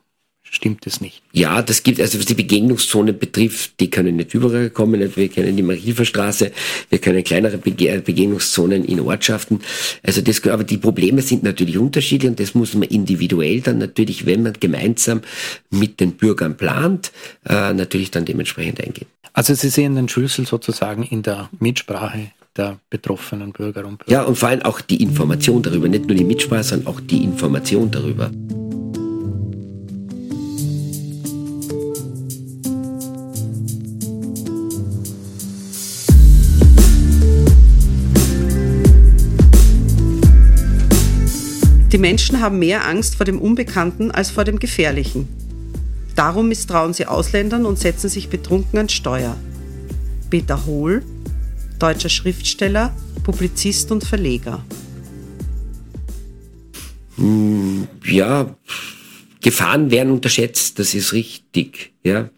stimmt 0.52 0.86
es 0.86 0.99
nicht. 0.99 1.24
Ja, 1.32 1.62
das 1.62 1.82
gibt, 1.82 1.99
also 1.99 2.20
was 2.20 2.26
die 2.26 2.36
Begegnungszone 2.36 3.14
betrifft, 3.14 3.80
die 3.80 3.89
können 3.89 4.18
nicht 4.18 4.34
überall 4.34 4.70
kommen. 4.70 4.99
Wir 5.16 5.30
kennen 5.30 5.56
die 5.56 5.64
Mariehilferstraße, 5.64 6.52
wir 6.89 6.99
können 6.99 7.24
kleinere 7.24 7.58
Bege 7.58 8.02
Begegnungszonen 8.06 8.84
in 8.84 8.99
Ortschaften. 8.99 9.62
Also 10.04 10.22
das, 10.22 10.45
aber 10.47 10.66
die 10.66 10.78
Probleme 10.78 11.22
sind 11.22 11.43
natürlich 11.43 11.78
unterschiedlich 11.78 12.30
und 12.30 12.39
das 12.39 12.54
muss 12.54 12.74
man 12.74 12.84
individuell 12.89 13.62
dann 13.62 13.78
natürlich, 13.78 14.26
wenn 14.26 14.43
man 14.43 14.54
gemeinsam 14.60 15.22
mit 15.70 16.02
den 16.02 16.14
Bürgern 16.14 16.58
plant, 16.58 17.14
äh, 17.47 17.74
natürlich 17.74 18.12
dann 18.12 18.26
dementsprechend 18.26 18.86
eingehen. 18.86 19.08
Also 19.34 19.54
Sie 19.54 19.70
sehen 19.70 19.95
den 19.95 20.10
Schlüssel 20.10 20.45
sozusagen 20.45 21.04
in 21.04 21.24
der 21.24 21.49
Mitsprache 21.60 22.32
der 22.58 22.78
betroffenen 22.89 23.54
Bürger 23.54 23.86
und 23.86 23.99
Bürger. 23.99 24.12
Ja, 24.12 24.24
und 24.24 24.38
vor 24.38 24.49
allem 24.49 24.64
auch 24.64 24.82
die 24.82 25.02
Information 25.02 25.62
darüber, 25.64 25.88
nicht 25.88 26.08
nur 26.08 26.18
die 26.18 26.26
Mitsprache, 26.26 26.64
sondern 26.64 26.88
auch 26.88 26.99
die 26.99 27.24
Information 27.24 27.89
darüber. 27.89 28.30
Menschen 42.02 42.41
haben 42.41 42.60
mehr 42.60 42.86
Angst 42.86 43.16
vor 43.16 43.26
dem 43.26 43.39
Unbekannten 43.39 44.12
als 44.12 44.32
vor 44.32 44.43
dem 44.43 44.60
Gefährlichen. 44.60 45.28
Darum 46.16 46.49
misstrauen 46.49 46.93
sie 46.93 47.06
Ausländern 47.06 47.66
und 47.66 47.80
setzen 47.80 48.10
sich 48.10 48.28
betrunken 48.28 48.78
ans 48.78 48.91
Steuer. 48.91 49.38
Peter 50.30 50.66
Hohl, 50.66 51.04
deutscher 51.80 52.10
Schriftsteller, 52.10 52.93
Publizist 53.24 53.91
und 53.91 54.04
Verleger. 54.04 54.66
Hm, 57.16 57.88
ja, 58.04 58.56
Gefahren 59.41 59.91
werden 59.91 60.12
unterschätzt, 60.12 60.80
das 60.80 60.93
ist 60.93 61.14
richtig. 61.14 61.93
Ja, 62.04 62.30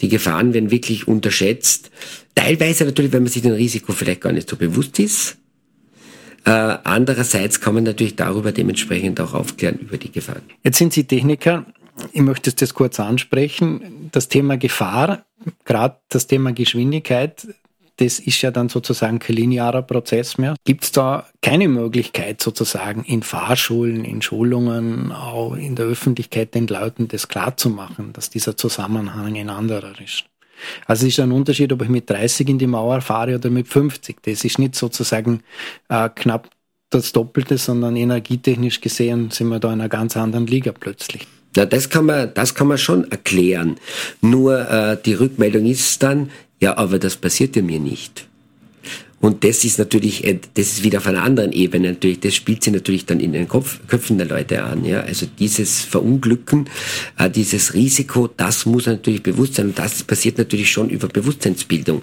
die 0.00 0.08
Gefahren 0.08 0.54
werden 0.54 0.70
wirklich 0.70 1.06
unterschätzt. 1.08 1.90
Teilweise 2.34 2.84
natürlich, 2.84 3.12
wenn 3.12 3.22
man 3.22 3.32
sich 3.32 3.42
dem 3.42 3.52
Risiko 3.52 3.92
vielleicht 3.92 4.22
gar 4.22 4.32
nicht 4.32 4.48
so 4.48 4.56
bewusst 4.56 4.98
ist. 4.98 5.36
Äh, 6.44 6.50
andererseits 6.50 7.60
kann 7.60 7.74
man 7.74 7.84
natürlich 7.84 8.16
darüber 8.16 8.52
dementsprechend 8.52 9.20
auch 9.20 9.34
aufklären 9.34 9.78
über 9.78 9.98
die 9.98 10.10
Gefahren. 10.10 10.42
Jetzt 10.62 10.78
sind 10.78 10.92
Sie 10.92 11.04
Techniker. 11.04 11.66
Ich 12.12 12.22
möchte 12.22 12.52
das 12.52 12.74
kurz 12.74 12.98
ansprechen. 12.98 14.08
Das 14.12 14.28
Thema 14.28 14.56
Gefahr, 14.56 15.24
gerade 15.64 15.96
das 16.08 16.26
Thema 16.26 16.52
Geschwindigkeit, 16.52 17.46
das 18.00 18.18
ist 18.18 18.40
ja 18.40 18.50
dann 18.50 18.70
sozusagen 18.70 19.18
kein 19.18 19.36
linearer 19.36 19.82
Prozess 19.82 20.38
mehr. 20.38 20.54
Gibt 20.64 20.84
es 20.84 20.92
da 20.92 21.26
keine 21.42 21.68
Möglichkeit 21.68 22.40
sozusagen 22.40 23.04
in 23.04 23.22
Fahrschulen, 23.22 24.06
in 24.06 24.22
Schulungen, 24.22 25.12
auch 25.12 25.54
in 25.54 25.76
der 25.76 25.84
Öffentlichkeit 25.84 26.54
den 26.54 26.66
Leuten 26.66 27.08
das 27.08 27.28
klarzumachen, 27.28 28.14
dass 28.14 28.30
dieser 28.30 28.56
Zusammenhang 28.56 29.36
ein 29.36 29.50
anderer 29.50 29.92
ist? 30.00 30.24
Also 30.86 31.06
es 31.06 31.14
ist 31.14 31.20
ein 31.20 31.32
Unterschied, 31.32 31.72
ob 31.72 31.82
ich 31.82 31.88
mit 31.88 32.08
30 32.08 32.48
in 32.48 32.58
die 32.58 32.66
Mauer 32.66 33.00
fahre 33.00 33.36
oder 33.36 33.50
mit 33.50 33.68
50. 33.68 34.18
Das 34.22 34.44
ist 34.44 34.58
nicht 34.58 34.74
sozusagen 34.74 35.42
äh, 35.88 36.08
knapp 36.14 36.50
das 36.90 37.12
Doppelte, 37.12 37.56
sondern 37.56 37.96
energietechnisch 37.96 38.80
gesehen 38.80 39.30
sind 39.30 39.48
wir 39.48 39.60
da 39.60 39.68
in 39.68 39.80
einer 39.80 39.88
ganz 39.88 40.16
anderen 40.16 40.46
Liga 40.46 40.72
plötzlich. 40.72 41.26
Ja, 41.56 41.66
das 41.66 41.88
kann 41.88 42.06
man, 42.06 42.32
das 42.34 42.54
kann 42.54 42.68
man 42.68 42.78
schon 42.78 43.10
erklären. 43.10 43.76
Nur 44.20 44.68
äh, 44.70 44.96
die 45.04 45.14
Rückmeldung 45.14 45.66
ist 45.66 46.02
dann, 46.02 46.30
ja, 46.60 46.76
aber 46.76 46.98
das 46.98 47.16
passiert 47.16 47.56
ja 47.56 47.62
mir 47.62 47.80
nicht. 47.80 48.29
Und 49.20 49.44
das 49.44 49.64
ist 49.64 49.78
natürlich, 49.78 50.24
äh, 50.24 50.38
das 50.54 50.66
ist 50.68 50.82
wieder 50.82 50.98
auf 50.98 51.06
einer 51.06 51.22
anderen 51.22 51.52
Ebene 51.52 51.90
natürlich, 51.92 52.20
das 52.20 52.34
spielt 52.34 52.64
sich 52.64 52.72
natürlich 52.72 53.04
dann 53.04 53.20
in 53.20 53.32
den 53.32 53.48
Kopf, 53.48 53.80
Köpfen 53.86 54.16
der 54.16 54.26
Leute 54.26 54.64
an. 54.64 54.84
Ja? 54.84 55.00
Also 55.00 55.26
dieses 55.38 55.82
Verunglücken, 55.82 56.70
äh, 57.18 57.28
dieses 57.28 57.74
Risiko, 57.74 58.28
das 58.28 58.64
muss 58.64 58.86
natürlich 58.86 59.22
bewusst 59.22 59.56
sein. 59.56 59.66
Und 59.66 59.78
das 59.78 60.02
passiert 60.02 60.38
natürlich 60.38 60.70
schon 60.70 60.88
über 60.88 61.08
Bewusstseinsbildung. 61.08 62.02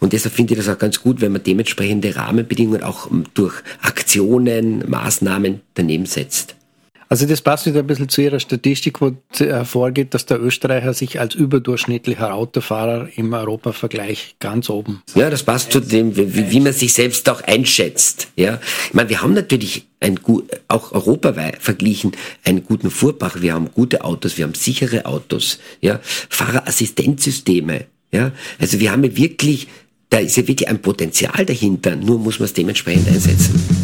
Und 0.00 0.12
deshalb 0.12 0.34
finde 0.34 0.54
ich 0.54 0.58
das 0.58 0.68
auch 0.68 0.78
ganz 0.78 1.00
gut, 1.00 1.20
wenn 1.20 1.32
man 1.32 1.42
dementsprechende 1.42 2.14
Rahmenbedingungen 2.16 2.82
auch 2.82 3.10
ähm, 3.10 3.24
durch 3.34 3.54
Aktionen, 3.82 4.88
Maßnahmen 4.88 5.60
daneben 5.74 6.06
setzt. 6.06 6.56
Also 7.08 7.26
das 7.26 7.40
passt 7.40 7.66
wieder 7.66 7.80
ein 7.80 7.86
bisschen 7.86 8.08
zu 8.08 8.20
Ihrer 8.20 8.40
Statistik, 8.40 9.00
wo 9.00 9.12
hervorgeht, 9.38 10.12
dass 10.14 10.26
der 10.26 10.40
Österreicher 10.40 10.92
sich 10.92 11.20
als 11.20 11.34
überdurchschnittlicher 11.34 12.34
Autofahrer 12.34 13.08
im 13.16 13.32
Europavergleich 13.32 14.36
ganz 14.40 14.68
oben. 14.68 15.02
Ja, 15.14 15.30
das 15.30 15.44
passt 15.44 15.70
zu 15.70 15.80
dem, 15.80 16.16
wie, 16.16 16.50
wie 16.50 16.60
man 16.60 16.72
sich 16.72 16.92
selbst 16.92 17.28
auch 17.28 17.42
einschätzt. 17.42 18.28
Ja, 18.34 18.60
ich 18.88 18.94
meine, 18.94 19.08
wir 19.08 19.22
haben 19.22 19.34
natürlich 19.34 19.86
ein 20.00 20.16
gut, 20.16 20.50
auch 20.68 20.92
europaweit 20.92 21.62
verglichen 21.62 22.12
einen 22.44 22.64
guten 22.64 22.90
Fuhrpark. 22.90 23.40
Wir 23.40 23.54
haben 23.54 23.70
gute 23.72 24.04
Autos, 24.04 24.36
wir 24.36 24.44
haben 24.44 24.54
sichere 24.54 25.06
Autos, 25.06 25.58
ja, 25.80 26.00
Fahrerassistenzsysteme. 26.02 27.86
Ja, 28.12 28.32
also 28.58 28.80
wir 28.80 28.92
haben 28.92 29.16
wirklich, 29.16 29.68
da 30.10 30.18
ist 30.18 30.36
ja 30.36 30.46
wirklich 30.46 30.68
ein 30.68 30.80
Potenzial 30.80 31.44
dahinter. 31.44 31.96
Nur 31.96 32.18
muss 32.18 32.38
man 32.38 32.46
es 32.46 32.52
dementsprechend 32.52 33.08
einsetzen. 33.08 33.75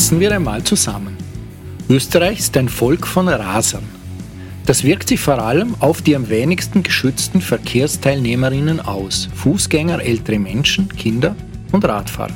Fassen 0.00 0.18
wir 0.18 0.32
einmal 0.32 0.64
zusammen. 0.64 1.14
Österreich 1.90 2.38
ist 2.38 2.56
ein 2.56 2.70
Volk 2.70 3.06
von 3.06 3.28
Rasern. 3.28 3.82
Das 4.64 4.82
wirkt 4.82 5.10
sich 5.10 5.20
vor 5.20 5.38
allem 5.38 5.74
auf 5.78 6.00
die 6.00 6.16
am 6.16 6.30
wenigsten 6.30 6.82
geschützten 6.82 7.42
Verkehrsteilnehmerinnen 7.42 8.80
aus, 8.80 9.28
Fußgänger, 9.34 10.02
ältere 10.02 10.38
Menschen, 10.38 10.88
Kinder 10.88 11.36
und 11.72 11.84
Radfahrer. 11.84 12.32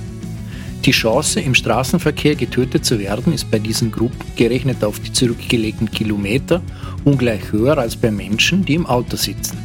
Die 0.84 0.90
Chance, 0.90 1.40
im 1.40 1.54
Straßenverkehr 1.54 2.34
getötet 2.34 2.84
zu 2.84 2.98
werden, 2.98 3.32
ist 3.32 3.50
bei 3.50 3.58
diesen 3.58 3.90
Gruppen, 3.90 4.26
gerechnet 4.36 4.84
auf 4.84 5.00
die 5.00 5.14
zurückgelegten 5.14 5.90
Kilometer, 5.90 6.60
ungleich 7.04 7.50
höher 7.50 7.78
als 7.78 7.96
bei 7.96 8.10
Menschen, 8.10 8.66
die 8.66 8.74
im 8.74 8.84
Auto 8.84 9.16
sitzen. 9.16 9.56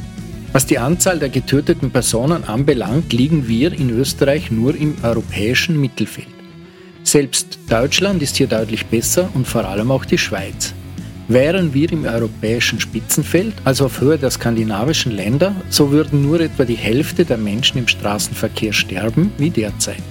Was 0.53 0.65
die 0.65 0.79
Anzahl 0.79 1.19
der 1.19 1.27
getöteten 1.27 1.91
Personen 1.91 2.45
anbelangt, 2.45 3.11
liegen 3.11 3.49
wir 3.49 3.73
in 3.73 3.89
Österreich 3.89 4.51
nur 4.51 4.73
im 4.73 4.95
europäischen 5.03 5.77
Mittelfeld. 5.81 6.38
Selbst 7.03 7.59
Deutschland 7.69 8.21
ist 8.21 8.37
hier 8.37 8.47
deutlich 8.47 8.85
besser 8.85 9.29
und 9.33 9.47
vor 9.47 9.65
allem 9.65 9.91
auch 9.91 10.05
die 10.05 10.17
Schweiz. 10.17 10.73
Wären 11.27 11.73
wir 11.73 11.91
im 11.91 12.05
europäischen 12.05 12.79
Spitzenfeld, 12.79 13.53
also 13.63 13.85
auf 13.85 14.01
Höhe 14.01 14.17
der 14.17 14.31
skandinavischen 14.31 15.11
Länder, 15.11 15.55
so 15.69 15.91
würden 15.91 16.23
nur 16.23 16.41
etwa 16.41 16.65
die 16.65 16.75
Hälfte 16.77 17.23
der 17.23 17.37
Menschen 17.37 17.77
im 17.77 17.87
Straßenverkehr 17.87 18.73
sterben 18.73 19.31
wie 19.37 19.51
derzeit. 19.51 20.01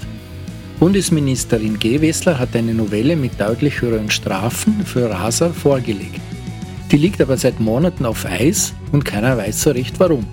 Bundesministerin 0.78 1.80
Gewessler 1.80 2.38
hat 2.38 2.54
eine 2.54 2.72
Novelle 2.72 3.16
mit 3.16 3.40
deutlich 3.40 3.80
höheren 3.80 4.10
Strafen 4.12 4.86
für 4.86 5.10
Raser 5.10 5.52
vorgelegt. 5.52 6.20
Die 6.92 6.96
liegt 6.96 7.20
aber 7.20 7.36
seit 7.36 7.58
Monaten 7.58 8.06
auf 8.06 8.24
Eis 8.24 8.72
und 8.92 9.04
keiner 9.04 9.36
weiß 9.36 9.62
so 9.62 9.70
recht 9.72 9.98
warum. 9.98 10.24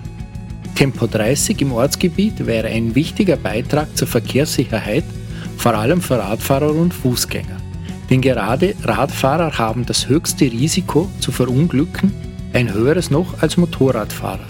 Tempo 0.76 1.08
30 1.08 1.62
im 1.62 1.72
Ortsgebiet 1.72 2.46
wäre 2.46 2.68
ein 2.68 2.94
wichtiger 2.94 3.36
Beitrag 3.36 3.96
zur 3.96 4.06
Verkehrssicherheit, 4.06 5.04
vor 5.56 5.74
allem 5.74 6.00
für 6.00 6.18
Radfahrer 6.18 6.72
und 6.72 6.92
Fußgänger. 6.92 7.56
Denn 8.10 8.20
gerade 8.20 8.74
Radfahrer 8.82 9.58
haben 9.58 9.84
das 9.84 10.08
höchste 10.08 10.44
Risiko 10.44 11.10
zu 11.20 11.32
verunglücken, 11.32 12.12
ein 12.52 12.72
höheres 12.72 13.10
noch 13.10 13.42
als 13.42 13.56
Motorradfahrer. 13.56 14.46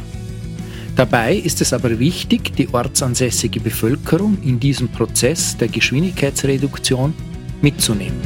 Dabei 0.95 1.37
ist 1.37 1.61
es 1.61 1.73
aber 1.73 1.99
wichtig, 1.99 2.57
die 2.57 2.73
ortsansässige 2.73 3.61
Bevölkerung 3.61 4.39
in 4.43 4.59
diesem 4.59 4.89
Prozess 4.89 5.57
der 5.57 5.69
Geschwindigkeitsreduktion 5.69 7.13
mitzunehmen. 7.61 8.21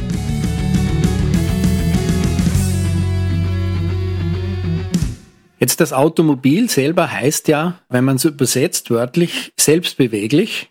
Jetzt 5.59 5.79
das 5.79 5.93
Automobil 5.93 6.69
selber 6.69 7.11
heißt 7.11 7.47
ja, 7.47 7.79
wenn 7.89 8.03
man 8.03 8.15
es 8.15 8.25
übersetzt 8.25 8.89
wörtlich, 8.89 9.53
selbstbeweglich. 9.59 10.69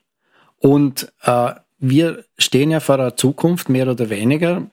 Und 0.59 1.13
äh, 1.23 1.53
wir 1.83 2.25
stehen 2.37 2.71
ja 2.71 2.79
vor 2.79 2.99
der 2.99 3.17
Zukunft 3.17 3.71
mehr 3.71 3.89
oder 3.89 4.11
weniger. 4.11 4.71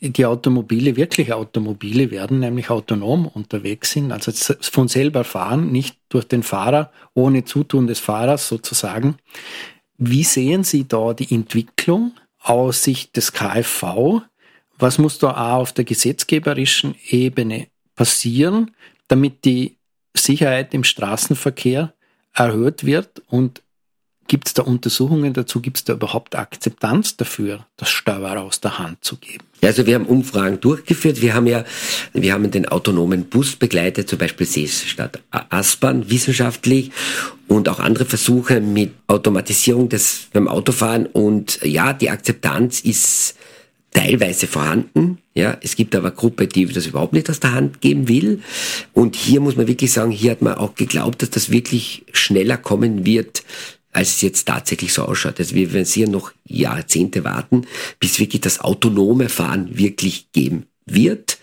Die 0.00 0.26
Automobile, 0.26 0.96
wirklich 0.96 1.32
Automobile 1.32 2.10
werden 2.10 2.40
nämlich 2.40 2.68
autonom 2.68 3.26
unterwegs 3.26 3.92
sind, 3.92 4.12
also 4.12 4.32
von 4.60 4.86
selber 4.86 5.24
fahren, 5.24 5.72
nicht 5.72 5.96
durch 6.10 6.28
den 6.28 6.42
Fahrer, 6.42 6.92
ohne 7.14 7.44
Zutun 7.46 7.86
des 7.86 8.00
Fahrers 8.00 8.48
sozusagen. 8.48 9.16
Wie 9.96 10.24
sehen 10.24 10.62
Sie 10.62 10.86
da 10.86 11.14
die 11.14 11.34
Entwicklung 11.34 12.12
aus 12.38 12.84
Sicht 12.84 13.16
des 13.16 13.32
KfV? 13.32 14.20
Was 14.78 14.98
muss 14.98 15.18
da 15.18 15.30
auch 15.30 15.60
auf 15.62 15.72
der 15.72 15.84
gesetzgeberischen 15.84 16.96
Ebene 17.08 17.68
passieren, 17.94 18.72
damit 19.08 19.46
die 19.46 19.78
Sicherheit 20.14 20.74
im 20.74 20.84
Straßenverkehr 20.84 21.94
erhöht 22.34 22.84
wird 22.84 23.22
und 23.28 23.62
Gibt 24.28 24.48
es 24.48 24.54
da 24.54 24.62
Untersuchungen 24.62 25.32
dazu? 25.34 25.60
Gibt 25.60 25.78
es 25.78 25.84
da 25.84 25.92
überhaupt 25.92 26.36
Akzeptanz 26.36 27.16
dafür, 27.16 27.66
das 27.76 27.90
Steuer 27.90 28.40
aus 28.40 28.60
der 28.60 28.78
Hand 28.78 29.04
zu 29.04 29.16
geben? 29.16 29.44
Ja, 29.60 29.68
also 29.68 29.86
wir 29.86 29.94
haben 29.94 30.06
Umfragen 30.06 30.60
durchgeführt. 30.60 31.20
Wir 31.20 31.34
haben 31.34 31.46
ja, 31.46 31.64
wir 32.12 32.32
haben 32.32 32.50
den 32.50 32.66
autonomen 32.66 33.24
Bus 33.26 33.56
begleitet, 33.56 34.08
zum 34.08 34.18
Beispiel 34.18 34.46
Seestadt 34.46 35.20
Aspern 35.30 36.10
wissenschaftlich 36.10 36.90
und 37.46 37.68
auch 37.68 37.78
andere 37.78 38.06
Versuche 38.06 38.60
mit 38.60 38.92
Automatisierung 39.06 39.88
des 39.88 40.28
beim 40.32 40.48
Autofahren. 40.48 41.06
Und 41.06 41.60
ja, 41.62 41.92
die 41.92 42.10
Akzeptanz 42.10 42.80
ist 42.80 43.36
teilweise 43.92 44.46
vorhanden. 44.46 45.18
Ja, 45.34 45.56
es 45.62 45.76
gibt 45.76 45.94
aber 45.94 46.10
Gruppe, 46.10 46.46
die 46.46 46.66
das 46.66 46.86
überhaupt 46.86 47.12
nicht 47.12 47.30
aus 47.30 47.40
der 47.40 47.52
Hand 47.52 47.80
geben 47.80 48.08
will. 48.08 48.42
Und 48.92 49.16
hier 49.16 49.40
muss 49.40 49.56
man 49.56 49.68
wirklich 49.68 49.92
sagen, 49.92 50.10
hier 50.10 50.32
hat 50.32 50.42
man 50.42 50.54
auch 50.54 50.74
geglaubt, 50.74 51.22
dass 51.22 51.30
das 51.30 51.50
wirklich 51.50 52.04
schneller 52.12 52.56
kommen 52.56 53.04
wird, 53.04 53.42
als 53.92 54.08
es 54.08 54.20
jetzt 54.22 54.46
tatsächlich 54.46 54.92
so 54.92 55.02
ausschaut. 55.02 55.38
Also 55.38 55.54
wir 55.54 55.72
werden 55.72 55.86
hier 55.86 56.08
noch 56.08 56.32
Jahrzehnte 56.44 57.24
warten, 57.24 57.66
bis 58.00 58.18
wirklich 58.18 58.40
das 58.40 58.60
autonome 58.60 59.28
Fahren 59.28 59.76
wirklich 59.76 60.32
geben 60.32 60.66
wird. 60.86 61.38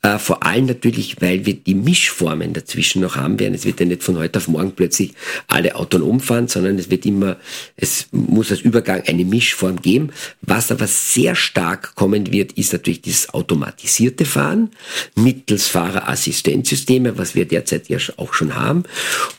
Äh, 0.00 0.18
vor 0.18 0.42
allem 0.44 0.66
natürlich, 0.66 1.20
weil 1.20 1.44
wir 1.46 1.54
die 1.54 1.74
Mischformen 1.74 2.54
dazwischen 2.54 3.02
noch 3.02 3.16
haben 3.16 3.38
werden. 3.38 3.54
Es 3.54 3.64
wird 3.64 3.80
ja 3.80 3.86
nicht 3.86 4.02
von 4.02 4.18
heute 4.18 4.38
auf 4.38 4.48
morgen 4.48 4.72
plötzlich 4.72 5.12
alle 5.46 5.76
autonom 5.76 6.20
fahren, 6.20 6.48
sondern 6.48 6.78
es 6.78 6.90
wird 6.90 7.04
immer, 7.06 7.36
es 7.76 8.06
muss 8.10 8.50
als 8.50 8.62
Übergang 8.62 9.02
eine 9.06 9.24
Mischform 9.24 9.80
geben. 9.80 10.10
Was 10.40 10.72
aber 10.72 10.86
sehr 10.86 11.34
stark 11.34 11.94
kommen 11.94 12.32
wird, 12.32 12.52
ist 12.52 12.72
natürlich 12.72 13.02
dieses 13.02 13.32
automatisierte 13.34 14.24
Fahren 14.24 14.70
mittels 15.14 15.68
Fahrerassistenzsysteme, 15.68 17.18
was 17.18 17.34
wir 17.34 17.44
derzeit 17.44 17.88
ja 17.88 17.98
auch 18.16 18.32
schon 18.32 18.56
haben. 18.56 18.84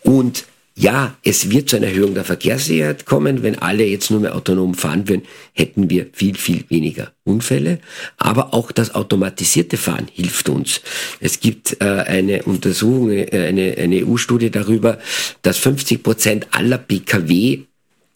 Und 0.03 0.45
ja, 0.75 1.15
es 1.23 1.51
wird 1.51 1.69
zu 1.69 1.75
einer 1.75 1.87
Erhöhung 1.87 2.15
der 2.15 2.23
Verkehrssicherheit 2.23 3.05
kommen. 3.05 3.43
Wenn 3.43 3.59
alle 3.59 3.85
jetzt 3.85 4.09
nur 4.09 4.21
mehr 4.21 4.35
autonom 4.35 4.73
fahren 4.73 5.07
würden, 5.07 5.21
hätten 5.53 5.87
wir 5.89 6.07
viel, 6.13 6.35
viel 6.35 6.65
weniger 6.69 7.11
Unfälle. 7.23 7.77
Aber 8.17 8.55
auch 8.55 8.71
das 8.71 8.95
automatisierte 8.95 9.77
Fahren 9.77 10.07
hilft 10.11 10.49
uns. 10.49 10.81
Es 11.19 11.39
gibt 11.39 11.77
äh, 11.79 11.85
eine 11.85 12.41
Untersuchung, 12.43 13.11
äh, 13.11 13.27
eine, 13.31 13.75
eine 13.77 14.05
EU-Studie 14.05 14.49
darüber, 14.49 14.97
dass 15.43 15.59
50 15.59 16.01
Prozent 16.01 16.47
aller 16.51 16.79
Pkw 16.79 17.65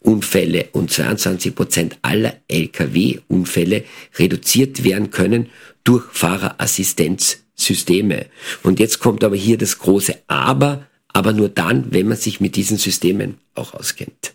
Unfälle 0.00 0.68
und 0.72 0.90
22 0.92 1.54
Prozent 1.54 1.98
aller 2.02 2.34
Lkw-Unfälle 2.48 3.84
reduziert 4.16 4.82
werden 4.84 5.10
können 5.10 5.50
durch 5.84 6.04
Fahrerassistenzsysteme. 6.12 8.26
Und 8.62 8.80
jetzt 8.80 9.00
kommt 9.00 9.22
aber 9.24 9.36
hier 9.36 9.58
das 9.58 9.78
große 9.78 10.16
Aber 10.28 10.87
aber 11.12 11.32
nur 11.32 11.48
dann, 11.48 11.86
wenn 11.90 12.08
man 12.08 12.16
sich 12.16 12.40
mit 12.40 12.56
diesen 12.56 12.78
Systemen 12.78 13.38
auch 13.54 13.74
auskennt. 13.74 14.34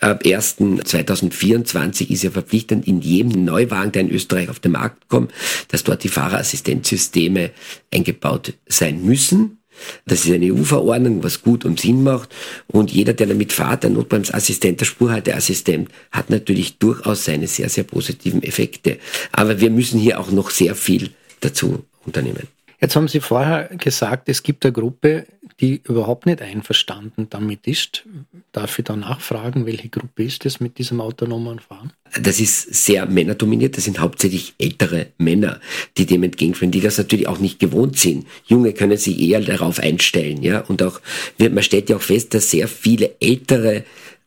Ab 0.00 0.24
1. 0.26 0.56
2024 0.84 2.10
ist 2.10 2.24
ja 2.24 2.30
verpflichtend 2.30 2.86
in 2.86 3.00
jedem 3.00 3.44
Neuwagen, 3.44 3.92
der 3.92 4.02
in 4.02 4.10
Österreich 4.10 4.48
auf 4.48 4.60
den 4.60 4.72
Markt 4.72 5.08
kommt, 5.08 5.32
dass 5.68 5.84
dort 5.84 6.04
die 6.04 6.08
Fahrerassistenzsysteme 6.08 7.50
eingebaut 7.92 8.54
sein 8.66 9.04
müssen. 9.04 9.58
Das 10.06 10.24
ist 10.24 10.32
eine 10.32 10.52
EU-Verordnung, 10.52 11.22
was 11.24 11.42
gut 11.42 11.64
und 11.64 11.80
Sinn 11.80 12.02
macht. 12.04 12.34
Und 12.68 12.92
jeder, 12.92 13.12
der 13.12 13.26
damit 13.26 13.52
fährt, 13.52 13.82
der 13.82 13.90
Notbremsassistent, 13.90 14.80
der 14.80 14.84
Spurhalteassistent, 14.86 15.88
hat 16.12 16.30
natürlich 16.30 16.78
durchaus 16.78 17.24
seine 17.24 17.48
sehr, 17.48 17.68
sehr 17.68 17.84
positiven 17.84 18.42
Effekte. 18.42 18.98
Aber 19.32 19.60
wir 19.60 19.70
müssen 19.70 19.98
hier 19.98 20.20
auch 20.20 20.30
noch 20.30 20.50
sehr 20.50 20.74
viel 20.74 21.10
dazu 21.40 21.84
unternehmen. 22.06 22.48
Jetzt 22.80 22.96
haben 22.96 23.08
Sie 23.08 23.20
vorher 23.20 23.70
gesagt, 23.76 24.28
es 24.28 24.42
gibt 24.42 24.64
eine 24.64 24.72
Gruppe, 24.72 25.26
die 25.60 25.80
überhaupt 25.84 26.26
nicht 26.26 26.42
einverstanden 26.42 27.28
damit 27.30 27.66
ist. 27.66 28.04
Darf 28.52 28.78
ich 28.78 28.84
da 28.84 28.96
nachfragen, 28.96 29.66
welche 29.66 29.88
Gruppe 29.88 30.24
ist 30.24 30.44
das 30.44 30.60
mit 30.60 30.78
diesem 30.78 31.00
autonomen 31.00 31.60
Fahren? 31.60 31.92
Das 32.20 32.40
ist 32.40 32.74
sehr 32.74 33.06
männerdominiert. 33.06 33.76
Das 33.76 33.84
sind 33.84 34.00
hauptsächlich 34.00 34.54
ältere 34.58 35.08
Männer, 35.18 35.60
die 35.96 36.06
dem 36.06 36.22
entgegenführen, 36.24 36.72
die 36.72 36.80
das 36.80 36.98
natürlich 36.98 37.28
auch 37.28 37.38
nicht 37.38 37.58
gewohnt 37.58 37.98
sind. 37.98 38.26
Junge 38.46 38.72
können 38.72 38.96
sich 38.96 39.20
eher 39.20 39.40
darauf 39.40 39.78
einstellen, 39.78 40.42
ja. 40.42 40.60
Und 40.60 40.82
auch, 40.82 41.00
man 41.38 41.62
stellt 41.62 41.88
ja 41.88 41.96
auch 41.96 42.02
fest, 42.02 42.34
dass 42.34 42.50
sehr 42.50 42.68
viele 42.68 43.14
ältere 43.20 43.84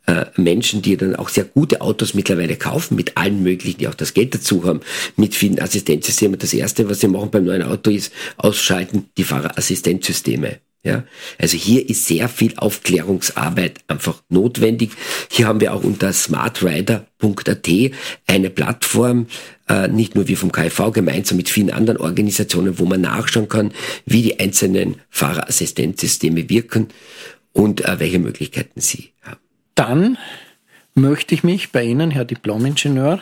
äh, 0.07 0.25
Menschen, 0.37 0.81
die 0.81 0.97
dann 0.97 1.15
auch 1.15 1.29
sehr 1.29 1.43
gute 1.43 1.81
Autos 1.81 2.13
mittlerweile 2.13 2.55
kaufen, 2.55 2.95
mit 2.95 3.17
allen 3.17 3.43
möglichen, 3.43 3.79
die 3.79 3.87
auch 3.87 3.93
das 3.93 4.13
Geld 4.13 4.33
dazu 4.33 4.65
haben, 4.65 4.81
mit 5.15 5.35
vielen 5.35 5.59
Assistenzsystemen. 5.59 6.39
Das 6.39 6.53
erste, 6.53 6.89
was 6.89 7.01
sie 7.01 7.07
machen 7.07 7.29
beim 7.29 7.45
neuen 7.45 7.63
Auto, 7.63 7.91
ist 7.91 8.11
ausschalten 8.37 9.09
die 9.17 9.23
Fahrerassistenzsysteme. 9.23 10.59
Ja, 10.83 11.03
also 11.37 11.57
hier 11.57 11.89
ist 11.89 12.05
sehr 12.05 12.29
viel 12.29 12.53
Aufklärungsarbeit 12.55 13.81
einfach 13.87 14.23
notwendig. 14.29 14.91
Hier 15.29 15.47
haben 15.47 15.59
wir 15.59 15.73
auch 15.73 15.83
unter 15.83 16.13
smartrider.at 16.13 17.67
eine 18.27 18.49
Plattform, 18.49 19.27
äh, 19.67 19.89
nicht 19.89 20.15
nur 20.15 20.29
wir 20.29 20.37
vom 20.37 20.53
KV 20.53 20.91
gemeinsam 20.91 21.35
mit 21.35 21.49
vielen 21.49 21.71
anderen 21.71 21.97
Organisationen, 21.97 22.79
wo 22.79 22.85
man 22.85 23.01
nachschauen 23.01 23.49
kann, 23.49 23.73
wie 24.05 24.21
die 24.21 24.39
einzelnen 24.39 25.01
Fahrerassistenzsysteme 25.09 26.49
wirken 26.49 26.87
und 27.51 27.83
äh, 27.83 27.99
welche 27.99 28.19
Möglichkeiten 28.19 28.79
sie 28.79 29.11
haben. 29.23 29.46
Dann 29.77 30.17
möchte 30.95 31.35
ich 31.35 31.43
mich 31.43 31.71
bei 31.71 31.83
Ihnen, 31.83 32.09
Herr 32.09 32.25
Diplomingenieur 32.25 33.21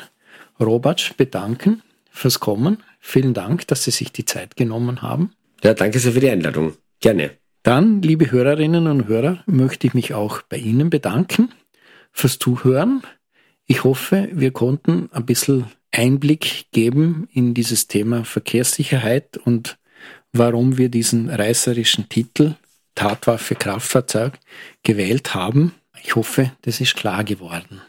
Robatsch, 0.58 1.12
bedanken 1.18 1.82
fürs 2.10 2.40
Kommen. 2.40 2.82
Vielen 3.02 3.34
Dank, 3.34 3.68
dass 3.68 3.84
Sie 3.84 3.92
sich 3.92 4.14
die 4.14 4.24
Zeit 4.24 4.56
genommen 4.56 5.02
haben. 5.02 5.34
Ja, 5.66 5.74
danke 5.74 6.00
sehr 6.00 6.14
für 6.14 6.22
die 6.22 6.30
Einladung. 6.30 6.76
Gerne. 7.02 7.32
Dann, 7.64 8.02
liebe 8.02 8.32
Hörerinnen 8.32 8.88
und 8.88 9.10
Hörer, 9.10 9.44
möchte 9.48 9.86
ich 9.86 9.94
mich 9.94 10.14
auch 10.14 10.44
bei 10.44 10.56
Ihnen 10.56 10.90
bedanken 10.90 11.50
fürs 12.14 12.40
Zuhören. 12.40 13.04
Ich 13.66 13.84
hoffe, 13.84 14.30
wir 14.32 14.52
konnten 14.52 15.10
ein 15.12 15.26
bisschen 15.26 15.66
Einblick 15.92 16.68
geben 16.72 17.28
in 17.34 17.54
dieses 17.54 17.88
Thema 17.90 18.24
Verkehrssicherheit 18.24 19.36
und 19.36 19.78
warum 20.32 20.78
wir 20.78 20.88
diesen 20.88 21.30
reißerischen 21.30 22.08
Titel 22.08 22.56
Tatwaffe 22.96 23.56
Kraftfahrzeug 23.56 24.40
gewählt 24.84 25.36
haben. 25.36 25.74
Ich 26.08 26.16
hoffe, 26.16 26.52
das 26.62 26.82
ist 26.82 26.96
klar 26.96 27.24
geworden. 27.24 27.82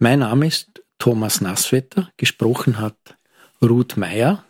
Mein 0.00 0.18
Name 0.18 0.48
ist 0.48 0.82
Thomas 0.98 1.40
Nasswetter, 1.40 2.10
gesprochen 2.16 2.80
hat 2.80 2.96
Ruth 3.62 3.96
Meyer. 3.96 4.44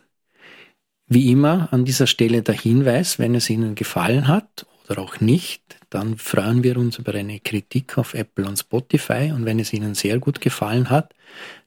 Wie 1.06 1.30
immer 1.30 1.68
an 1.70 1.84
dieser 1.84 2.06
Stelle 2.06 2.40
der 2.40 2.54
Hinweis, 2.54 3.18
wenn 3.18 3.34
es 3.34 3.50
Ihnen 3.50 3.74
gefallen 3.74 4.26
hat 4.26 4.64
oder 4.88 5.02
auch 5.02 5.20
nicht, 5.20 5.78
dann 5.90 6.16
freuen 6.16 6.62
wir 6.64 6.78
uns 6.78 6.98
über 6.98 7.14
eine 7.14 7.40
Kritik 7.40 7.98
auf 7.98 8.14
Apple 8.14 8.46
und 8.46 8.58
Spotify 8.58 9.32
und 9.34 9.44
wenn 9.44 9.58
es 9.58 9.74
Ihnen 9.74 9.94
sehr 9.94 10.18
gut 10.18 10.40
gefallen 10.40 10.88
hat, 10.88 11.14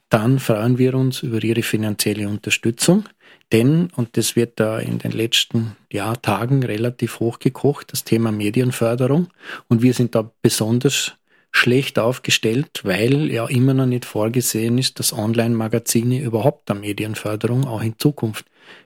dann 0.09 0.39
freuen 0.39 0.79
wir 0.79 0.95
uns 0.95 1.21
über 1.21 1.43
Ihre 1.43 1.61
finanzielle 1.61 2.27
Unterstützung. 2.27 3.03
Denn, 3.51 3.89
und 3.95 4.15
das 4.15 4.35
wird 4.35 4.59
da 4.59 4.79
in 4.79 4.99
den 4.99 5.11
letzten 5.11 5.75
ja, 5.91 6.15
Tagen 6.15 6.63
relativ 6.63 7.19
hochgekocht, 7.19 7.91
das 7.91 8.05
Thema 8.05 8.31
Medienförderung. 8.31 9.27
Und 9.67 9.81
wir 9.81 9.93
sind 9.93 10.15
da 10.15 10.31
besonders 10.41 11.13
schlecht 11.51 11.99
aufgestellt, 11.99 12.81
weil 12.83 13.29
ja 13.29 13.45
immer 13.47 13.73
noch 13.73 13.85
nicht 13.85 14.05
vorgesehen 14.05 14.77
ist, 14.77 14.99
dass 14.99 15.11
Online-Magazine 15.11 16.21
überhaupt 16.21 16.71
eine 16.71 16.79
Medienförderung 16.79 17.67
auch 17.67 17.81
in 17.81 17.99
Zukunft 17.99 18.45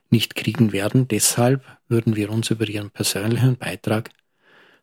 nicht 0.09 0.35
kriegen 0.35 0.71
werden. 0.71 1.07
Deshalb 1.07 1.63
würden 1.87 2.15
wir 2.15 2.31
uns 2.31 2.49
über 2.49 2.67
Ihren 2.67 2.89
persönlichen 2.89 3.57
Beitrag 3.57 4.09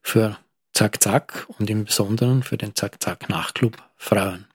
für 0.00 0.38
Zack 0.72 1.02
Zack 1.02 1.46
und 1.58 1.68
im 1.70 1.84
Besonderen 1.84 2.44
für 2.44 2.56
den 2.56 2.76
Zack 2.76 3.02
Zack 3.02 3.28
Nachtclub 3.28 3.76
freuen. 3.96 4.46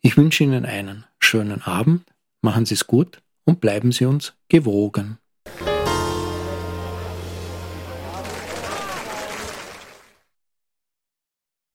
Ich 0.00 0.16
wünsche 0.16 0.44
Ihnen 0.44 0.64
einen 0.64 1.04
schönen 1.18 1.62
Abend, 1.62 2.04
machen 2.42 2.64
Sie 2.64 2.74
es 2.74 2.86
gut 2.86 3.22
und 3.44 3.60
bleiben 3.60 3.92
Sie 3.92 4.04
uns 4.04 4.34
gewogen. 4.48 5.18